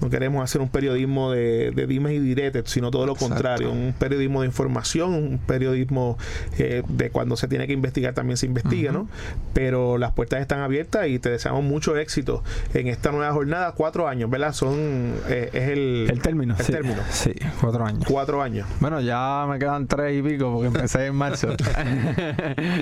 No 0.00 0.10
queremos 0.10 0.42
hacer 0.42 0.60
un 0.60 0.68
periodismo 0.68 1.30
de, 1.30 1.72
de 1.72 1.86
dimes 1.86 2.12
y 2.12 2.18
diretes, 2.20 2.70
sino 2.70 2.90
todo 2.90 3.06
lo 3.06 3.12
Exacto. 3.12 3.34
contrario, 3.34 3.72
un 3.72 3.94
periodismo 3.98 4.40
de 4.40 4.46
información, 4.46 5.14
un 5.14 5.38
periodismo 5.38 6.16
eh, 6.58 6.82
de 6.88 7.10
cuando 7.10 7.36
se 7.36 7.48
tiene 7.48 7.66
que 7.66 7.72
investigar 7.72 8.14
también 8.14 8.36
se 8.36 8.46
investiga, 8.46 8.92
¿no? 8.92 9.08
Pero 9.52 9.98
las 9.98 10.12
puertas 10.12 10.40
están 10.40 10.60
abiertas 10.60 11.08
y 11.08 11.18
te 11.18 11.30
deseamos 11.30 11.64
mucho 11.64 11.96
éxito 11.96 12.42
en 12.72 12.88
esta 12.88 13.10
nueva 13.10 13.32
jornada, 13.32 13.72
cuatro 13.72 14.08
años, 14.08 14.30
¿verdad? 14.30 14.52
Son, 14.52 15.14
eh, 15.28 15.50
es 15.52 15.68
el, 15.68 16.06
El 16.10 16.20
término. 16.20 16.54
El 16.58 16.64
sí. 16.64 16.72
término. 16.72 17.00
Sí, 17.10 17.34
cuatro 17.60 17.84
años. 17.84 18.04
Cuatro 18.08 18.42
años. 18.42 18.66
Bueno, 18.80 19.00
ya 19.00 19.46
me 19.48 19.58
quedan 19.58 19.86
tres 19.86 20.18
y 20.18 20.22
pico 20.22 20.52
porque 20.52 20.66
empecé 20.68 21.06
en 21.06 21.14
marzo. 21.16 21.48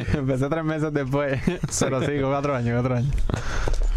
empecé 0.14 0.48
tres 0.48 0.64
meses 0.64 0.92
después. 0.92 1.40
Pero 1.80 2.00
sí, 2.02 2.12
cuatro 2.22 2.54
años, 2.54 2.74
cuatro 2.80 2.96
años. 2.96 3.14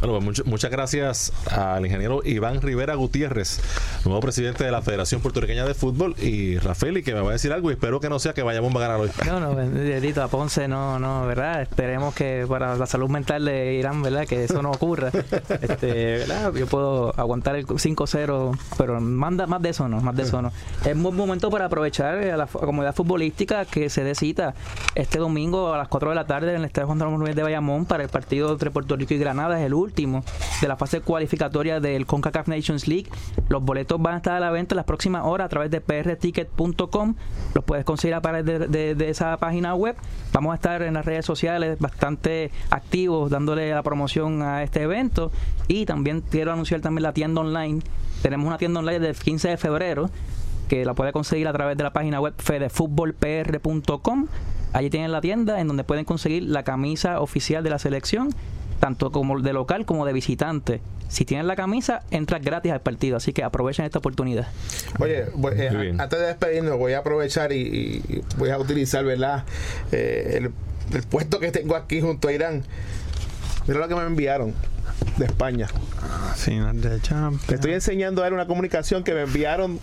Bueno, 0.01 0.19
pues 0.19 0.39
much- 0.39 0.45
muchas 0.45 0.69
gracias 0.71 1.31
al 1.49 1.85
ingeniero 1.85 2.21
Iván 2.25 2.61
Rivera 2.61 2.95
Gutiérrez, 2.95 3.61
nuevo 4.03 4.19
presidente 4.19 4.63
de 4.63 4.69
la 4.69 4.81
Federación 4.81 5.21
Puertorriqueña 5.21 5.65
de 5.65 5.73
Fútbol, 5.73 6.15
y 6.21 6.57
Rafael, 6.59 6.97
y 6.97 7.03
que 7.03 7.13
me 7.13 7.21
va 7.21 7.29
a 7.29 7.33
decir 7.33 7.51
algo, 7.53 7.69
y 7.71 7.73
espero 7.73 7.99
que 8.01 8.09
no 8.09 8.19
sea 8.19 8.33
que 8.33 8.43
vayamos 8.43 8.75
a 8.75 8.79
ganar 8.79 8.99
hoy. 8.99 9.09
No, 9.25 9.39
no, 9.39 9.55
bendito 9.55 10.21
a 10.21 10.27
Ponce, 10.27 10.67
no, 10.67 10.99
no, 10.99 11.25
¿verdad? 11.25 11.61
Esperemos 11.61 12.13
que 12.13 12.45
para 12.47 12.75
la 12.75 12.85
salud 12.85 13.09
mental 13.09 13.45
de 13.45 13.73
Irán, 13.75 14.01
¿verdad? 14.03 14.27
Que 14.27 14.43
eso 14.43 14.61
no 14.61 14.71
ocurra. 14.71 15.11
Este, 15.61 16.17
¿verdad? 16.17 16.53
Yo 16.53 16.67
puedo 16.67 17.13
aguantar 17.17 17.55
el 17.55 17.65
5-0, 17.65 18.57
pero 18.77 18.99
manda, 18.99 19.47
más 19.47 19.61
de 19.61 19.69
eso 19.69 19.87
no, 19.87 20.01
más 20.01 20.15
de 20.15 20.23
eso 20.23 20.41
no. 20.41 20.51
Es 20.85 20.93
un 20.93 21.03
buen 21.03 21.15
momento 21.15 21.49
para 21.49 21.65
aprovechar 21.65 22.17
a 22.17 22.37
la 22.37 22.45
comunidad 22.47 22.93
futbolística 22.93 23.65
que 23.65 23.89
se 23.89 24.03
dé 24.03 24.13
cita 24.13 24.53
este 24.93 25.19
domingo 25.19 25.73
a 25.73 25.77
las 25.77 25.87
4 25.95 26.09
de 26.09 26.15
la 26.15 26.27
tarde 26.27 26.49
en 26.49 26.57
el 26.57 26.65
Estadio 26.65 26.87
Juan 26.87 26.99
Ramón 26.99 27.21
Núñez 27.21 27.37
de 27.37 27.43
Bayamón 27.43 27.85
para 27.85 28.03
el 28.03 28.09
partido 28.09 28.51
entre 28.51 28.69
Puerto 28.69 28.97
Rico 28.97 29.13
y 29.13 29.17
Granada, 29.17 29.57
es 29.57 29.65
el 29.65 29.73
último 29.73 30.25
de 30.59 30.67
la 30.67 30.75
fase 30.75 30.99
cualificatoria 30.99 31.79
del 31.79 32.05
CONCACAF 32.05 32.49
Nations 32.49 32.85
League. 32.89 33.07
Los 33.47 33.63
boletos 33.63 34.01
van 34.01 34.15
a 34.15 34.17
estar 34.17 34.33
a 34.35 34.41
la 34.41 34.51
venta 34.51 34.73
en 34.75 34.77
las 34.77 34.85
próximas 34.85 35.21
horas 35.23 35.45
a 35.45 35.49
través 35.49 35.71
de 35.71 35.79
prticket.com. 35.79 37.15
Los 37.53 37.63
puedes 37.63 37.85
conseguir 37.85 38.13
a 38.13 38.19
través 38.19 38.43
de, 38.43 38.59
de- 38.67 38.93
de 38.95 39.09
esa 39.09 39.37
página 39.37 39.73
web. 39.73 39.95
Vamos 40.33 40.51
a 40.51 40.55
estar 40.55 40.81
en 40.81 40.95
las 40.95 41.05
redes 41.05 41.25
sociales 41.25 41.79
bastante 41.79 42.51
activos 42.71 43.31
dándole 43.31 43.71
la 43.71 43.81
promoción 43.81 44.41
a 44.41 44.63
este 44.63 44.81
evento. 44.81 45.31
Y 45.69 45.85
también 45.85 46.21
quiero 46.29 46.51
anunciar 46.51 46.81
también 46.81 47.03
la 47.03 47.13
tienda 47.13 47.39
online. 47.39 47.81
Tenemos 48.21 48.45
una 48.45 48.57
tienda 48.57 48.81
online 48.81 48.99
del 48.99 49.15
15 49.15 49.47
de 49.47 49.55
febrero 49.57 50.09
que 50.68 50.84
la 50.86 50.93
puede 50.93 51.11
conseguir 51.11 51.47
a 51.47 51.53
través 51.53 51.78
de 51.78 51.84
la 51.84 51.93
página 51.93 52.20
web 52.22 52.34
fedefutbolpr.com. 52.38 54.28
Allí 54.74 54.89
tienen 54.89 55.11
la 55.11 55.22
tienda 55.22 55.59
en 55.61 55.68
donde 55.68 55.84
pueden 55.84 56.05
conseguir 56.05 56.43
la 56.43 56.63
camisa 56.63 57.22
oficial 57.22 57.63
de 57.63 57.70
la 57.70 57.80
selección, 57.80 58.30
tanto 58.80 59.11
como 59.11 59.39
de 59.39 59.53
local 59.53 59.86
como 59.86 60.05
de 60.05 60.13
visitante. 60.13 60.82
Si 61.07 61.24
tienen 61.24 61.47
la 61.47 61.55
camisa, 61.55 62.01
entras 62.11 62.41
gratis 62.41 62.72
al 62.72 62.82
partido, 62.82 63.16
así 63.18 63.32
que 63.32 63.43
aprovechen 63.43 63.86
esta 63.86 63.99
oportunidad. 63.99 64.47
Oye, 64.99 65.20
eh, 65.22 65.70
bien. 65.80 66.01
antes 66.01 66.20
de 66.20 66.26
despedirnos, 66.26 66.78
voy 66.78 66.93
a 66.93 66.99
aprovechar 66.99 67.51
y, 67.53 67.57
y- 67.57 68.01
y 68.09 68.22
voy 68.38 68.49
a 68.49 68.57
utilizar, 68.57 69.05
¿verdad? 69.05 69.43
Eh, 69.91 70.34
el, 70.39 70.51
el 70.95 71.03
puesto 71.03 71.39
que 71.39 71.51
tengo 71.51 71.76
aquí 71.76 72.01
junto 72.01 72.28
a 72.28 72.34
Irán. 72.34 72.63
Mira 73.68 73.80
lo 73.80 73.88
que 73.88 73.95
me 73.95 74.01
enviaron 74.03 74.53
de 75.17 75.25
España. 75.25 75.67
Final 76.35 76.81
de 76.81 77.01
Champions. 77.01 77.47
Le 77.49 77.55
estoy 77.55 77.73
enseñando 77.73 78.23
a 78.23 78.27
él 78.27 78.33
una 78.33 78.47
comunicación 78.47 79.03
que 79.03 79.13
me 79.13 79.21
enviaron 79.21 79.79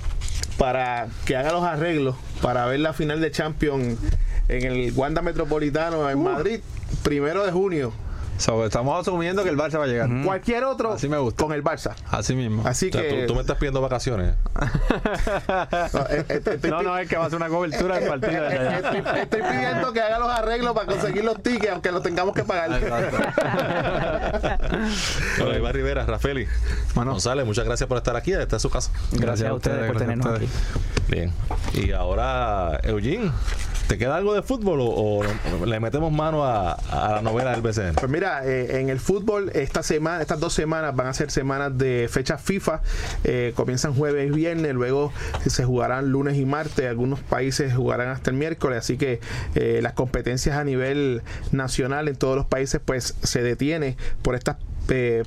para 0.59 1.09
que 1.25 1.37
haga 1.37 1.53
los 1.53 1.65
arreglos 1.65 2.17
para 2.41 2.67
ver 2.67 2.81
la 2.81 2.93
final 2.93 3.21
de 3.21 3.31
Champions 3.31 3.99
en 4.49 4.65
el 4.65 4.93
Wanda 4.93 5.23
Metropolitano 5.23 6.09
en 6.11 6.23
Madrid, 6.23 6.61
primero 7.03 7.45
de 7.45 7.53
junio. 7.53 7.93
So, 8.43 8.65
estamos 8.67 9.01
asumiendo 9.01 9.45
que 9.45 9.51
el 9.51 9.57
Barça 9.57 9.79
va 9.79 9.85
a 9.85 9.87
llegar. 9.87 10.09
Cualquier 10.25 10.65
otro 10.65 10.95
Así 10.95 11.09
me 11.09 11.17
gusta. 11.17 11.45
con 11.45 11.53
el 11.53 11.63
Barça. 11.63 11.93
Así 12.11 12.35
mismo. 12.35 12.67
Así 12.67 12.89
O 12.89 12.93
sea, 12.93 13.03
que. 13.03 13.21
tú, 13.21 13.27
tú 13.29 13.35
me 13.37 13.43
estás 13.43 13.57
pidiendo 13.57 13.81
vacaciones. 13.81 14.35
no, 15.93 16.01
eh, 16.11 16.25
eh, 16.29 16.43
estoy- 16.45 16.71
No, 16.71 16.83
no, 16.83 16.99
es 16.99 17.09
que 17.09 17.17
va 17.17 17.27
a 17.27 17.31
ser 17.31 17.37
una 17.37 17.47
cobertura 17.49 18.01
del 18.01 18.09
partido. 18.09 18.43
desde 18.43 18.59
allá. 18.59 18.77
Estoy, 18.79 19.21
estoy 19.23 19.43
pidiendo 19.43 19.93
que 19.93 20.01
haga 20.01 20.19
los 20.19 20.29
arreglos 20.29 20.75
para 20.75 20.87
conseguir 20.87 21.25
los 21.25 21.41
tickets, 21.41 21.71
aunque 21.73 21.93
los 21.93 22.03
tengamos 22.03 22.35
que 22.35 22.43
pagar. 22.43 22.73
Bueno, 25.39 25.57
Iván 25.59 25.73
Rivera, 25.73 26.05
Rafael, 26.07 26.49
Bueno. 26.95 27.13
González, 27.13 27.45
muchas 27.47 27.65
gracias 27.65 27.87
por 27.89 27.97
estar 27.99 28.17
aquí. 28.17 28.33
Esta 28.33 28.57
es 28.57 28.63
su 28.63 28.71
casa. 28.71 28.91
Gracias, 29.13 29.49
a 29.51 29.55
ustedes 29.55 29.87
por 29.87 29.97
gracias 29.99 30.09
tenernos 30.09 30.37
aquí. 30.37 30.49
Bien. 31.09 31.33
Y 31.75 31.93
ahora, 31.93 32.81
Eugene, 32.83 33.31
¿te 33.89 33.99
queda 33.99 34.17
algo 34.17 34.35
de 34.35 34.43
fútbol 34.43 34.79
o, 34.81 35.23
le 35.67 35.81
metemos 35.81 36.13
mano 36.13 36.45
a, 36.45 36.77
la 36.91 37.23
novela 37.23 37.53
del 37.53 37.63
BCN? 37.63 37.95
Pues 37.95 38.11
mira, 38.11 38.45
eh, 38.47 38.81
en 38.81 38.89
el 38.89 39.01
fútbol 39.01 39.51
esta 39.55 39.83
semana, 39.83 40.21
estas 40.21 40.41
dos 40.41 40.53
semanas 40.53 40.95
van 40.95 41.07
a 41.07 41.15
ser 41.15 41.31
semanas 41.31 41.77
de 41.77 42.09
fecha 42.11 42.39
FIFA. 42.39 42.83
Eh, 43.25 43.53
comienzan 43.55 43.95
jueves 43.95 44.29
y 44.29 44.31
viernes, 44.31 44.75
luego 44.75 45.13
se 45.47 45.65
jugarán 45.65 46.11
lunes 46.11 46.37
y 46.37 46.45
martes. 46.45 46.87
Algunos 46.89 47.21
países 47.21 47.75
jugarán 47.75 48.09
hasta 48.09 48.31
el 48.31 48.37
miércoles, 48.37 48.79
así 48.79 48.97
que 48.97 49.21
eh, 49.55 49.81
las 49.83 49.93
competencias 49.93 50.57
a 50.57 50.65
nivel 50.65 51.23
nacional 51.51 52.09
en 52.09 52.17
todos 52.17 52.37
los 52.37 52.47
países 52.47 52.81
pues 52.85 53.15
se 53.23 53.43
detiene 53.43 53.97
por 54.23 54.35
estas 54.35 54.57
eh, 54.89 55.25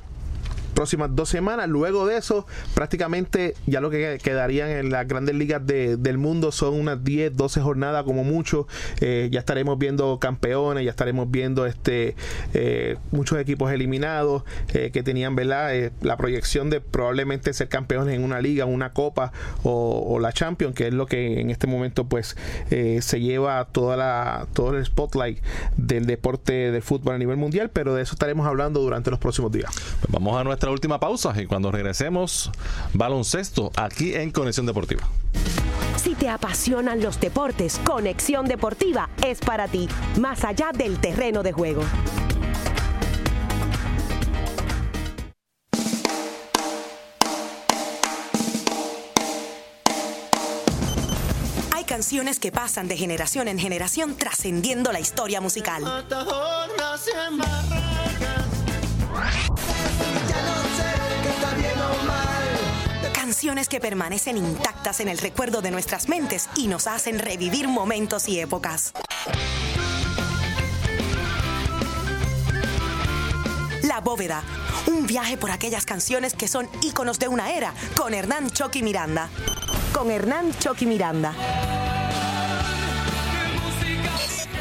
próximas 0.76 1.10
dos 1.16 1.28
semanas. 1.30 1.68
Luego 1.68 2.06
de 2.06 2.18
eso, 2.18 2.46
prácticamente 2.74 3.54
ya 3.66 3.80
lo 3.80 3.90
que 3.90 4.18
quedarían 4.22 4.68
en 4.70 4.90
las 4.90 5.08
grandes 5.08 5.34
ligas 5.34 5.66
de- 5.66 5.96
del 5.96 6.18
mundo 6.18 6.52
son 6.52 6.74
unas 6.74 7.02
10, 7.02 7.34
12 7.36 7.60
jornadas 7.62 8.04
como 8.04 8.22
mucho. 8.22 8.68
Eh, 9.00 9.28
ya 9.32 9.40
estaremos 9.40 9.78
viendo 9.78 10.18
campeones, 10.20 10.84
ya 10.84 10.90
estaremos 10.90 11.30
viendo 11.30 11.64
este 11.66 12.14
eh, 12.54 12.96
muchos 13.10 13.38
equipos 13.38 13.72
eliminados 13.72 14.44
eh, 14.74 14.90
que 14.92 15.02
tenían 15.02 15.34
¿verdad? 15.34 15.72
La 16.02 16.16
proyección 16.16 16.68
de 16.70 16.80
probablemente 16.80 17.52
ser 17.54 17.68
campeones 17.68 18.14
en 18.14 18.22
una 18.22 18.40
liga, 18.40 18.66
una 18.66 18.92
copa 18.92 19.32
o, 19.64 20.18
la 20.20 20.32
Champions, 20.32 20.74
que 20.74 20.88
es 20.88 20.92
lo 20.94 21.06
que 21.06 21.40
en 21.40 21.50
este 21.50 21.66
momento 21.66 22.04
pues 22.06 22.36
se 22.68 23.20
lleva 23.20 23.64
toda 23.72 23.96
la, 23.96 24.46
todo 24.52 24.76
el 24.76 24.84
spotlight 24.84 25.38
del 25.76 26.04
deporte 26.06 26.70
del 26.70 26.82
fútbol 26.82 27.14
a 27.14 27.18
nivel 27.18 27.38
mundial, 27.38 27.70
pero 27.72 27.94
de 27.94 28.02
eso 28.02 28.14
estaremos 28.14 28.46
hablando 28.46 28.80
durante 28.80 29.10
los 29.10 29.18
próximos 29.18 29.50
días. 29.52 29.70
Pues 30.00 30.10
vamos 30.12 30.38
a 30.38 30.44
nuestra 30.44 30.65
última 30.70 31.00
pausa 31.00 31.32
y 31.40 31.46
cuando 31.46 31.70
regresemos, 31.70 32.50
baloncesto 32.92 33.70
aquí 33.76 34.14
en 34.14 34.30
Conexión 34.30 34.66
Deportiva. 34.66 35.08
Si 35.96 36.14
te 36.14 36.28
apasionan 36.28 37.02
los 37.02 37.18
deportes, 37.18 37.80
Conexión 37.84 38.46
Deportiva 38.46 39.10
es 39.26 39.40
para 39.40 39.66
ti, 39.66 39.88
más 40.20 40.44
allá 40.44 40.70
del 40.72 40.98
terreno 41.00 41.42
de 41.42 41.52
juego. 41.52 41.82
Hay 51.74 51.84
canciones 51.84 52.38
que 52.38 52.52
pasan 52.52 52.86
de 52.86 52.96
generación 52.96 53.48
en 53.48 53.58
generación 53.58 54.16
trascendiendo 54.16 54.92
la 54.92 55.00
historia 55.00 55.40
musical 55.40 55.82
canciones 63.36 63.68
que 63.68 63.80
permanecen 63.80 64.38
intactas 64.38 65.00
en 65.00 65.08
el 65.08 65.18
recuerdo 65.18 65.60
de 65.60 65.70
nuestras 65.70 66.08
mentes 66.08 66.48
y 66.56 66.68
nos 66.68 66.86
hacen 66.86 67.18
revivir 67.18 67.68
momentos 67.68 68.30
y 68.30 68.40
épocas. 68.40 68.94
La 73.82 74.00
Bóveda, 74.00 74.42
un 74.86 75.06
viaje 75.06 75.36
por 75.36 75.50
aquellas 75.50 75.84
canciones 75.84 76.32
que 76.32 76.48
son 76.48 76.66
íconos 76.80 77.18
de 77.18 77.28
una 77.28 77.52
era, 77.52 77.74
con 77.94 78.14
Hernán 78.14 78.48
Choqui 78.48 78.82
Miranda. 78.82 79.28
Con 79.92 80.10
Hernán 80.10 80.58
Choqui 80.58 80.86
Miranda. 80.86 81.34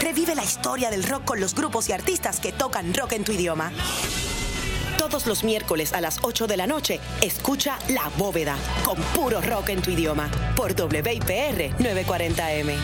Revive 0.02 0.36
la 0.36 0.44
historia 0.44 0.90
del 0.90 1.06
rock 1.06 1.24
con 1.24 1.40
los 1.40 1.56
grupos 1.56 1.88
y 1.88 1.94
artistas 1.94 2.42
que 2.42 2.52
tocan 2.52 2.94
rock 2.94 3.14
en 3.14 3.24
tu 3.24 3.32
idioma. 3.32 3.72
Todos 4.98 5.28
los 5.28 5.44
miércoles 5.44 5.94
a 5.94 6.02
las 6.02 6.20
8 6.24 6.48
de 6.48 6.58
la 6.58 6.68
noche, 6.68 7.00
escucha 7.22 7.78
La 7.90 8.10
Bóveda 8.18 8.58
con 8.84 8.98
puro 9.14 9.42
rock 9.42 9.70
en 9.70 9.82
tu 9.82 9.92
idioma 9.92 10.30
por 10.56 10.72
WIPR 10.72 11.78
940M. 11.78 12.76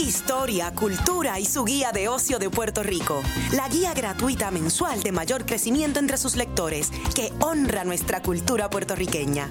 Historia, 0.00 0.72
cultura 0.72 1.38
y 1.38 1.46
su 1.46 1.64
guía 1.64 1.92
de 1.92 2.08
ocio 2.08 2.38
de 2.38 2.50
Puerto 2.50 2.82
Rico. 2.82 3.22
La 3.52 3.68
guía 3.68 3.94
gratuita 3.94 4.50
mensual 4.50 5.02
de 5.02 5.12
mayor 5.12 5.46
crecimiento 5.46 6.00
entre 6.00 6.18
sus 6.18 6.36
lectores 6.36 6.90
que 7.14 7.32
honra 7.40 7.84
nuestra 7.84 8.22
cultura 8.22 8.68
puertorriqueña. 8.68 9.48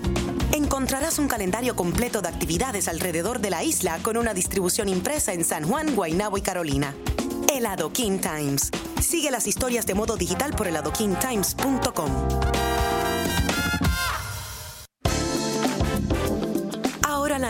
Encontrarás 0.82 1.19
un 1.19 1.27
calendario 1.27 1.75
completo 1.75 2.23
de 2.23 2.29
actividades 2.29 2.88
alrededor 2.88 3.38
de 3.38 3.51
la 3.51 3.63
isla 3.63 3.99
con 4.01 4.17
una 4.17 4.34
distribución 4.34 4.89
impresa 4.89 5.32
en 5.32 5.45
San 5.45 5.67
Juan, 5.67 5.95
Guaynabo 5.95 6.39
y 6.39 6.41
Carolina. 6.41 6.95
El 7.53 7.67
Adoquin 7.67 8.19
Times. 8.19 8.71
Sigue 8.99 9.29
las 9.29 9.45
historias 9.45 9.86
de 9.86 9.93
modo 9.93 10.17
digital 10.17 10.55
por 10.55 10.67
eladoquintimes.com. 10.67 12.80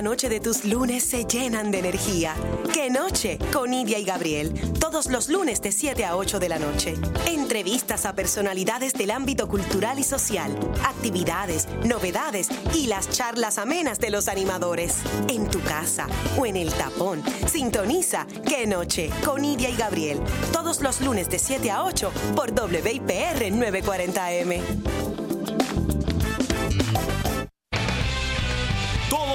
noche 0.02 0.30
de 0.30 0.39
tus 0.39 0.66
lunes 0.66 1.04
se 1.04 1.26
llenan 1.26 1.72
de 1.72 1.80
energía. 1.80 2.36
¡Qué 2.74 2.89
noche! 2.89 3.38
Con 3.54 3.72
Nidia 3.72 3.99
y 3.99 4.04
Gabriel. 4.04 4.54
Todos 4.80 5.08
los 5.08 5.30
lunes 5.30 5.62
de 5.62 5.72
7 5.72 6.06
a 6.06 6.16
8 6.16 6.39
de 6.39 6.49
la 6.49 6.60
noche. 6.60 6.95
Entrevistas 7.28 8.06
a 8.06 8.14
personalidades 8.14 8.93
del 8.93 9.12
ámbito 9.12 9.47
cultural 9.47 9.99
y 9.99 10.04
social. 10.04 10.58
Actividades, 10.86 11.68
novedades 11.86 12.47
y 12.74 12.88
las 12.88 13.10
charlas 13.10 13.58
amenas 13.58 13.99
de 13.99 14.10
los 14.10 14.28
animadores. 14.28 14.97
En 15.28 15.49
tu 15.49 15.62
casa 15.62 16.08
o 16.38 16.45
en 16.45 16.56
el 16.56 16.72
tapón. 16.74 17.24
Sintoniza 17.47 18.26
¡Qué 18.47 18.68
noche! 18.68 19.10
Con 19.26 19.41
Nidia 19.41 19.70
y 19.70 19.76
Gabriel. 19.76 20.20
Todos 20.52 20.82
los 20.82 21.02
lunes 21.02 21.30
de 21.30 21.39
7 21.39 21.72
a 21.72 21.84
8 21.84 22.12
por 22.36 22.52
WIPR 22.52 23.52
940M. 23.52 25.20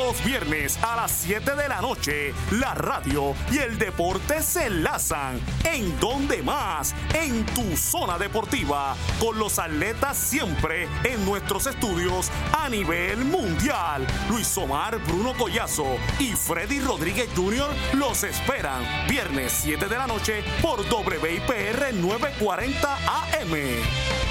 Los 0.06 0.24
viernes 0.24 0.78
a 0.82 0.94
las 0.94 1.10
7 1.10 1.56
de 1.56 1.68
la 1.68 1.80
noche, 1.80 2.32
la 2.52 2.74
radio 2.74 3.34
y 3.50 3.58
el 3.58 3.76
deporte 3.76 4.40
se 4.40 4.66
enlazan. 4.66 5.40
¿En 5.64 5.98
donde 5.98 6.44
más? 6.44 6.94
En 7.12 7.44
tu 7.46 7.76
zona 7.76 8.16
deportiva, 8.16 8.94
con 9.18 9.36
los 9.36 9.58
atletas 9.58 10.16
siempre 10.16 10.86
en 11.02 11.24
nuestros 11.24 11.66
estudios 11.66 12.30
a 12.52 12.68
nivel 12.68 13.24
mundial. 13.24 14.06
Luis 14.28 14.56
Omar, 14.56 14.96
Bruno 15.08 15.34
Collazo 15.36 15.96
y 16.20 16.34
Freddy 16.34 16.78
Rodríguez 16.78 17.28
Jr. 17.34 17.74
los 17.94 18.22
esperan. 18.22 18.84
Viernes 19.08 19.52
7 19.64 19.86
de 19.86 19.98
la 19.98 20.06
noche 20.06 20.44
por 20.62 20.82
WIPR 20.82 21.94
940 21.94 22.94
AM. 22.94 24.25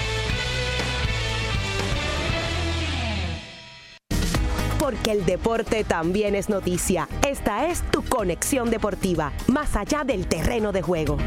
Porque 4.85 5.13
el 5.13 5.25
deporte 5.25 5.83
también 5.83 6.35
es 6.35 6.47
noticia. 6.47 7.09
Esta 7.27 7.65
es 7.65 7.81
tu 7.89 8.03
conexión 8.03 8.69
deportiva, 8.69 9.33
más 9.47 9.75
allá 9.75 10.03
del 10.03 10.27
terreno 10.27 10.71
de 10.71 10.83
juego. 10.83 11.17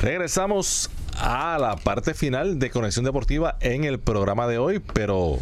Regresamos 0.00 0.88
a 1.18 1.58
la 1.58 1.76
parte 1.76 2.14
final 2.14 2.58
de 2.58 2.70
Conexión 2.70 3.04
Deportiva 3.04 3.58
en 3.60 3.84
el 3.84 3.98
programa 3.98 4.46
de 4.46 4.56
hoy, 4.56 4.78
pero 4.78 5.36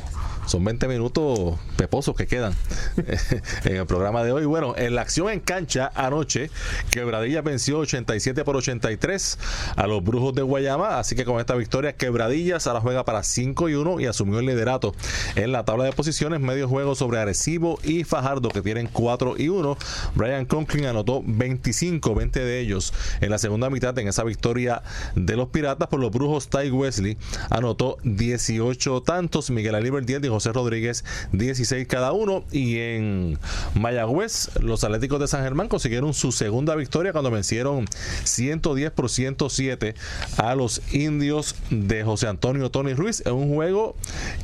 son 0.47 0.65
20 0.65 0.89
minutos 0.89 1.59
peposos 1.77 2.15
que 2.17 2.27
quedan 2.27 2.55
en 3.65 3.77
el 3.77 3.87
programa 3.87 4.23
de 4.25 4.33
hoy. 4.33 4.45
Bueno, 4.45 4.75
en 4.77 4.95
la 4.95 5.03
acción 5.03 5.31
en 5.31 5.41
cancha 5.41 5.91
anoche, 5.95 6.51
Quebradilla 6.91 7.43
venció 7.43 7.79
87 7.79 8.45
por 8.45 8.57
83 8.57 9.39
a 9.77 9.87
los 9.87 10.03
Brujos 10.03 10.35
de 10.35 10.43
Guayama. 10.43 10.99
Así 10.99 11.15
que 11.15 11.25
con 11.25 11.41
esta 11.41 11.55
victoria, 11.55 11.97
Quebradillas 11.97 12.67
ahora 12.67 12.81
juega 12.81 13.05
para 13.05 13.23
5 13.23 13.69
y 13.69 13.75
1 13.75 14.01
y 14.01 14.07
asumió 14.07 14.39
el 14.39 14.47
liderato 14.47 14.95
en 15.37 15.53
la 15.53 15.65
tabla 15.65 15.85
de 15.85 15.93
posiciones. 15.93 16.41
Medio 16.41 16.69
juego 16.69 16.95
sobre 16.95 17.19
Arecibo 17.19 17.79
y 17.83 18.05
Fajardo, 18.05 18.49
que 18.49 18.63
tienen 18.63 18.89
4 18.93 19.35
y 19.39 19.49
1. 19.49 19.77
Brian 20.15 20.45
Conklin 20.47 20.87
anotó 20.87 21.23
25, 21.25 22.15
20 22.15 22.41
de 22.41 22.61
ellos 22.61 22.93
en 23.21 23.31
la 23.31 23.39
segunda 23.39 23.71
mitad 23.71 23.99
en 23.99 24.09
esa 24.09 24.25
victoria 24.25 24.83
de 25.15 25.37
los 25.37 25.49
Piratas 25.49 25.89
por 25.89 26.01
los 26.01 26.11
Brujos. 26.11 26.49
Ty 26.49 26.71
Wesley 26.71 27.17
anotó 27.51 27.99
18 28.03 29.03
tantos. 29.03 29.51
Miguel 29.51 29.75
Aliber 29.75 30.05
10 30.05 30.25
y 30.25 30.29
José 30.35 30.53
Rodríguez 30.53 31.05
16 31.33 31.87
cada 31.87 32.13
uno. 32.13 32.45
Y 32.51 32.79
en 32.79 33.39
Mayagüez, 33.75 34.51
los 34.61 34.85
Atléticos 34.85 35.21
de 35.21 35.29
San 35.29 35.43
Germán 35.43 35.69
consiguieron 35.69 36.15
su 36.15 36.33
segunda 36.33 36.75
victoria 36.75 37.13
cuando 37.13 37.31
vencieron 37.31 37.87
110 38.25 38.91
por 38.91 39.09
107 39.09 39.95
a 40.37 40.55
los 40.55 40.83
indios 40.93 41.55
de 41.71 42.05
José 42.05 42.29
Antonio 42.29 42.71
Tony 42.71 42.95
Ruiz 42.95 43.23
en 43.27 43.35
un 43.35 43.55
juego 43.55 43.97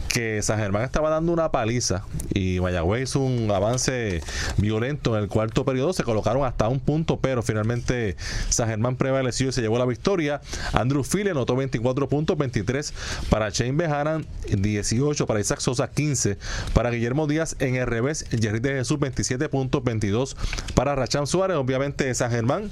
que 0.09 0.43
San 0.43 0.59
Germán 0.59 0.83
estaba 0.83 1.11
dando 1.11 1.33
una 1.33 1.51
paliza 1.51 2.05
y 2.35 2.61
Mayagüez 2.61 3.03
hizo 3.03 3.21
un 3.21 3.51
avance 3.51 4.21
violento 4.57 5.17
en 5.17 5.23
el 5.23 5.29
cuarto 5.29 5.65
periodo. 5.65 5.93
Se 5.93 6.05
colocaron 6.05 6.45
hasta 6.45 6.69
un 6.69 6.81
punto, 6.81 7.19
pero 7.19 7.43
finalmente 7.43 8.17
San 8.49 8.69
Germán 8.69 8.97
prevaleció 8.97 9.49
y 9.49 9.53
se 9.53 9.61
llevó 9.63 9.79
la 9.79 9.87
victoria. 9.87 10.41
Andrew 10.73 11.05
File 11.05 11.31
anotó 11.31 11.57
24 11.57 12.09
puntos, 12.09 12.37
23 12.37 12.93
para 13.29 13.51
Shane 13.51 13.73
Beharan, 13.73 14.27
18 14.49 15.27
para 15.27 15.41
Isaac 15.41 15.61
Sosa 15.61 15.80
15 15.89 16.39
para 16.75 16.91
Guillermo 16.91 17.27
Díaz 17.27 17.57
en 17.59 17.77
el 17.77 17.87
revés, 17.87 18.27
Jerry 18.31 18.61
de 18.61 18.71
Jesús 18.75 18.99
27 18.99 19.49
puntos, 19.49 19.83
22 19.85 20.37
para 20.75 20.95
Rachán 20.95 21.27
Suárez, 21.27 21.57
obviamente 21.57 22.13
San 22.15 22.31
Germán 22.31 22.71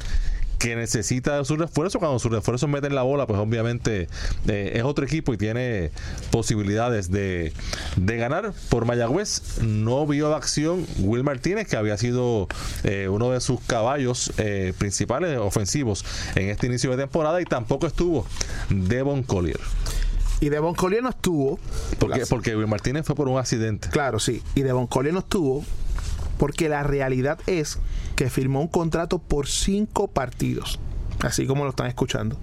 que 0.59 0.75
necesita 0.77 1.45
su 1.45 1.57
refuerzo. 1.57 1.99
Cuando 1.99 2.19
sus 2.19 2.31
refuerzos 2.31 2.69
meten 2.69 2.95
la 2.95 3.03
bola, 3.03 3.27
pues 3.27 3.39
obviamente 3.39 4.09
eh, 4.47 4.73
es 4.75 4.83
otro 4.83 5.05
equipo 5.05 5.33
y 5.33 5.37
tiene 5.37 5.91
posibilidades 6.31 7.11
de, 7.11 7.53
de, 7.97 8.17
ganar. 8.17 8.53
Por 8.69 8.85
Mayagüez 8.85 9.63
no 9.63 10.07
vio 10.07 10.35
acción 10.35 10.87
Will 10.99 11.25
Martínez, 11.25 11.69
que 11.69 11.77
había 11.77 11.97
sido 11.97 12.49
eh, 12.83 13.09
uno 13.09 13.31
de 13.31 13.41
sus 13.41 13.61
caballos 13.61 14.33
eh, 14.39 14.73
principales 14.79 15.39
ofensivos 15.39 16.05
en 16.35 16.49
este 16.49 16.67
inicio 16.67 16.91
de 16.91 16.97
temporada, 16.97 17.41
y 17.41 17.45
tampoco 17.45 17.87
estuvo 17.87 18.27
Devon 18.69 19.23
Collier. 19.23 19.61
Y 20.41 20.49
Devon 20.51 20.75
Collier 20.75 21.03
no 21.03 21.11
estuvo. 21.11 21.59
Porque, 21.99 22.57
Martínez 22.67 23.05
fue 23.07 23.15
por 23.15 23.29
un 23.29 23.39
accidente. 23.39 23.89
Claro, 23.91 24.19
sí. 24.19 24.43
Y 24.55 24.63
Devon 24.63 24.87
Collier 24.87 25.13
no 25.13 25.21
estuvo 25.21 25.65
porque 26.39 26.69
la 26.69 26.85
realidad 26.85 27.39
es 27.47 27.79
que 28.15 28.31
firmó 28.31 28.61
un 28.61 28.69
contrato 28.69 29.19
por 29.19 29.49
cinco 29.49 30.09
partidos. 30.09 30.79
Así 31.21 31.47
como 31.47 31.65
lo 31.65 31.71
están 31.71 31.89
escuchando. 31.89 32.39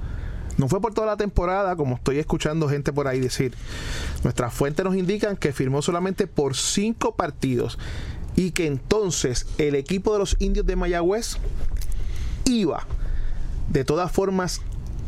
No 0.57 0.67
fue 0.67 0.81
por 0.81 0.93
toda 0.93 1.07
la 1.07 1.17
temporada, 1.17 1.75
como 1.75 1.95
estoy 1.95 2.19
escuchando 2.19 2.69
gente 2.69 2.93
por 2.93 3.07
ahí 3.07 3.19
decir. 3.19 3.53
Nuestras 4.23 4.53
fuentes 4.53 4.85
nos 4.85 4.95
indican 4.95 5.37
que 5.37 5.53
firmó 5.53 5.81
solamente 5.81 6.27
por 6.27 6.55
cinco 6.55 7.15
partidos. 7.15 7.77
Y 8.35 8.51
que 8.51 8.67
entonces 8.67 9.47
el 9.57 9.75
equipo 9.75 10.11
de 10.11 10.19
los 10.19 10.35
indios 10.39 10.65
de 10.65 10.75
Mayagüez 10.75 11.37
iba 12.43 12.85
de 13.69 13.83
todas 13.83 14.11
formas 14.11 14.61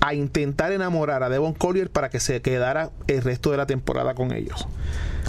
a 0.08 0.14
intentar 0.14 0.72
enamorar 0.72 1.22
a 1.22 1.28
Devon 1.28 1.54
Collier 1.54 1.90
para 1.90 2.10
que 2.10 2.22
se 2.22 2.42
quedara 2.42 2.92
el 3.08 3.22
resto 3.24 3.52
de 3.52 3.58
la 3.58 3.66
temporada 3.66 4.16
con 4.16 4.32
ellos. 4.32 4.66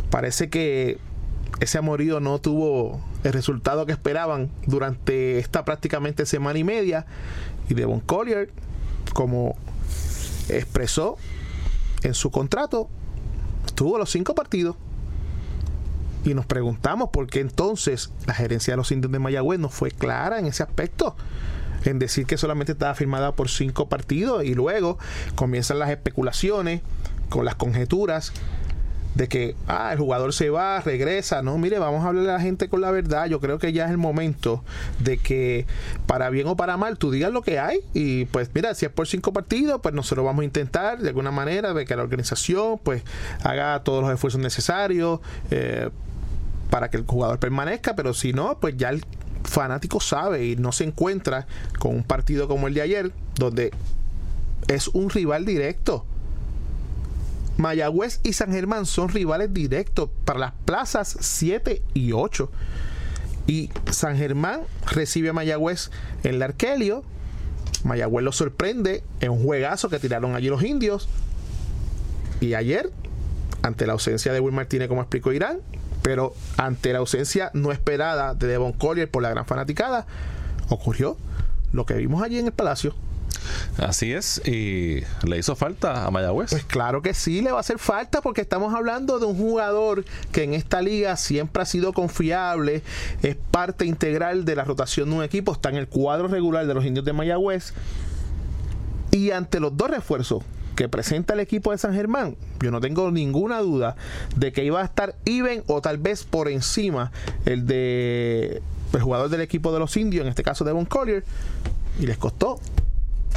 Parece 0.08 0.50
que 0.50 0.98
ese 1.58 1.78
amorío 1.78 2.20
no 2.20 2.38
tuvo 2.38 3.00
el 3.24 3.32
resultado 3.32 3.86
que 3.86 3.92
esperaban 3.92 4.52
durante 4.66 5.40
esta 5.40 5.64
prácticamente 5.64 6.26
semana 6.26 6.60
y 6.60 6.64
media. 6.64 7.06
Y 7.68 7.74
Devon 7.74 7.98
Collier, 7.98 8.52
como 9.14 9.56
expresó 10.48 11.16
en 12.04 12.14
su 12.14 12.30
contrato, 12.30 12.88
estuvo 13.66 13.98
los 13.98 14.10
cinco 14.10 14.36
partidos. 14.36 14.76
Y 16.24 16.34
nos 16.34 16.46
preguntamos 16.46 17.10
por 17.10 17.26
qué 17.26 17.40
entonces 17.40 18.12
la 18.26 18.34
gerencia 18.34 18.74
de 18.74 18.76
los 18.76 18.92
indios 18.92 19.10
de 19.10 19.18
Mayagüez 19.18 19.58
no 19.58 19.70
fue 19.70 19.90
clara 19.90 20.38
en 20.38 20.46
ese 20.46 20.62
aspecto 20.62 21.16
en 21.84 21.98
decir 21.98 22.26
que 22.26 22.36
solamente 22.36 22.72
estaba 22.72 22.94
firmada 22.94 23.32
por 23.32 23.48
cinco 23.48 23.88
partidos 23.88 24.44
y 24.44 24.54
luego 24.54 24.98
comienzan 25.34 25.78
las 25.78 25.90
especulaciones 25.90 26.80
con 27.28 27.44
las 27.44 27.54
conjeturas 27.54 28.32
de 29.18 29.26
que 29.26 29.56
ah, 29.66 29.92
el 29.92 29.98
jugador 29.98 30.32
se 30.32 30.48
va, 30.48 30.80
regresa. 30.80 31.42
No, 31.42 31.58
mire, 31.58 31.80
vamos 31.80 32.04
a 32.04 32.08
hablarle 32.08 32.30
a 32.30 32.34
la 32.34 32.40
gente 32.40 32.68
con 32.68 32.80
la 32.80 32.92
verdad. 32.92 33.26
Yo 33.26 33.40
creo 33.40 33.58
que 33.58 33.72
ya 33.72 33.86
es 33.86 33.90
el 33.90 33.98
momento 33.98 34.62
de 35.00 35.18
que, 35.18 35.66
para 36.06 36.30
bien 36.30 36.46
o 36.46 36.56
para 36.56 36.76
mal, 36.76 36.98
tú 36.98 37.10
digas 37.10 37.32
lo 37.32 37.42
que 37.42 37.58
hay. 37.58 37.80
Y 37.94 38.26
pues, 38.26 38.48
mira, 38.54 38.74
si 38.74 38.86
es 38.86 38.92
por 38.92 39.08
cinco 39.08 39.32
partidos, 39.32 39.80
pues 39.82 39.92
nosotros 39.92 40.24
vamos 40.24 40.42
a 40.42 40.44
intentar 40.44 41.00
de 41.00 41.08
alguna 41.08 41.32
manera 41.32 41.74
de 41.74 41.84
que 41.84 41.96
la 41.96 42.02
organización 42.02 42.78
pues 42.80 43.02
haga 43.42 43.82
todos 43.82 44.04
los 44.04 44.12
esfuerzos 44.12 44.40
necesarios. 44.40 45.18
Eh, 45.50 45.90
para 46.70 46.90
que 46.90 46.98
el 46.98 47.04
jugador 47.06 47.38
permanezca, 47.38 47.96
pero 47.96 48.12
si 48.12 48.34
no, 48.34 48.58
pues 48.60 48.76
ya 48.76 48.90
el 48.90 49.02
fanático 49.44 50.00
sabe 50.00 50.46
y 50.46 50.56
no 50.56 50.72
se 50.72 50.84
encuentra 50.84 51.46
con 51.78 51.94
un 51.94 52.04
partido 52.04 52.48
como 52.48 52.68
el 52.68 52.74
de 52.74 52.82
ayer, 52.82 53.12
donde 53.36 53.72
es 54.68 54.88
un 54.88 55.10
rival 55.10 55.44
directo. 55.44 56.04
Mayagüez 57.56 58.20
y 58.22 58.34
San 58.34 58.52
Germán 58.52 58.86
son 58.86 59.08
rivales 59.08 59.52
directos 59.52 60.10
para 60.24 60.38
las 60.38 60.52
plazas 60.64 61.16
7 61.20 61.82
y 61.92 62.12
8. 62.12 62.50
Y 63.48 63.70
San 63.90 64.16
Germán 64.16 64.60
recibe 64.86 65.30
a 65.30 65.32
Mayagüez 65.32 65.90
en 66.22 66.36
el 66.36 66.42
Arquelio. 66.42 67.02
Mayagüez 67.84 68.24
lo 68.24 68.32
sorprende 68.32 69.02
en 69.20 69.32
un 69.32 69.42
juegazo 69.42 69.88
que 69.88 69.98
tiraron 69.98 70.36
allí 70.36 70.48
los 70.48 70.62
indios. 70.62 71.08
Y 72.40 72.54
ayer, 72.54 72.92
ante 73.62 73.86
la 73.86 73.94
ausencia 73.94 74.32
de 74.32 74.38
Will 74.38 74.54
Martínez, 74.54 74.86
como 74.86 75.00
explicó 75.00 75.32
Irán, 75.32 75.60
pero 76.02 76.34
ante 76.56 76.92
la 76.92 77.00
ausencia 77.00 77.50
no 77.54 77.72
esperada 77.72 78.34
de 78.34 78.46
Devon 78.46 78.72
Collier 78.72 79.10
por 79.10 79.22
la 79.22 79.30
gran 79.30 79.46
fanaticada, 79.46 80.06
ocurrió 80.68 81.16
lo 81.72 81.86
que 81.86 81.94
vimos 81.94 82.22
allí 82.22 82.38
en 82.38 82.46
el 82.46 82.52
Palacio. 82.52 82.94
Así 83.78 84.12
es, 84.12 84.42
y 84.46 85.02
le 85.26 85.38
hizo 85.38 85.54
falta 85.54 86.06
a 86.06 86.10
Mayagüez. 86.10 86.50
Pues 86.50 86.64
claro 86.64 87.02
que 87.02 87.14
sí, 87.14 87.40
le 87.40 87.52
va 87.52 87.58
a 87.58 87.60
hacer 87.60 87.78
falta 87.78 88.20
porque 88.20 88.40
estamos 88.40 88.74
hablando 88.74 89.18
de 89.18 89.26
un 89.26 89.36
jugador 89.36 90.04
que 90.32 90.42
en 90.42 90.54
esta 90.54 90.82
liga 90.82 91.16
siempre 91.16 91.62
ha 91.62 91.66
sido 91.66 91.92
confiable, 91.92 92.82
es 93.22 93.36
parte 93.50 93.84
integral 93.84 94.44
de 94.44 94.56
la 94.56 94.64
rotación 94.64 95.10
de 95.10 95.16
un 95.16 95.22
equipo, 95.22 95.52
está 95.52 95.68
en 95.68 95.76
el 95.76 95.88
cuadro 95.88 96.28
regular 96.28 96.66
de 96.66 96.74
los 96.74 96.84
indios 96.84 97.04
de 97.04 97.12
Mayagüez. 97.12 97.72
Y 99.10 99.30
ante 99.30 99.60
los 99.60 99.74
dos 99.76 99.90
refuerzos 99.90 100.42
que 100.78 100.88
presenta 100.88 101.34
el 101.34 101.40
equipo 101.40 101.72
de 101.72 101.78
San 101.78 101.92
Germán, 101.92 102.36
yo 102.62 102.70
no 102.70 102.80
tengo 102.80 103.10
ninguna 103.10 103.58
duda 103.58 103.96
de 104.36 104.52
que 104.52 104.62
iba 104.62 104.80
a 104.80 104.84
estar 104.84 105.16
even 105.24 105.64
o 105.66 105.82
tal 105.82 105.98
vez 105.98 106.22
por 106.22 106.48
encima 106.48 107.10
el 107.46 107.66
de 107.66 108.62
el 108.92 109.00
jugador 109.00 109.28
del 109.28 109.40
equipo 109.40 109.72
de 109.72 109.80
los 109.80 109.96
indios, 109.96 110.22
en 110.22 110.28
este 110.28 110.44
caso 110.44 110.64
Devon 110.64 110.84
Collier, 110.84 111.24
y 111.98 112.06
les 112.06 112.16
costó 112.16 112.60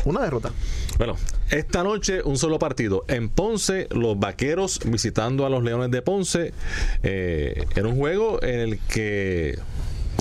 una 0.05 0.21
derrota. 0.21 0.51
Bueno, 0.99 1.15
esta 1.49 1.81
noche 1.83 2.21
un 2.21 2.37
solo 2.37 2.59
partido. 2.59 3.05
En 3.07 3.27
Ponce, 3.29 3.87
los 3.89 4.19
vaqueros 4.19 4.79
visitando 4.85 5.43
a 5.43 5.49
los 5.49 5.63
Leones 5.63 5.89
de 5.89 6.03
Ponce. 6.03 6.53
Eh, 7.01 7.65
era 7.75 7.87
un 7.87 7.95
juego 7.95 8.41
en 8.43 8.59
el 8.59 8.79
que 8.81 9.57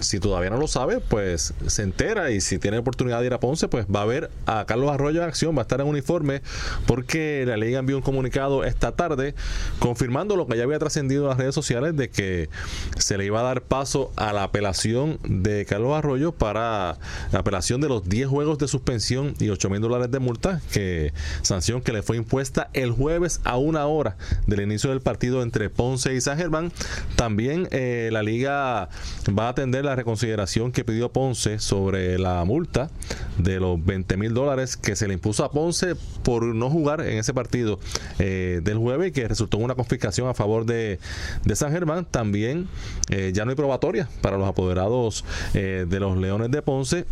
si 0.01 0.19
todavía 0.19 0.51
no 0.51 0.57
lo 0.57 0.67
sabe, 0.67 1.01
pues 1.01 1.55
se 1.67 1.83
entera 1.83 2.31
y 2.31 2.41
si 2.41 2.59
tiene 2.59 2.79
oportunidad 2.79 3.21
de 3.21 3.27
ir 3.27 3.35
a 3.35 3.41
Ponce, 3.41 3.69
pues 3.69 3.87
va 3.87 4.03
a 4.03 4.07
ver 4.07 4.31
a 4.47 4.65
Carlos 4.67 4.91
Arroyo 4.91 5.23
en 5.23 5.29
acción, 5.29 5.55
va 5.55 5.61
a 5.61 5.63
estar 5.63 5.81
en 5.81 5.87
uniforme 5.87 6.43
porque 6.87 7.45
la 7.47 7.57
liga 7.57 7.79
envió 7.79 7.97
un 7.97 8.03
comunicado 8.03 8.65
esta 8.65 8.93
tarde 8.93 9.35
confirmando 9.79 10.37
lo 10.37 10.47
que 10.47 10.57
ya 10.57 10.65
había 10.65 10.79
trascendido 10.79 11.25
en 11.25 11.29
las 11.29 11.39
redes 11.39 11.55
sociales 11.55 11.97
de 11.97 12.09
que 12.11 12.49
se 12.97 13.19
le 13.19 13.27
iba 13.27 13.41
a 13.41 13.43
dar 13.43 13.63
paso 13.63 14.13
a 14.17 14.33
la 14.33 14.45
apelación 14.45 15.19
de 15.25 15.67
Carlos 15.67 15.97
Arroyo 15.97 16.33
para 16.33 16.99
la 17.33 17.41
apelación 17.41 17.81
de 17.81 17.89
los 17.89 18.09
10 18.09 18.29
juegos 18.29 18.59
de 18.59 18.69
suspensión 18.69 19.35
y 19.39 19.51
8 19.51 19.71
mil 19.71 19.81
dólares 19.81 20.11
de 20.11 20.19
multa, 20.19 20.61
que 20.73 21.13
sanción 21.43 21.83
que 21.83 21.93
le 21.93 22.03
fue 22.03 22.17
impuesta 22.17 22.71
el 22.73 22.91
jueves 22.93 23.41
a 23.45 23.57
una 23.57 23.87
hora 23.87 24.17
del 24.47 24.61
inicio 24.61 24.91
del 24.91 25.01
partido 25.01 25.43
entre 25.43 25.71
Ponce 25.71 26.15
y 26.15 26.21
San 26.21 26.39
Germán. 26.39 26.73
También 27.17 27.69
eh, 27.71 28.11
la 28.13 28.23
liga 28.23 28.89
va 29.37 29.47
a 29.47 29.49
atender 29.51 29.80
la 29.83 29.97
reconsideración 29.97 30.73
que 30.73 30.85
pidió 30.85 31.11
Ponce 31.11 31.59
sobre 31.59 32.19
la 32.19 32.45
multa 32.45 32.91
de 33.39 33.61
los 33.61 33.85
20 33.85 34.17
mil 34.17 34.35
dólares 34.35 34.77
que 34.77 34.97
se 34.97 35.09
le 35.09 35.15
impuso 35.15 35.45
a 35.45 35.51
Ponce 35.51 35.95
por 36.23 36.45
no 36.45 36.71
jugar 36.71 37.01
en 37.01 37.19
ese 37.19 37.35
partido 37.35 37.79
eh, 38.19 38.61
del 38.63 38.79
jueves 38.79 39.09
y 39.09 39.13
que 39.13 39.27
resultó 39.27 39.59
en 39.59 39.65
una 39.65 39.75
confiscación 39.75 40.29
a 40.29 40.35
favor 40.35 40.67
de, 40.67 40.99
de 41.45 41.57
San 41.57 41.73
Germán. 41.73 42.07
También 42.11 42.69
eh, 43.09 43.33
ya 43.35 43.45
no 43.45 43.51
hay 43.51 43.57
probatoria 43.57 44.09
para 44.21 44.39
los 44.39 44.49
apoderados 44.49 45.25
eh, 45.55 45.87
de 45.89 46.01
los 46.01 46.17
Leones 46.17 46.51
de 46.51 46.63
Ponce. 46.63 47.07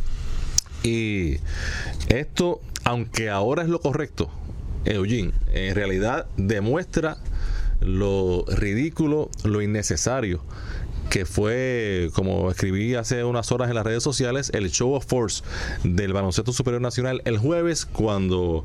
Y 0.82 1.38
esto, 2.08 2.60
aunque 2.84 3.30
ahora 3.30 3.62
es 3.62 3.68
lo 3.68 3.80
correcto, 3.80 4.30
Eugene, 4.84 5.32
en 5.52 5.74
realidad 5.74 6.26
demuestra 6.36 7.18
lo 7.80 8.44
ridículo, 8.48 9.30
lo 9.44 9.62
innecesario 9.62 10.40
que 11.10 11.24
fue, 11.24 12.10
como 12.12 12.50
escribí 12.50 12.94
hace 12.94 13.24
unas 13.24 13.50
horas 13.52 13.68
en 13.68 13.74
las 13.74 13.84
redes 13.84 14.02
sociales, 14.02 14.50
el 14.54 14.70
show 14.70 14.92
of 14.92 15.06
force 15.06 15.42
del 15.84 16.12
Baloncesto 16.12 16.52
Superior 16.52 16.82
Nacional 16.82 17.22
el 17.24 17.38
jueves 17.38 17.86
cuando 17.86 18.64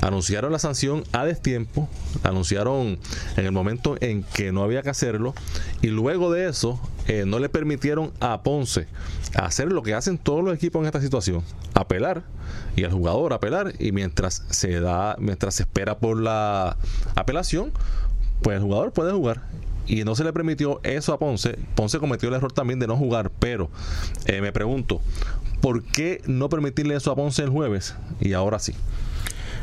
anunciaron 0.00 0.52
la 0.52 0.58
sanción 0.58 1.04
a 1.12 1.24
destiempo, 1.24 1.88
anunciaron 2.22 2.98
en 3.36 3.44
el 3.44 3.52
momento 3.52 3.96
en 4.00 4.22
que 4.22 4.52
no 4.52 4.62
había 4.62 4.82
que 4.82 4.90
hacerlo 4.90 5.34
y 5.80 5.88
luego 5.88 6.32
de 6.32 6.48
eso 6.48 6.80
eh, 7.08 7.24
no 7.26 7.38
le 7.38 7.48
permitieron 7.48 8.12
a 8.20 8.42
Ponce 8.42 8.86
hacer 9.34 9.72
lo 9.72 9.82
que 9.82 9.94
hacen 9.94 10.18
todos 10.18 10.44
los 10.44 10.54
equipos 10.54 10.80
en 10.80 10.86
esta 10.86 11.00
situación, 11.00 11.42
apelar 11.74 12.22
y 12.76 12.84
al 12.84 12.92
jugador 12.92 13.32
apelar 13.32 13.72
y 13.78 13.92
mientras 13.92 14.44
se 14.50 14.80
da, 14.80 15.16
mientras 15.18 15.56
se 15.56 15.64
espera 15.64 15.98
por 15.98 16.20
la 16.20 16.76
apelación, 17.14 17.72
pues 18.42 18.56
el 18.56 18.62
jugador 18.62 18.92
puede 18.92 19.12
jugar 19.12 19.42
y 19.86 20.04
no 20.04 20.14
se 20.14 20.24
le 20.24 20.32
permitió 20.32 20.80
eso 20.82 21.12
a 21.12 21.18
Ponce. 21.18 21.58
Ponce 21.74 21.98
cometió 21.98 22.28
el 22.28 22.34
error 22.34 22.52
también 22.52 22.78
de 22.78 22.86
no 22.86 22.96
jugar, 22.96 23.30
pero 23.38 23.70
eh, 24.26 24.40
me 24.40 24.52
pregunto, 24.52 25.00
¿por 25.60 25.82
qué 25.82 26.22
no 26.26 26.48
permitirle 26.48 26.94
eso 26.94 27.10
a 27.10 27.16
Ponce 27.16 27.42
el 27.42 27.50
jueves 27.50 27.94
y 28.20 28.32
ahora 28.32 28.58
sí? 28.58 28.74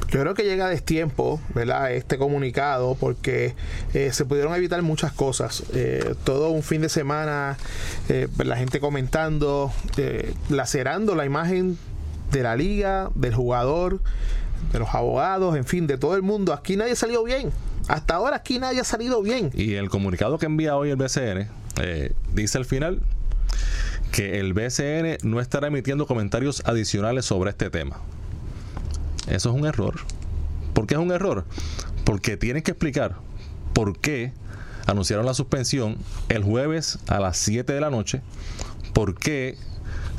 Yo 0.09 0.19
creo 0.21 0.33
que 0.33 0.43
llega 0.43 0.65
a 0.65 0.69
destiempo, 0.69 1.39
¿verdad? 1.53 1.93
Este 1.93 2.17
comunicado, 2.17 2.95
porque 2.99 3.53
eh, 3.93 4.11
se 4.11 4.25
pudieron 4.25 4.55
evitar 4.55 4.81
muchas 4.81 5.11
cosas. 5.11 5.63
Eh, 5.73 6.15
todo 6.23 6.49
un 6.49 6.63
fin 6.63 6.81
de 6.81 6.89
semana, 6.89 7.57
la 8.39 8.57
gente 8.57 8.79
comentando, 8.79 9.71
lacerando 10.49 11.13
la 11.13 11.25
imagen 11.25 11.77
de 12.31 12.41
la 12.41 12.55
liga, 12.55 13.11
del 13.13 13.35
jugador, 13.35 13.99
de 14.71 14.79
los 14.79 14.89
abogados, 14.95 15.55
en 15.55 15.65
fin, 15.65 15.85
de 15.85 15.99
todo 15.99 16.15
el 16.15 16.23
mundo. 16.23 16.53
Aquí 16.53 16.75
nadie 16.75 16.95
salió 16.95 17.23
bien. 17.23 17.51
Hasta 17.89 18.13
ahora 18.13 18.37
aquí 18.37 18.59
nadie 18.59 18.79
ha 18.79 18.83
salido 18.83 19.21
bien. 19.23 19.49
Y 19.55 19.73
el 19.73 19.89
comunicado 19.89 20.37
que 20.37 20.45
envía 20.45 20.75
hoy 20.75 20.91
el 20.91 20.95
BCN 20.95 21.49
eh, 21.81 22.13
dice 22.33 22.59
al 22.59 22.65
final 22.65 23.01
que 24.11 24.39
el 24.39 24.53
BCN 24.53 25.17
no 25.23 25.39
estará 25.39 25.67
emitiendo 25.67 26.05
comentarios 26.05 26.61
adicionales 26.65 27.25
sobre 27.25 27.49
este 27.49 27.71
tema. 27.71 27.97
Eso 29.27 29.49
es 29.49 29.55
un 29.55 29.65
error. 29.65 29.95
¿Por 30.75 30.85
qué 30.85 30.93
es 30.93 30.99
un 30.99 31.11
error? 31.11 31.45
Porque 32.05 32.37
tienen 32.37 32.61
que 32.61 32.71
explicar 32.71 33.15
por 33.73 33.97
qué 33.97 34.33
anunciaron 34.85 35.25
la 35.25 35.33
suspensión 35.33 35.97
el 36.29 36.43
jueves 36.43 36.99
a 37.07 37.19
las 37.19 37.37
7 37.37 37.73
de 37.73 37.81
la 37.81 37.89
noche, 37.89 38.21
por 38.93 39.15
qué 39.15 39.57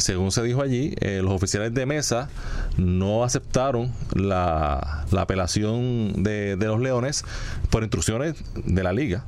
según 0.00 0.32
se 0.32 0.42
dijo 0.42 0.62
allí, 0.62 0.94
eh, 1.00 1.20
los 1.22 1.32
oficiales 1.32 1.72
de 1.74 1.86
mesa 1.86 2.28
no 2.76 3.24
aceptaron 3.24 3.92
la, 4.14 5.04
apelación 5.16 6.22
de, 6.22 6.56
los 6.56 6.80
Leones 6.80 7.24
por 7.70 7.82
instrucciones 7.82 8.34
de 8.54 8.82
la 8.82 8.92
liga. 8.92 9.24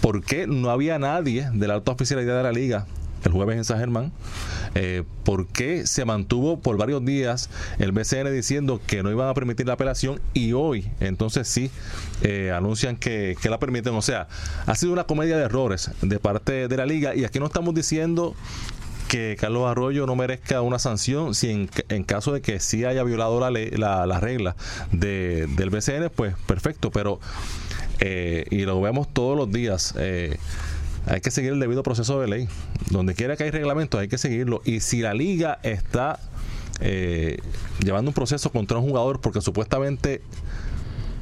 ¿Por 0.00 0.22
qué 0.22 0.46
no 0.46 0.70
había 0.70 0.98
nadie 0.98 1.48
de 1.52 1.68
la 1.68 1.74
alta 1.74 1.92
oficialidad 1.92 2.36
de 2.36 2.42
la 2.42 2.52
liga 2.52 2.86
el 3.24 3.32
jueves 3.32 3.56
en 3.56 3.64
San 3.64 3.78
Germán, 3.78 4.12
eh, 4.74 5.04
por 5.24 5.46
qué 5.46 5.86
se 5.86 6.04
mantuvo 6.04 6.60
por 6.60 6.76
varios 6.76 7.04
días 7.04 7.50
el 7.78 7.92
BCN 7.92 8.32
diciendo 8.32 8.80
que 8.86 9.02
no 9.02 9.10
iban 9.10 9.28
a 9.28 9.34
permitir 9.34 9.66
la 9.66 9.74
apelación 9.74 10.20
y 10.32 10.52
hoy 10.52 10.90
entonces 11.00 11.48
sí 11.48 11.70
eh, 12.22 12.52
anuncian 12.54 12.96
que, 12.96 13.36
la 13.44 13.58
permiten. 13.58 13.94
O 13.94 14.02
sea, 14.02 14.28
ha 14.66 14.74
sido 14.74 14.92
una 14.92 15.04
comedia 15.04 15.36
de 15.36 15.44
errores 15.44 15.90
de 16.02 16.18
parte 16.18 16.68
de 16.68 16.76
la 16.76 16.86
liga 16.86 17.14
y 17.14 17.24
aquí 17.24 17.38
no 17.38 17.46
estamos 17.46 17.74
diciendo 17.74 18.34
que 19.10 19.36
Carlos 19.40 19.68
Arroyo 19.68 20.06
no 20.06 20.14
merezca 20.14 20.62
una 20.62 20.78
sanción 20.78 21.34
si 21.34 21.50
en, 21.88 22.04
caso 22.04 22.32
de 22.32 22.40
que 22.42 22.60
sí 22.60 22.84
haya 22.84 23.02
violado 23.02 23.40
la, 23.40 23.50
ley, 23.50 23.68
la, 23.70 24.20
regla 24.20 24.54
de, 24.92 25.48
del 25.56 25.68
BCN, 25.68 26.12
pues 26.14 26.36
perfecto, 26.46 26.92
pero 26.92 27.18
eh, 27.98 28.46
y 28.50 28.60
lo 28.60 28.80
vemos 28.80 29.12
todos 29.12 29.36
los 29.36 29.50
días. 29.50 29.94
Eh, 29.98 30.38
hay 31.06 31.20
que 31.20 31.32
seguir 31.32 31.54
el 31.54 31.58
debido 31.58 31.82
proceso 31.82 32.20
de 32.20 32.28
ley. 32.28 32.48
Donde 32.90 33.14
quiera 33.14 33.36
que 33.36 33.42
hay 33.42 33.50
reglamento, 33.50 33.98
hay 33.98 34.06
que 34.06 34.16
seguirlo. 34.16 34.62
Y 34.64 34.78
si 34.78 35.00
la 35.00 35.12
liga 35.12 35.58
está 35.64 36.20
eh, 36.80 37.38
llevando 37.84 38.10
un 38.10 38.14
proceso 38.14 38.52
contra 38.52 38.78
un 38.78 38.88
jugador 38.88 39.20
porque 39.20 39.40
supuestamente 39.40 40.22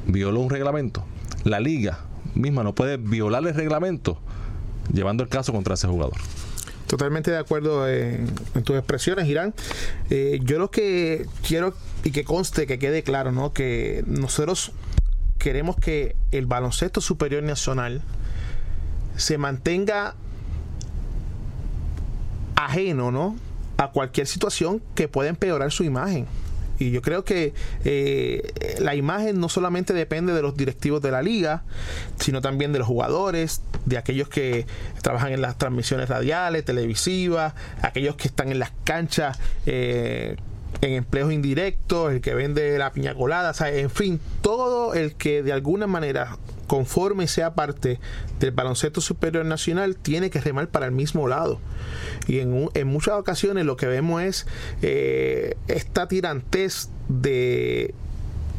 violó 0.06 0.40
un 0.40 0.50
reglamento, 0.50 1.06
la 1.44 1.58
liga 1.58 2.00
misma 2.34 2.64
no 2.64 2.74
puede 2.74 2.98
violar 2.98 3.46
el 3.46 3.54
reglamento 3.54 4.20
llevando 4.92 5.22
el 5.22 5.30
caso 5.30 5.54
contra 5.54 5.72
ese 5.72 5.86
jugador. 5.86 6.18
Totalmente 6.88 7.30
de 7.30 7.36
acuerdo 7.36 7.86
en, 7.86 8.34
tus 8.64 8.76
expresiones, 8.76 9.28
Irán. 9.28 9.54
Eh, 10.08 10.40
yo 10.42 10.58
lo 10.58 10.70
que 10.70 11.26
quiero 11.46 11.74
y 12.02 12.12
que 12.12 12.24
conste, 12.24 12.66
que 12.66 12.78
quede 12.78 13.02
claro, 13.02 13.30
¿no? 13.30 13.52
Que 13.52 14.02
nosotros 14.06 14.72
queremos 15.38 15.76
que 15.76 16.16
el 16.32 16.46
baloncesto 16.46 17.02
superior 17.02 17.42
nacional 17.42 18.00
se 19.16 19.36
mantenga 19.36 20.14
ajeno, 22.56 23.10
¿no? 23.10 23.36
A 23.76 23.90
cualquier 23.90 24.26
situación 24.26 24.82
que 24.94 25.08
pueda 25.08 25.28
empeorar 25.28 25.70
su 25.70 25.84
imagen. 25.84 26.26
Y 26.78 26.90
yo 26.90 27.02
creo 27.02 27.24
que 27.24 27.54
eh, 27.84 28.76
la 28.78 28.94
imagen 28.94 29.40
no 29.40 29.48
solamente 29.48 29.92
depende 29.92 30.32
de 30.32 30.42
los 30.42 30.56
directivos 30.56 31.02
de 31.02 31.10
la 31.10 31.22
liga, 31.22 31.62
sino 32.18 32.40
también 32.40 32.72
de 32.72 32.78
los 32.78 32.88
jugadores, 32.88 33.62
de 33.84 33.98
aquellos 33.98 34.28
que 34.28 34.66
trabajan 35.02 35.32
en 35.32 35.40
las 35.40 35.58
transmisiones 35.58 36.08
radiales, 36.08 36.64
televisivas, 36.64 37.54
aquellos 37.82 38.16
que 38.16 38.28
están 38.28 38.50
en 38.50 38.58
las 38.58 38.72
canchas. 38.84 39.38
Eh, 39.66 40.36
en 40.80 40.92
empleos 40.92 41.32
indirectos, 41.32 42.12
el 42.12 42.20
que 42.20 42.34
vende 42.34 42.78
la 42.78 42.92
piña 42.92 43.14
colada, 43.14 43.52
en 43.68 43.90
fin, 43.90 44.20
todo 44.42 44.94
el 44.94 45.14
que 45.14 45.42
de 45.42 45.52
alguna 45.52 45.86
manera 45.86 46.36
conforme 46.68 47.26
sea 47.26 47.54
parte 47.54 47.98
del 48.38 48.52
baloncesto 48.52 49.00
superior 49.00 49.44
nacional, 49.44 49.96
tiene 49.96 50.30
que 50.30 50.40
remar 50.40 50.68
para 50.68 50.86
el 50.86 50.92
mismo 50.92 51.26
lado. 51.26 51.58
Y 52.28 52.38
en, 52.38 52.68
en 52.74 52.86
muchas 52.86 53.14
ocasiones 53.14 53.64
lo 53.64 53.76
que 53.76 53.86
vemos 53.86 54.22
es 54.22 54.46
eh, 54.82 55.56
esta 55.66 56.06
tirantez 56.06 56.90
de 57.08 57.94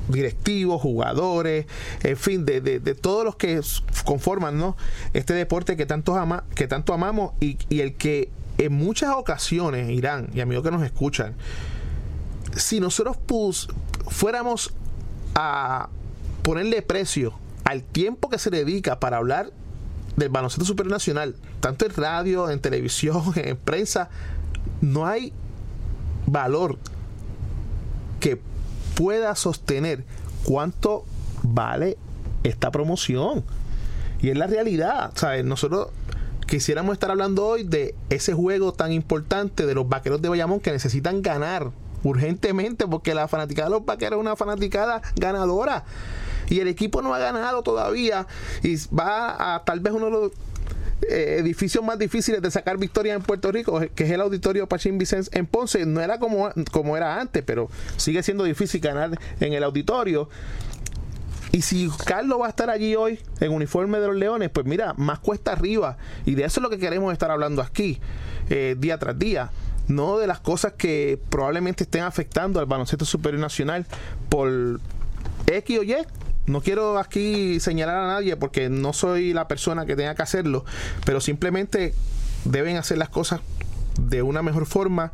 directivos, 0.09 0.81
jugadores, 0.81 1.67
en 2.01 2.17
fin, 2.17 2.43
de, 2.43 2.61
de, 2.61 2.95
todos 2.95 3.23
los 3.23 3.35
que 3.35 3.61
conforman 4.05 4.57
¿no? 4.57 4.75
este 5.13 5.35
deporte 5.35 5.77
que 5.77 5.85
tanto, 5.85 6.15
ama, 6.15 6.45
que 6.55 6.67
tanto 6.67 6.93
amamos 6.93 7.33
y, 7.39 7.59
y 7.69 7.81
el 7.81 7.93
que 7.93 8.29
en 8.57 8.73
muchas 8.73 9.13
ocasiones, 9.15 9.87
Irán 9.91 10.29
y 10.33 10.41
amigos 10.41 10.63
que 10.63 10.71
nos 10.71 10.81
escuchan, 10.81 11.35
si 12.55 12.79
nosotros 12.79 13.17
pus, 13.17 13.69
fuéramos 14.07 14.73
a 15.35 15.89
ponerle 16.41 16.81
precio 16.81 17.35
al 17.69 17.83
tiempo 17.83 18.29
que 18.29 18.39
se 18.39 18.49
dedica 18.49 18.99
para 18.99 19.17
hablar 19.17 19.51
del 20.15 20.29
baloncesto 20.29 20.65
supernacional, 20.65 21.35
tanto 21.59 21.85
en 21.85 21.93
radio, 21.93 22.49
en 22.49 22.59
televisión, 22.59 23.21
en 23.35 23.57
prensa, 23.57 24.09
no 24.81 25.05
hay 25.05 25.31
valor 26.25 26.79
que 28.19 28.41
pueda 28.95 29.35
sostener 29.35 30.03
cuánto 30.45 31.05
vale 31.43 31.95
esta 32.43 32.71
promoción. 32.71 33.45
Y 34.19 34.29
es 34.29 34.37
la 34.37 34.47
realidad. 34.47 35.11
¿sabes? 35.13 35.45
Nosotros 35.45 35.89
quisiéramos 36.47 36.93
estar 36.93 37.11
hablando 37.11 37.45
hoy 37.45 37.65
de 37.65 37.93
ese 38.09 38.33
juego 38.33 38.73
tan 38.73 38.91
importante 38.91 39.67
de 39.67 39.75
los 39.75 39.87
vaqueros 39.87 40.23
de 40.23 40.29
Bayamón 40.29 40.59
que 40.59 40.71
necesitan 40.71 41.21
ganar 41.21 41.69
urgentemente 42.01 42.87
porque 42.87 43.13
la 43.13 43.27
fanaticada 43.27 43.69
de 43.69 43.75
los 43.75 43.85
vaqueros 43.85 44.17
es 44.17 44.21
una 44.21 44.35
fanaticada 44.35 45.03
ganadora 45.15 45.85
y 46.49 46.59
el 46.59 46.67
equipo 46.67 47.01
no 47.01 47.13
ha 47.13 47.19
ganado 47.19 47.63
todavía 47.63 48.27
y 48.63 48.75
va 48.87 49.55
a 49.55 49.63
tal 49.63 49.79
vez 49.79 49.93
uno 49.93 50.05
de 50.05 50.11
los 50.11 50.31
eh, 51.07 51.37
edificios 51.39 51.83
más 51.83 51.97
difíciles 51.97 52.41
de 52.41 52.51
sacar 52.51 52.77
victoria 52.77 53.13
en 53.13 53.21
Puerto 53.21 53.51
Rico, 53.51 53.79
que 53.95 54.03
es 54.03 54.11
el 54.11 54.19
auditorio 54.19 54.67
Pachín 54.67 54.97
Vicens 54.97 55.29
en 55.33 55.45
Ponce. 55.45 55.85
No 55.85 56.01
era 56.01 56.19
como, 56.19 56.49
como 56.71 56.97
era 56.97 57.21
antes, 57.21 57.43
pero 57.45 57.69
sigue 57.95 58.21
siendo 58.21 58.43
difícil 58.43 58.81
ganar 58.81 59.17
en 59.39 59.53
el 59.53 59.63
auditorio. 59.63 60.29
Y 61.51 61.61
si 61.61 61.89
Carlos 62.05 62.39
va 62.41 62.47
a 62.47 62.49
estar 62.49 62.69
allí 62.69 62.95
hoy 62.95 63.19
en 63.39 63.51
uniforme 63.51 63.99
de 63.99 64.07
los 64.07 64.15
Leones, 64.15 64.49
pues 64.49 64.65
mira, 64.65 64.93
más 64.97 65.19
cuesta 65.19 65.53
arriba. 65.53 65.97
Y 66.25 66.35
de 66.35 66.43
eso 66.43 66.59
es 66.59 66.63
lo 66.63 66.69
que 66.69 66.77
queremos 66.77 67.11
estar 67.13 67.31
hablando 67.31 67.61
aquí, 67.61 67.99
eh, 68.49 68.75
día 68.77 68.99
tras 68.99 69.17
día. 69.17 69.51
No 69.87 70.19
de 70.19 70.27
las 70.27 70.39
cosas 70.39 70.73
que 70.73 71.19
probablemente 71.29 71.85
estén 71.85 72.03
afectando 72.03 72.59
al 72.59 72.67
baloncesto 72.67 73.05
superior 73.05 73.41
nacional 73.41 73.87
por 74.29 74.79
X 75.47 75.79
o 75.79 75.83
Y 75.83 75.95
no 76.49 76.61
quiero 76.61 76.97
aquí 76.97 77.59
señalar 77.59 77.97
a 77.97 78.07
nadie 78.07 78.35
porque 78.35 78.69
no 78.69 78.91
soy 78.91 79.33
la 79.33 79.47
persona 79.47 79.85
que 79.85 79.95
tenga 79.95 80.15
que 80.15 80.23
hacerlo, 80.23 80.65
pero 81.05 81.21
simplemente 81.21 81.93
deben 82.43 82.77
hacer 82.77 82.97
las 82.97 83.09
cosas 83.09 83.41
de 83.99 84.23
una 84.23 84.41
mejor 84.41 84.65
forma 84.65 85.11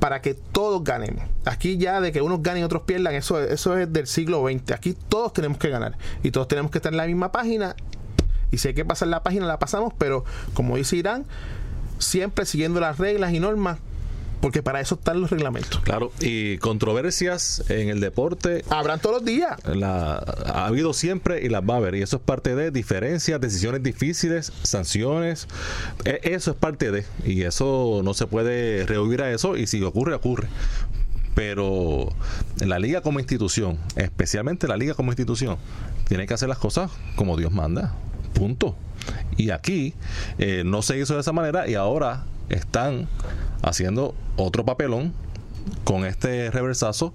para 0.00 0.20
que 0.20 0.34
todos 0.34 0.84
ganemos. 0.84 1.24
Aquí 1.46 1.78
ya 1.78 2.00
de 2.02 2.12
que 2.12 2.20
unos 2.20 2.42
ganen 2.42 2.62
y 2.62 2.64
otros 2.64 2.82
pierdan, 2.82 3.14
eso, 3.14 3.40
eso 3.40 3.78
es 3.78 3.90
del 3.90 4.06
siglo 4.06 4.44
XX. 4.46 4.72
Aquí 4.72 4.94
todos 5.08 5.32
tenemos 5.32 5.56
que 5.56 5.70
ganar 5.70 5.96
y 6.22 6.30
todos 6.30 6.46
tenemos 6.48 6.70
que 6.70 6.78
estar 6.78 6.92
en 6.92 6.98
la 6.98 7.06
misma 7.06 7.32
página. 7.32 7.74
Y 8.50 8.58
si 8.58 8.68
hay 8.68 8.74
que 8.74 8.84
pasar 8.84 9.08
la 9.08 9.22
página, 9.22 9.46
la 9.46 9.58
pasamos, 9.58 9.94
pero 9.96 10.24
como 10.52 10.76
dice 10.76 10.96
Irán, 10.96 11.24
siempre 11.98 12.44
siguiendo 12.44 12.80
las 12.80 12.98
reglas 12.98 13.32
y 13.32 13.40
normas 13.40 13.78
porque 14.40 14.62
para 14.62 14.80
eso 14.80 14.96
están 14.96 15.20
los 15.20 15.30
reglamentos. 15.30 15.80
Claro, 15.80 16.12
y 16.20 16.58
controversias 16.58 17.64
en 17.68 17.88
el 17.88 18.00
deporte. 18.00 18.64
Habrán 18.68 19.00
todos 19.00 19.16
los 19.16 19.24
días. 19.24 19.56
La, 19.64 20.16
ha 20.16 20.66
habido 20.66 20.92
siempre 20.92 21.44
y 21.44 21.48
las 21.48 21.62
va 21.62 21.74
a 21.74 21.76
haber. 21.78 21.94
Y 21.94 22.02
eso 22.02 22.16
es 22.16 22.22
parte 22.22 22.54
de 22.54 22.70
diferencias, 22.70 23.40
decisiones 23.40 23.82
difíciles, 23.82 24.52
sanciones. 24.62 25.48
E, 26.04 26.20
eso 26.22 26.50
es 26.50 26.56
parte 26.56 26.90
de. 26.90 27.04
Y 27.24 27.42
eso 27.42 28.02
no 28.04 28.14
se 28.14 28.26
puede 28.26 28.86
rehuir 28.86 29.22
a 29.22 29.30
eso. 29.30 29.56
Y 29.56 29.66
si 29.66 29.82
ocurre, 29.82 30.14
ocurre. 30.14 30.48
Pero 31.34 32.12
la 32.64 32.78
liga 32.78 33.02
como 33.02 33.20
institución, 33.20 33.78
especialmente 33.96 34.68
la 34.68 34.76
liga 34.76 34.94
como 34.94 35.12
institución, 35.12 35.58
tiene 36.08 36.26
que 36.26 36.34
hacer 36.34 36.48
las 36.48 36.58
cosas 36.58 36.90
como 37.14 37.36
Dios 37.36 37.52
manda. 37.52 37.94
Punto. 38.32 38.76
Y 39.36 39.50
aquí 39.50 39.94
eh, 40.38 40.62
no 40.64 40.82
se 40.82 40.98
hizo 40.98 41.14
de 41.14 41.20
esa 41.20 41.32
manera 41.32 41.68
y 41.68 41.74
ahora 41.74 42.24
están 42.48 43.08
haciendo 43.62 44.14
otro 44.36 44.64
papelón 44.64 45.12
con 45.84 46.04
este 46.04 46.50
reversazo 46.50 47.12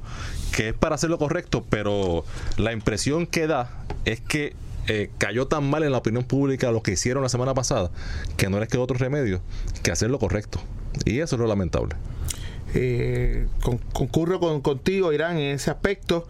que 0.52 0.70
es 0.70 0.74
para 0.74 0.96
hacer 0.96 1.10
lo 1.10 1.18
correcto, 1.18 1.66
pero 1.70 2.26
la 2.58 2.74
impresión 2.74 3.26
que 3.26 3.48
da 3.48 3.86
es 4.06 4.20
que 4.20 4.54
eh, 4.88 5.10
cayó 5.18 5.48
tan 5.48 5.70
mal 5.70 5.84
en 5.84 5.92
la 5.92 6.00
opinión 6.00 6.24
pública 6.24 6.72
lo 6.72 6.82
que 6.82 6.94
hicieron 6.94 7.22
la 7.24 7.30
semana 7.30 7.54
pasada 7.54 7.92
que 8.36 8.50
no 8.50 8.60
les 8.60 8.68
quedó 8.68 8.82
otro 8.82 8.98
remedio 8.98 9.42
que 9.84 9.92
hacer 9.92 10.10
lo 10.10 10.20
correcto. 10.20 10.60
Y 11.06 11.20
eso 11.20 11.36
es 11.36 11.40
lo 11.40 11.48
lamentable. 11.48 11.96
Eh, 12.74 13.48
concurro 13.94 14.40
con, 14.40 14.62
contigo, 14.62 15.14
Irán, 15.14 15.38
en 15.38 15.56
ese 15.56 15.72
aspecto. 15.72 16.28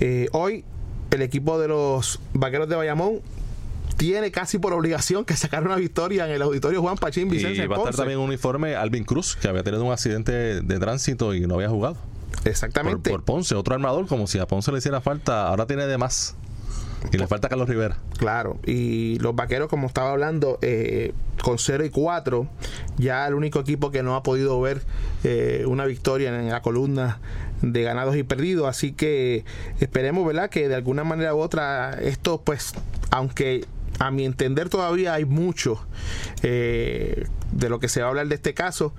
Eh, 0.00 0.28
hoy 0.32 0.64
el 1.10 1.22
equipo 1.22 1.58
de 1.58 1.68
los 1.68 2.20
Vaqueros 2.34 2.68
de 2.68 2.76
Bayamón 2.76 3.20
tiene 3.96 4.30
casi 4.30 4.58
por 4.58 4.72
obligación 4.72 5.24
que 5.24 5.36
sacar 5.36 5.64
una 5.64 5.76
victoria 5.76 6.26
en 6.26 6.32
el 6.32 6.42
auditorio 6.42 6.82
Juan 6.82 6.96
Pachín 6.96 7.28
Vicente. 7.28 7.62
Y 7.62 7.66
va 7.66 7.76
a 7.76 7.78
estar 7.78 7.94
también 7.94 8.18
un 8.18 8.26
uniforme 8.26 8.76
Alvin 8.76 9.04
Cruz, 9.04 9.36
que 9.36 9.48
había 9.48 9.62
tenido 9.62 9.84
un 9.84 9.92
accidente 9.92 10.60
de 10.60 10.78
tránsito 10.78 11.34
y 11.34 11.46
no 11.46 11.54
había 11.54 11.68
jugado. 11.68 11.96
Exactamente. 12.44 13.10
Por, 13.10 13.24
Ponce, 13.24 13.54
otro 13.54 13.74
armador, 13.74 14.06
como 14.06 14.26
si 14.26 14.38
a 14.38 14.46
Ponce 14.46 14.70
le 14.72 14.78
hiciera 14.78 15.00
falta, 15.00 15.48
ahora 15.48 15.66
tiene 15.66 15.86
de 15.86 15.98
más. 15.98 16.36
Y 17.12 17.18
le 17.18 17.26
falta 17.26 17.48
Carlos 17.48 17.68
Rivera. 17.68 17.98
Claro, 18.18 18.58
y 18.66 19.18
los 19.20 19.36
vaqueros, 19.36 19.68
como 19.68 19.86
estaba 19.86 20.10
hablando, 20.10 20.58
eh, 20.62 21.12
con 21.42 21.58
0 21.58 21.84
y 21.84 21.90
4, 21.90 22.48
ya 22.96 23.26
el 23.26 23.34
único 23.34 23.60
equipo 23.60 23.90
que 23.90 24.02
no 24.02 24.16
ha 24.16 24.22
podido 24.22 24.60
ver 24.60 24.82
eh, 25.22 25.64
una 25.66 25.84
victoria 25.84 26.36
en 26.36 26.48
la 26.48 26.62
columna 26.62 27.20
de 27.62 27.82
ganados 27.82 28.16
y 28.16 28.22
perdidos. 28.22 28.66
Así 28.66 28.92
que 28.92 29.44
esperemos, 29.78 30.26
¿verdad?, 30.26 30.50
que 30.50 30.68
de 30.68 30.74
alguna 30.74 31.04
manera 31.04 31.34
u 31.34 31.38
otra 31.38 31.92
esto, 32.00 32.40
pues, 32.42 32.72
aunque 33.10 33.66
a 33.98 34.10
mi 34.10 34.24
entender 34.24 34.68
todavía 34.68 35.14
hay 35.14 35.24
mucho 35.24 35.86
eh, 36.42 37.26
de 37.52 37.68
lo 37.68 37.78
que 37.80 37.88
se 37.88 38.00
va 38.00 38.06
a 38.06 38.10
hablar 38.10 38.28
de 38.28 38.34
este 38.34 38.54
caso 38.54 38.94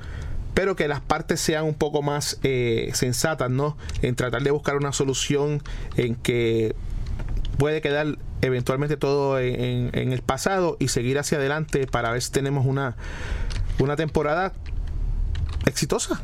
pero 0.54 0.76
que 0.76 0.88
las 0.88 1.02
partes 1.02 1.40
sean 1.40 1.66
un 1.66 1.76
poco 1.76 2.02
más 2.02 2.40
eh, 2.42 2.90
sensatas, 2.96 3.52
¿no? 3.52 3.78
En 4.02 4.16
tratar 4.16 4.42
de 4.42 4.50
buscar 4.50 4.76
una 4.76 4.92
solución 4.92 5.62
en 5.98 6.16
que 6.16 6.76
puede 7.60 7.80
quedar 7.80 8.18
eventualmente 8.42 8.98
todo 8.98 9.38
en, 9.40 9.92
en, 9.94 10.14
el 10.14 10.24
pasado 10.24 10.76
y 10.80 10.88
seguir 10.88 11.20
hacia 11.20 11.38
adelante 11.38 11.86
para 11.86 12.12
ver 12.12 12.24
si 12.24 12.32
tenemos 12.32 12.66
una, 12.66 12.96
una 13.78 13.96
temporada 13.96 14.52
exitosa. 15.68 16.22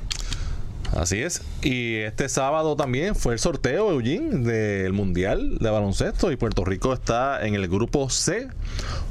Así 0.95 1.21
es. 1.21 1.41
Y 1.63 1.95
este 1.97 2.29
sábado 2.29 2.75
también 2.75 3.15
fue 3.15 3.33
el 3.33 3.39
sorteo, 3.39 3.91
Eugene, 3.91 4.45
del 4.45 4.93
Mundial 4.93 5.57
de 5.57 5.69
Baloncesto. 5.69 6.31
Y 6.31 6.35
Puerto 6.35 6.63
Rico 6.65 6.93
está 6.93 7.45
en 7.45 7.55
el 7.55 7.67
grupo 7.67 8.09
C, 8.09 8.47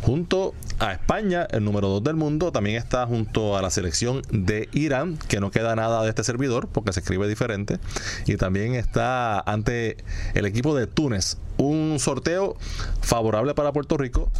junto 0.02 0.54
a 0.78 0.92
España, 0.92 1.46
el 1.50 1.64
número 1.64 1.88
2 1.88 2.04
del 2.04 2.16
mundo. 2.16 2.52
También 2.52 2.76
está 2.76 3.06
junto 3.06 3.56
a 3.56 3.62
la 3.62 3.70
selección 3.70 4.22
de 4.30 4.68
Irán, 4.72 5.18
que 5.28 5.40
no 5.40 5.50
queda 5.50 5.74
nada 5.74 6.02
de 6.02 6.08
este 6.08 6.22
servidor, 6.22 6.68
porque 6.68 6.92
se 6.92 7.00
escribe 7.00 7.26
diferente. 7.26 7.78
Y 8.26 8.36
también 8.36 8.74
está 8.74 9.40
ante 9.40 9.96
el 10.34 10.46
equipo 10.46 10.76
de 10.76 10.86
Túnez. 10.86 11.38
Un 11.56 11.98
sorteo 11.98 12.56
favorable 13.00 13.54
para 13.54 13.72
Puerto 13.72 13.96
Rico. 13.96 14.30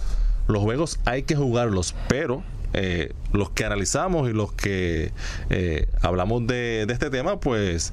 Los 0.49 0.63
juegos 0.63 0.99
hay 1.05 1.23
que 1.23 1.37
jugarlos, 1.37 1.95
pero 2.09 2.43
eh, 2.75 3.13
los 3.33 3.51
que 3.51 3.65
analizamos 3.65 4.31
y 4.31 4.33
los 4.33 4.53
que 4.53 5.13
eh, 5.51 5.89
hablamos 6.01 6.47
de, 6.47 6.87
este 6.89 7.11
tema, 7.11 7.39
pues 7.39 7.93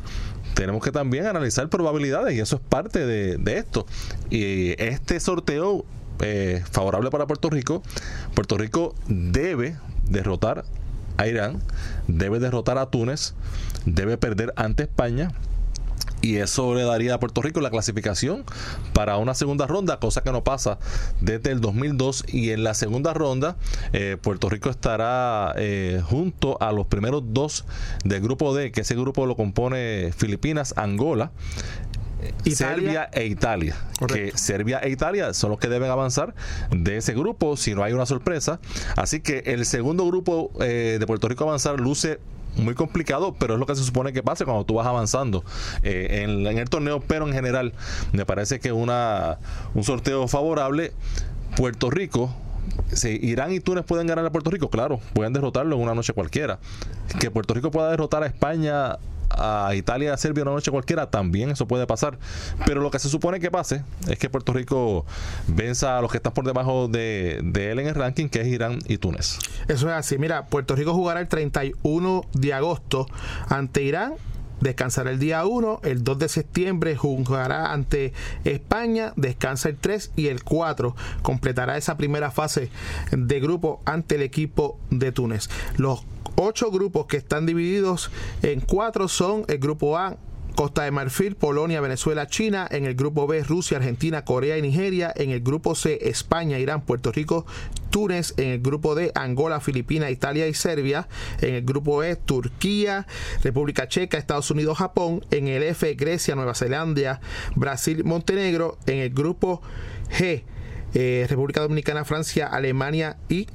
tenemos 0.54 0.84
que 0.84 0.92
también 0.92 1.26
analizar 1.26 1.70
probabilidades 1.70 2.36
y 2.36 2.40
eso 2.40 2.56
es 2.56 2.62
parte 2.62 3.06
de, 3.06 3.58
esto. 3.58 3.86
Y 4.30 4.82
este 4.82 5.20
sorteo 5.20 5.86
eh, 6.22 6.64
favorable 6.72 7.10
para 7.10 7.28
Puerto 7.28 7.50
Rico, 7.50 7.84
Puerto 8.36 8.58
Rico 8.58 8.96
debe 9.08 9.76
derrotar 10.06 10.66
a 11.18 11.28
Irán, 11.28 11.62
debe 12.08 12.40
derrotar 12.40 12.78
a 12.78 12.86
Túnez, 12.90 13.34
debe 13.86 14.18
perder 14.18 14.54
ante 14.56 14.84
España 14.84 15.32
y 16.22 16.38
eso 16.38 16.74
le 16.76 16.84
daría 16.84 17.16
a 17.16 17.20
Puerto 17.20 17.42
Rico 17.42 17.62
la 17.62 17.70
clasificación 17.70 18.44
para 18.94 19.18
una 19.18 19.34
segunda 19.34 19.68
ronda, 19.68 20.00
cosa 20.00 20.22
que 20.22 20.32
no 20.32 20.44
pasa 20.44 20.80
desde 21.22 21.52
el 21.52 21.62
2002 21.62 22.26
y 22.28 22.52
en 22.52 22.64
la 22.64 22.74
segunda 22.74 23.14
ronda 23.14 23.58
eh, 23.94 24.18
Puerto 24.22 24.50
Rico 24.50 24.70
estará 24.70 25.54
eh, 25.58 26.02
junto 26.06 26.62
a 26.62 26.72
los 26.72 26.88
primeros 26.88 27.24
dos 27.28 27.66
del 28.04 28.22
grupo 28.22 28.56
D, 28.56 28.72
que 28.72 28.82
ese 28.82 28.96
grupo 28.96 29.26
lo 29.26 29.36
compone 29.36 30.12
Filipinas, 30.16 30.74
Angola, 30.78 31.32
Serbia 32.46 33.10
e 33.14 33.26
Italia. 33.26 33.76
Que 34.08 34.32
Serbia 34.38 34.80
e 34.80 34.90
Italia 34.90 35.34
son 35.34 35.52
los 35.52 35.60
que 35.60 35.70
deben 35.70 35.90
avanzar 35.90 36.34
de 36.72 36.98
ese 36.98 37.14
grupo 37.14 37.56
si 37.58 37.74
no 37.74 37.84
hay 37.84 37.94
una 37.94 38.06
sorpresa. 38.06 38.60
Así 38.96 39.22
que 39.22 39.40
el 39.46 39.66
segundo 39.66 40.06
grupo 40.06 40.52
eh, 40.60 40.98
de 41.00 41.08
Puerto 41.08 41.28
Rico 41.28 41.46
avanzar 41.46 41.80
luce 41.80 42.20
muy 42.60 42.76
complicado, 42.76 43.36
pero 43.38 43.56
es 43.56 43.60
lo 43.60 43.66
que 43.66 43.76
se 43.76 43.84
supone 43.84 44.14
que 44.14 44.24
pase 44.24 44.46
cuando 44.46 44.66
tú 44.66 44.76
vas 44.76 44.88
avanzando 44.88 45.44
eh, 45.84 46.24
en, 46.24 46.46
el 46.46 46.70
torneo, 46.70 47.00
pero 47.00 47.28
en 47.28 47.34
general 47.34 47.74
me 48.12 48.26
parece 48.26 48.60
que 48.60 48.72
una 48.72 49.38
un 49.74 49.84
sorteo 49.84 50.28
favorable. 50.28 50.94
Puerto 51.56 51.90
Rico 51.90 52.34
si 52.94 53.20
Irán 53.22 53.52
y 53.52 53.60
Túnez 53.60 53.86
pueden 53.86 54.08
ganar 54.08 54.26
a 54.26 54.32
Puerto 54.32 54.50
Rico, 54.50 54.70
claro, 54.70 55.00
pueden 55.14 55.34
derrotarlo 55.34 55.76
en 55.76 55.82
una 55.82 55.96
noche 55.96 56.14
cualquiera. 56.14 56.60
Que 57.20 57.32
Puerto 57.32 57.54
Rico 57.54 57.72
pueda 57.72 57.90
derrotar 57.90 58.24
a 58.24 58.28
España 58.28 58.98
a 59.30 59.74
Italia, 59.76 60.14
a 60.14 60.18
Serbia 60.18 60.44
una 60.44 60.52
noche 60.52 60.72
cualquiera, 60.72 61.10
también 61.10 61.50
eso 61.50 61.68
puede 61.68 61.88
pasar. 61.88 62.18
Pero 62.66 62.82
lo 62.82 62.92
que 62.92 63.00
se 63.00 63.10
supone 63.10 63.40
que 63.40 63.52
pase 63.52 63.84
es 64.08 64.18
que 64.18 64.30
Puerto 64.30 64.54
Rico 64.54 65.06
venza 65.48 65.98
a 65.98 66.02
los 66.02 66.12
que 66.12 66.18
están 66.18 66.34
por 66.34 66.46
debajo 66.46 66.88
de, 66.88 67.40
de 67.44 67.72
él 67.72 67.80
en 67.80 67.88
el 67.88 67.96
ranking, 67.96 68.28
que 68.30 68.42
es 68.42 68.48
Irán 68.48 68.80
y 68.88 68.98
Túnez. 68.98 69.40
Eso 69.68 69.90
es 69.90 69.96
así. 69.96 70.18
Mira, 70.18 70.46
Puerto 70.48 70.76
Rico 70.76 70.94
jugará 70.94 71.20
el 71.20 71.28
31 71.28 72.22
de 72.34 72.54
agosto 72.54 73.08
ante 73.48 73.84
Irán 73.84 74.16
descansará 74.62 75.12
el 75.12 75.20
día 75.20 75.46
1, 75.46 75.82
el 75.84 76.04
2 76.04 76.20
de 76.20 76.30
septiembre 76.30 76.96
jugará 76.96 77.72
ante 77.72 78.14
España, 78.44 79.14
descansa 79.16 79.70
el 79.70 79.78
3 79.78 80.12
y 80.16 80.28
el 80.28 80.44
4 80.44 80.96
completará 81.22 81.78
esa 81.78 81.98
primera 81.98 82.32
fase 82.32 82.70
de 83.12 83.40
grupo 83.40 83.82
ante 83.86 84.16
el 84.16 84.22
equipo 84.22 84.80
de 84.90 85.12
Túnez. 85.12 85.50
Los 85.78 86.04
ocho 86.40 86.72
grupos 86.72 87.06
que 87.06 87.18
están 87.18 87.46
divididos 87.46 88.10
en 88.42 88.62
cuatro 88.62 89.08
son 89.08 89.46
el 89.48 89.60
grupo 89.60 89.98
A, 89.98 90.18
Costa 90.56 90.84
de 90.84 90.92
Marfil, 90.92 91.36
Polonia, 91.36 91.80
Venezuela, 91.80 92.28
China. 92.28 92.68
En 92.70 92.86
el 92.86 92.94
grupo 92.94 93.28
B, 93.28 93.44
Rusia, 93.44 93.78
Argentina, 93.78 94.26
Corea 94.26 94.58
y 94.58 94.62
Nigeria. 94.62 95.14
En 95.16 95.30
el 95.30 95.40
grupo 95.40 95.74
C, 95.74 96.00
España, 96.02 96.60
Irán, 96.60 96.82
Puerto 96.82 97.14
Rico, 97.14 97.46
Túnez. 97.92 98.34
En 98.36 98.50
el 98.50 98.60
grupo 98.60 98.94
D, 98.94 99.14
Angola, 99.16 99.62
Filipinas, 99.62 100.12
Italia 100.12 100.48
y 100.50 100.54
Serbia. 100.54 101.08
En 101.40 101.54
el 101.54 101.62
grupo 101.62 102.04
E, 102.04 102.18
Turquía, 102.18 103.08
República 103.42 103.88
Checa, 103.88 104.18
Estados 104.18 104.52
Unidos, 104.52 104.80
Japón. 104.80 105.24
En 105.32 105.48
el 105.48 105.64
F, 105.64 105.94
Grecia, 105.94 106.36
Nueva 106.36 106.56
Zelanda, 106.56 107.22
Brasil, 107.56 108.04
Montenegro. 108.04 108.78
En 108.86 108.98
el 108.98 109.12
grupo 109.12 109.62
G, 110.10 110.44
eh, 110.94 111.26
República 111.30 111.62
Dominicana, 111.62 112.04
Francia, 112.04 112.48
Alemania 112.48 113.16
y 113.30 113.48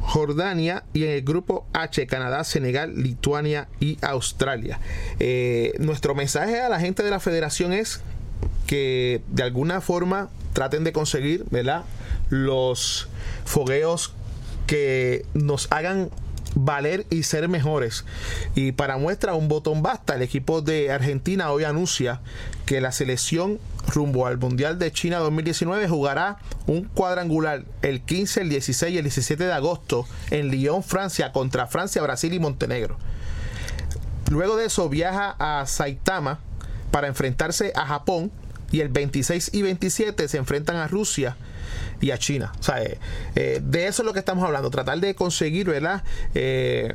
Jordania 0.00 0.84
y 0.92 1.04
en 1.04 1.10
el 1.10 1.22
grupo 1.22 1.66
H, 1.72 2.06
Canadá, 2.06 2.44
Senegal, 2.44 2.94
Lituania 2.96 3.68
y 3.80 3.98
Australia. 4.02 4.80
Eh, 5.18 5.74
nuestro 5.78 6.14
mensaje 6.14 6.60
a 6.60 6.68
la 6.68 6.80
gente 6.80 7.02
de 7.02 7.10
la 7.10 7.20
federación 7.20 7.72
es 7.72 8.00
que 8.66 9.22
de 9.28 9.42
alguna 9.42 9.80
forma 9.80 10.30
traten 10.52 10.84
de 10.84 10.92
conseguir 10.92 11.44
¿verdad? 11.50 11.84
los 12.28 13.08
fogueos 13.44 14.12
que 14.66 15.24
nos 15.34 15.70
hagan 15.70 16.10
valer 16.54 17.06
y 17.10 17.22
ser 17.24 17.48
mejores. 17.48 18.04
Y 18.54 18.72
para 18.72 18.96
muestra 18.96 19.34
un 19.34 19.48
botón 19.48 19.82
basta, 19.82 20.14
el 20.14 20.22
equipo 20.22 20.62
de 20.62 20.90
Argentina 20.90 21.50
hoy 21.50 21.64
anuncia 21.64 22.20
que 22.66 22.80
la 22.80 22.92
selección 22.92 23.58
rumbo 23.90 24.26
al 24.26 24.38
Mundial 24.38 24.78
de 24.78 24.92
China 24.92 25.18
2019 25.18 25.88
jugará 25.88 26.38
un 26.66 26.84
cuadrangular 26.84 27.64
el 27.82 28.00
15, 28.00 28.42
el 28.42 28.48
16 28.48 28.94
y 28.94 28.98
el 28.98 29.04
17 29.04 29.44
de 29.44 29.52
agosto 29.52 30.06
en 30.30 30.48
Lyon, 30.48 30.82
Francia, 30.82 31.32
contra 31.32 31.66
Francia, 31.66 32.02
Brasil 32.02 32.32
y 32.32 32.38
Montenegro. 32.38 32.96
Luego 34.30 34.56
de 34.56 34.66
eso 34.66 34.88
viaja 34.88 35.34
a 35.38 35.66
Saitama 35.66 36.38
para 36.90 37.08
enfrentarse 37.08 37.72
a 37.74 37.86
Japón 37.86 38.30
y 38.70 38.80
el 38.80 38.88
26 38.88 39.50
y 39.52 39.62
27 39.62 40.28
se 40.28 40.38
enfrentan 40.38 40.76
a 40.76 40.86
Rusia 40.86 41.36
y 42.00 42.12
a 42.12 42.18
China. 42.18 42.52
O 42.58 42.62
sea, 42.62 42.82
eh, 42.82 42.98
eh, 43.34 43.60
de 43.62 43.86
eso 43.86 44.02
es 44.02 44.06
lo 44.06 44.12
que 44.12 44.20
estamos 44.20 44.44
hablando, 44.44 44.70
tratar 44.70 45.00
de 45.00 45.14
conseguir, 45.14 45.68
¿verdad? 45.68 46.04
Eh, 46.34 46.94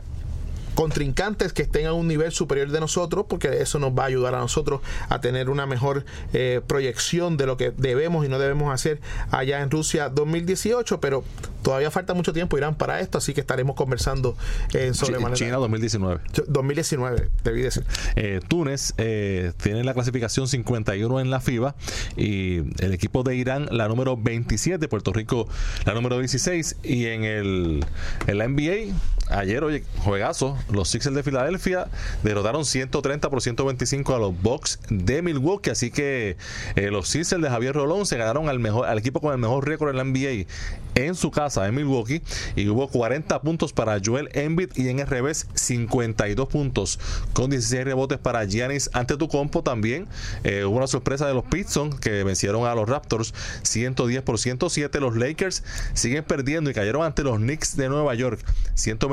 contrincantes 0.76 1.54
que 1.54 1.64
estén 1.64 1.88
a 1.88 1.94
un 1.94 2.08
nivel 2.08 2.32
superior 2.32 2.70
de 2.70 2.80
nosotros, 2.80 3.26
porque 3.28 3.62
eso 3.62 3.80
nos 3.80 3.92
va 3.92 4.04
a 4.04 4.08
ayudar 4.08 4.36
a 4.36 4.40
nosotros 4.40 4.82
a 5.10 5.22
tener 5.22 5.50
una 5.50 5.66
mejor 5.66 6.06
eh, 6.34 6.62
proyección 6.68 7.38
de 7.38 7.46
lo 7.46 7.58
que 7.58 7.72
debemos 7.72 8.26
y 8.26 8.30
no 8.30 8.38
debemos 8.38 8.74
hacer 8.74 9.00
allá 9.32 9.62
en 9.62 9.72
Rusia 9.72 10.10
2018, 10.10 11.00
pero 11.00 11.24
todavía 11.64 11.90
falta 11.90 12.14
mucho 12.14 12.34
tiempo, 12.34 12.58
Irán, 12.58 12.76
para 12.76 13.00
esto, 13.00 13.18
así 13.18 13.34
que 13.34 13.42
estaremos 13.42 13.76
conversando 13.76 14.38
en 14.74 14.94
sobre 14.94 15.18
China 15.34 15.58
2019. 15.58 16.22
2019, 16.48 17.30
debí 17.44 17.62
decir. 17.62 17.86
Eh, 18.16 18.42
Túnez 18.48 18.94
eh, 18.98 19.54
tiene 19.62 19.84
la 19.84 19.94
clasificación 19.94 20.48
51 20.48 21.20
en 21.20 21.32
la 21.32 21.40
FIBA 21.40 21.76
y 22.18 22.58
el 22.84 22.94
equipo 22.94 23.24
de 23.24 23.36
Irán 23.36 23.68
la 23.72 23.88
número 23.88 24.18
27, 24.18 24.88
Puerto 24.88 25.14
Rico 25.14 25.48
la 25.86 25.94
número 25.94 26.20
16 26.20 26.78
y 26.84 27.06
en 27.06 27.24
el 27.24 27.86
en 28.28 28.38
la 28.38 28.48
NBA 28.48 28.94
ayer, 29.30 29.64
oye, 29.64 29.84
juegazo, 30.04 30.58
los 30.72 30.90
Sixers 30.90 31.16
de 31.16 31.24
Filadelfia 31.24 31.88
derrotaron 32.24 32.66
130 32.66 33.30
por 33.30 33.42
125 33.42 34.16
a 34.16 34.20
los 34.20 34.42
Bucks 34.42 34.80
de 34.90 35.22
Milwaukee, 35.22 35.72
así 35.72 35.92
que 35.92 36.38
eh, 36.76 36.92
los 36.92 37.08
Sixers 37.10 37.42
de 37.42 37.50
Javier 37.50 37.76
Rolón 37.76 38.06
se 38.06 38.18
ganaron 38.18 38.50
al 38.50 38.60
mejor 38.60 38.88
al 38.88 38.98
equipo 38.98 39.22
con 39.22 39.32
el 39.32 39.38
mejor 39.40 39.68
récord 39.68 39.90
en 39.90 39.98
la 39.98 40.04
NBA 40.04 40.46
en 40.96 41.16
su 41.16 41.30
casa 41.30 41.68
en 41.68 41.76
Milwaukee. 41.76 42.22
Y 42.56 42.68
hubo 42.70 42.88
40 42.88 43.42
puntos 43.42 43.74
para 43.74 44.00
Joel 44.04 44.30
Embiid 44.34 44.70
y 44.76 44.90
en 44.90 45.00
el 45.00 45.08
revés 45.08 45.48
52 45.54 46.48
puntos. 46.48 47.00
Con 47.34 47.50
16 47.50 47.86
rebotes 47.86 48.18
para 48.18 48.44
Giannis 48.46 48.90
ante 48.94 49.18
tu 49.18 49.28
compo 49.28 49.62
también. 49.62 50.08
Eh, 50.44 50.64
hubo 50.66 50.78
una 50.78 50.88
sorpresa 50.88 51.28
de 51.28 51.34
los 51.34 51.44
Pistons 51.44 52.00
que 52.00 52.24
vencieron 52.24 52.66
a 52.66 52.74
los 52.74 52.90
Raptors 52.90 53.34
110 53.64 54.22
por 54.24 54.40
107 54.40 55.00
los 55.00 55.16
Lakers 55.16 55.64
siguen 55.94 56.24
perdiendo 56.24 56.70
y 56.70 56.74
cayeron 56.74 57.04
ante 57.04 57.24
los 57.24 57.38
Knicks 57.38 57.76
de 57.76 57.90
Nueva 57.90 58.16
York 58.16 58.40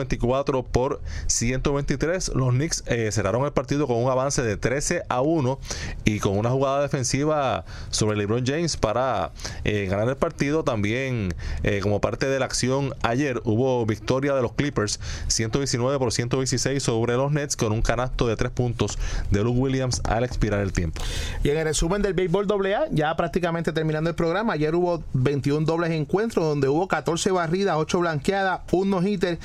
124 0.03 0.63
por 0.65 1.01
123 1.27 2.33
los 2.35 2.51
Knicks 2.51 2.85
eh, 2.87 3.11
cerraron 3.13 3.45
el 3.45 3.53
partido 3.53 3.87
con 3.87 3.97
un 3.97 4.11
avance 4.11 4.43
de 4.43 4.57
13 4.57 5.03
a 5.09 5.21
1 5.21 5.59
y 6.05 6.21
con 6.21 6.37
una 6.37 6.51
jugada 6.51 6.83
defensiva 6.83 7.65
sobre 7.91 8.17
LeBron 8.17 8.45
James 8.47 8.77
para 8.77 9.33
eh, 9.65 9.87
ganar 9.87 10.09
el 10.09 10.17
partido 10.17 10.65
también 10.65 11.35
eh, 11.63 11.81
como 11.83 12.01
parte 12.01 12.27
de 12.27 12.39
la 12.39 12.47
acción 12.47 12.95
ayer 13.03 13.41
hubo 13.45 13.85
victoria 13.87 14.35
de 14.35 14.43
los 14.43 14.53
Clippers 14.53 15.01
119 15.29 15.99
por 15.99 16.13
126 16.13 16.83
sobre 16.83 17.17
los 17.17 17.33
Nets 17.33 17.57
con 17.57 17.73
un 17.73 17.83
canasto 17.83 18.27
de 18.27 18.37
3 18.37 18.51
puntos 18.53 18.99
de 19.31 19.43
Luke 19.43 19.59
Williams 19.59 20.01
al 20.05 20.25
expirar 20.25 20.61
el 20.61 20.73
tiempo. 20.73 21.03
Y 21.43 21.51
en 21.51 21.59
el 21.59 21.65
resumen 21.65 22.03
del 22.03 22.15
béisbol 22.15 22.47
AA, 22.51 22.87
ya 22.91 23.15
prácticamente 23.17 23.73
terminando 23.73 24.11
el 24.11 24.17
programa, 24.17 24.55
ayer 24.55 24.75
hubo 24.75 25.03
21 25.13 25.67
dobles 25.67 25.91
encuentros 25.91 26.45
donde 26.45 26.69
hubo 26.69 26.89
14 26.89 27.31
barridas, 27.31 27.77
8 27.77 28.01
blanqueadas, 28.01 28.61
1 28.71 28.93
no-hitter, 28.93 29.39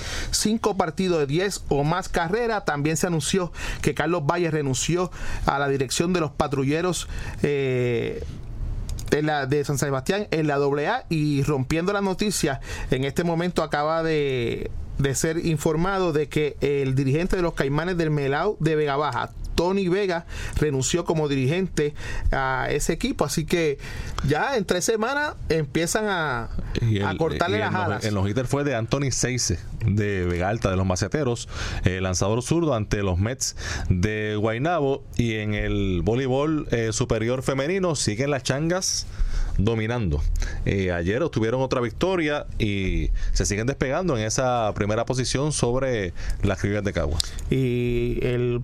5 0.48 0.78
partidos 0.78 1.20
de 1.20 1.28
10 1.28 1.66
o 1.68 1.84
más 1.84 2.08
carreras. 2.08 2.64
También 2.64 2.96
se 2.96 3.06
anunció 3.06 3.52
que 3.82 3.94
Carlos 3.94 4.24
Valle 4.26 4.50
renunció 4.50 5.12
a 5.46 5.60
la 5.60 5.68
dirección 5.68 6.14
de 6.14 6.22
los 6.22 6.32
patrulleros. 6.32 7.10
Eh, 7.44 8.24
de, 9.10 9.22
la, 9.24 9.46
de 9.46 9.66
San 9.66 9.78
Sebastián 9.78 10.28
en 10.32 10.48
la 10.48 10.56
AA 10.56 11.06
y 11.10 11.44
rompiendo 11.44 11.92
la 11.94 12.02
noticia, 12.02 12.62
en 12.92 13.04
este 13.04 13.24
momento 13.24 13.62
acaba 13.64 14.04
de, 14.04 14.70
de 14.98 15.16
ser 15.16 15.46
informado 15.46 16.14
de 16.14 16.28
que 16.28 16.58
el 16.62 16.96
dirigente 16.96 17.36
de 17.36 17.42
los 17.42 17.54
Caimanes 17.54 17.98
del 17.98 18.10
Melao 18.10 18.58
de 18.60 18.76
Vega 18.76 18.96
Baja, 18.96 19.32
Tony 19.56 19.88
Vega, 19.90 20.28
renunció 20.58 21.04
como 21.04 21.28
dirigente 21.28 21.96
a 22.32 22.68
ese 22.70 22.94
equipo. 22.94 23.26
Así 23.26 23.46
que 23.46 23.80
ya 24.28 24.56
en 24.56 24.66
tres 24.66 24.86
semanas 24.86 25.34
empiezan 25.50 26.06
a, 26.06 26.50
a 27.06 27.18
cortarle 27.18 27.58
las 27.58 27.74
alas. 27.74 28.06
En 28.06 28.14
los 28.14 28.30
hitters 28.30 28.48
fue 28.48 28.64
de 28.64 28.76
Anthony 28.76 29.12
Seize, 29.12 29.60
de 29.84 30.26
Vega 30.26 30.50
Alta, 30.50 30.70
de 30.70 30.78
los 30.78 30.86
Maceteros, 30.86 31.50
eh, 31.86 32.02
lanzador 32.02 32.44
zurdo 32.44 32.76
ante 32.76 33.02
los 33.02 33.18
Mets 33.18 33.56
de 33.90 34.36
Guaynabo. 34.36 35.04
Y 35.16 35.36
en 35.36 35.56
el 35.56 36.02
voleibol 36.04 36.68
eh, 36.70 36.90
superior 36.94 37.42
femenino 37.42 37.96
siguen 37.96 38.30
las 38.30 38.44
changas 38.44 39.08
dominando. 39.58 40.22
Eh, 40.66 40.92
ayer 40.92 41.22
obtuvieron 41.24 41.62
otra 41.62 41.82
victoria 41.82 42.46
y 42.60 43.10
se 43.34 43.46
siguen 43.46 43.68
despegando 43.68 44.18
en 44.18 44.24
esa 44.24 44.72
primera 44.74 45.06
posición 45.06 45.52
sobre 45.52 46.14
las 46.44 46.60
criollas 46.60 46.84
de 46.84 46.94
Caguas. 46.94 47.22
Y 47.50 48.20
el 48.22 48.62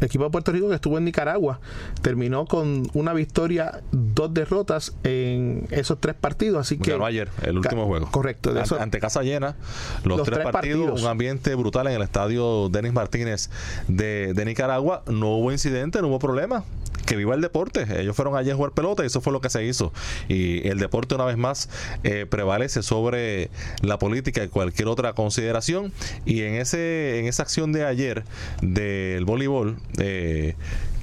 equipo 0.00 0.24
de 0.24 0.30
Puerto 0.30 0.52
Rico 0.52 0.68
que 0.68 0.74
estuvo 0.74 0.98
en 0.98 1.04
Nicaragua 1.04 1.60
terminó 2.02 2.46
con 2.46 2.88
una 2.94 3.12
victoria, 3.12 3.82
dos 3.92 4.32
derrotas 4.34 4.94
en 5.04 5.66
esos 5.70 6.00
tres 6.00 6.14
partidos. 6.14 6.60
Así 6.60 6.78
que 6.78 6.92
ganó 6.92 7.06
ayer, 7.06 7.30
el 7.42 7.58
último 7.58 7.86
juego. 7.86 8.10
Correcto. 8.10 8.52
De 8.52 8.62
eso, 8.62 8.80
ante 8.80 8.98
casa 8.98 9.22
llena, 9.22 9.56
los, 10.04 10.22
tres, 10.22 10.40
partidos, 10.40 11.00
un 11.00 11.08
ambiente 11.08 11.54
brutal 11.54 11.86
en 11.86 11.94
el 11.94 12.02
estadio 12.02 12.68
Denis 12.68 12.92
Martínez 12.92 13.50
de, 13.88 14.34
de 14.34 14.44
Nicaragua. 14.44 15.02
No 15.06 15.36
hubo 15.36 15.52
incidente, 15.52 16.00
no 16.00 16.08
hubo 16.08 16.18
problema 16.18 16.64
que 17.06 17.16
viva 17.16 17.34
el 17.34 17.40
deporte. 17.40 17.86
Ellos 18.00 18.14
fueron 18.14 18.36
allí 18.36 18.50
a 18.50 18.54
jugar 18.54 18.72
pelota 18.72 19.02
y 19.02 19.06
eso 19.06 19.20
fue 19.20 19.32
lo 19.32 19.40
que 19.40 19.48
se 19.48 19.64
hizo. 19.64 19.92
Y 20.28 20.66
el 20.68 20.78
deporte 20.78 21.14
una 21.14 21.24
vez 21.24 21.36
más 21.36 21.68
eh, 22.02 22.26
prevalece 22.28 22.82
sobre 22.82 23.50
la 23.82 23.98
política 23.98 24.44
y 24.44 24.48
cualquier 24.48 24.88
otra 24.88 25.14
consideración. 25.14 25.92
Y 26.24 26.42
en 26.42 26.54
ese 26.54 27.18
en 27.20 27.26
esa 27.26 27.42
acción 27.42 27.72
de 27.72 27.84
ayer 27.84 28.24
del 28.60 29.24
voleibol, 29.24 29.76
eh, 29.98 30.54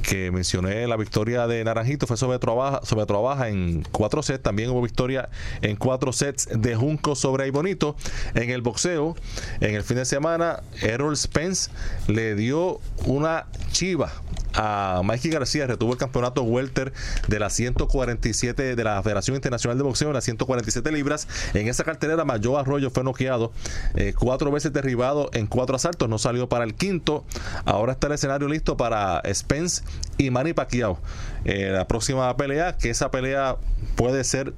que 0.03 0.31
mencioné 0.31 0.85
la 0.85 0.97
victoria 0.97 1.47
de 1.47 1.63
Naranjito 1.63 2.05
fue 2.05 2.17
sobre 2.17 2.37
Trabaja, 2.37 2.81
sobre 2.83 3.05
en 3.49 3.83
cuatro 3.91 4.21
sets. 4.21 4.43
También 4.43 4.69
hubo 4.69 4.81
victoria 4.81 5.29
en 5.61 5.75
cuatro 5.77 6.13
sets 6.13 6.47
de 6.53 6.75
Junco 6.75 7.15
sobre 7.15 7.49
Bonito. 7.51 7.95
En 8.35 8.49
el 8.49 8.61
boxeo, 8.61 9.15
en 9.61 9.75
el 9.75 9.83
fin 9.83 9.97
de 9.97 10.05
semana, 10.05 10.61
Errol 10.81 11.17
Spence 11.17 11.71
le 12.07 12.35
dio 12.35 12.79
una 13.05 13.47
chiva 13.71 14.11
a 14.53 15.01
Mikey 15.03 15.31
García, 15.31 15.67
retuvo 15.67 15.93
el 15.93 15.97
campeonato 15.97 16.43
welter 16.43 16.93
de 17.27 17.39
las 17.39 17.53
147 17.53 18.75
de 18.75 18.83
la 18.83 19.01
Federación 19.01 19.35
Internacional 19.35 19.77
de 19.77 19.83
Boxeo 19.83 20.09
en 20.09 20.13
las 20.13 20.23
147 20.25 20.91
libras. 20.91 21.27
En 21.53 21.67
esa 21.67 21.83
cartelera, 21.83 22.25
Mayo 22.25 22.57
Arroyo 22.57 22.89
fue 22.91 23.03
noqueado 23.03 23.51
eh, 23.95 24.13
cuatro 24.17 24.51
veces 24.51 24.71
derribado 24.73 25.29
en 25.33 25.47
cuatro 25.47 25.75
asaltos, 25.75 26.07
no 26.09 26.17
salió 26.17 26.49
para 26.49 26.65
el 26.65 26.75
quinto. 26.75 27.25
Ahora 27.65 27.93
está 27.93 28.07
el 28.07 28.13
escenario 28.13 28.47
listo 28.47 28.77
para 28.77 29.21
Spence 29.33 29.83
y 30.17 30.29
Manny 30.29 30.53
Pacquiao. 30.53 30.99
La 31.45 31.87
próxima 31.87 32.35
pelea, 32.37 32.77
que 32.77 32.89
esa 32.89 33.11
pelea 33.11 33.57
puede 33.95 34.23
ser 34.23 34.53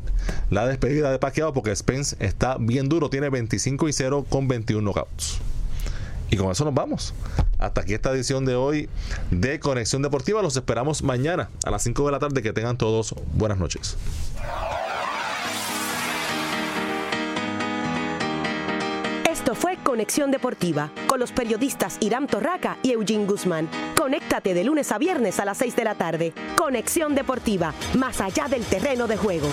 la 0.50 0.68
despedida 0.68 1.12
de 1.12 1.20
Pacquiao 1.20 1.54
porque 1.54 1.76
Spence 1.76 2.16
está 2.20 2.58
bien 2.60 2.90
duro, 2.90 3.10
tiene 3.10 3.30
25 3.30 3.90
y 3.90 3.94
0 3.94 4.26
con 4.30 4.48
21 4.48 4.82
knockouts. 4.82 5.40
Y 6.30 6.38
con 6.38 6.52
eso 6.52 6.66
nos 6.66 6.74
vamos. 6.74 7.14
Hasta 7.60 7.82
aquí 7.82 7.94
esta 7.94 8.12
edición 8.12 8.46
de 8.46 8.56
hoy 8.56 8.90
de 9.32 9.60
Conexión 9.60 10.02
Deportiva. 10.02 10.42
Los 10.42 10.58
esperamos 10.58 11.04
mañana 11.04 11.50
a 11.66 11.72
las 11.72 11.84
5 11.84 12.06
de 12.06 12.12
la 12.12 12.20
tarde. 12.20 12.42
Que 12.42 12.52
tengan 12.52 12.78
todos 12.78 13.16
buenas 13.34 13.60
noches. 13.60 13.96
Esto 19.46 19.54
fue 19.54 19.78
Conexión 19.78 20.32
Deportiva 20.32 20.89
con 21.06 21.20
los 21.20 21.32
periodistas 21.32 21.98
Irán 22.00 22.26
Torraca 22.26 22.80
y 22.82 22.93
Eugene 22.93 23.28
Guzmán. 23.28 23.70
Conéctate 23.96 24.56
de 24.56 24.64
lunes 24.64 24.91
a 24.91 24.98
viernes 24.98 25.39
a 25.39 25.46
las 25.46 25.60
6 25.60 25.76
de 25.76 25.84
la 25.84 25.93
tarde. 25.93 26.34
Conexión 26.56 27.14
Deportiva, 27.14 27.72
más 27.96 28.22
allá 28.22 28.48
del 28.48 28.66
terreno 28.66 29.06
de 29.06 29.18
juego. 29.18 29.48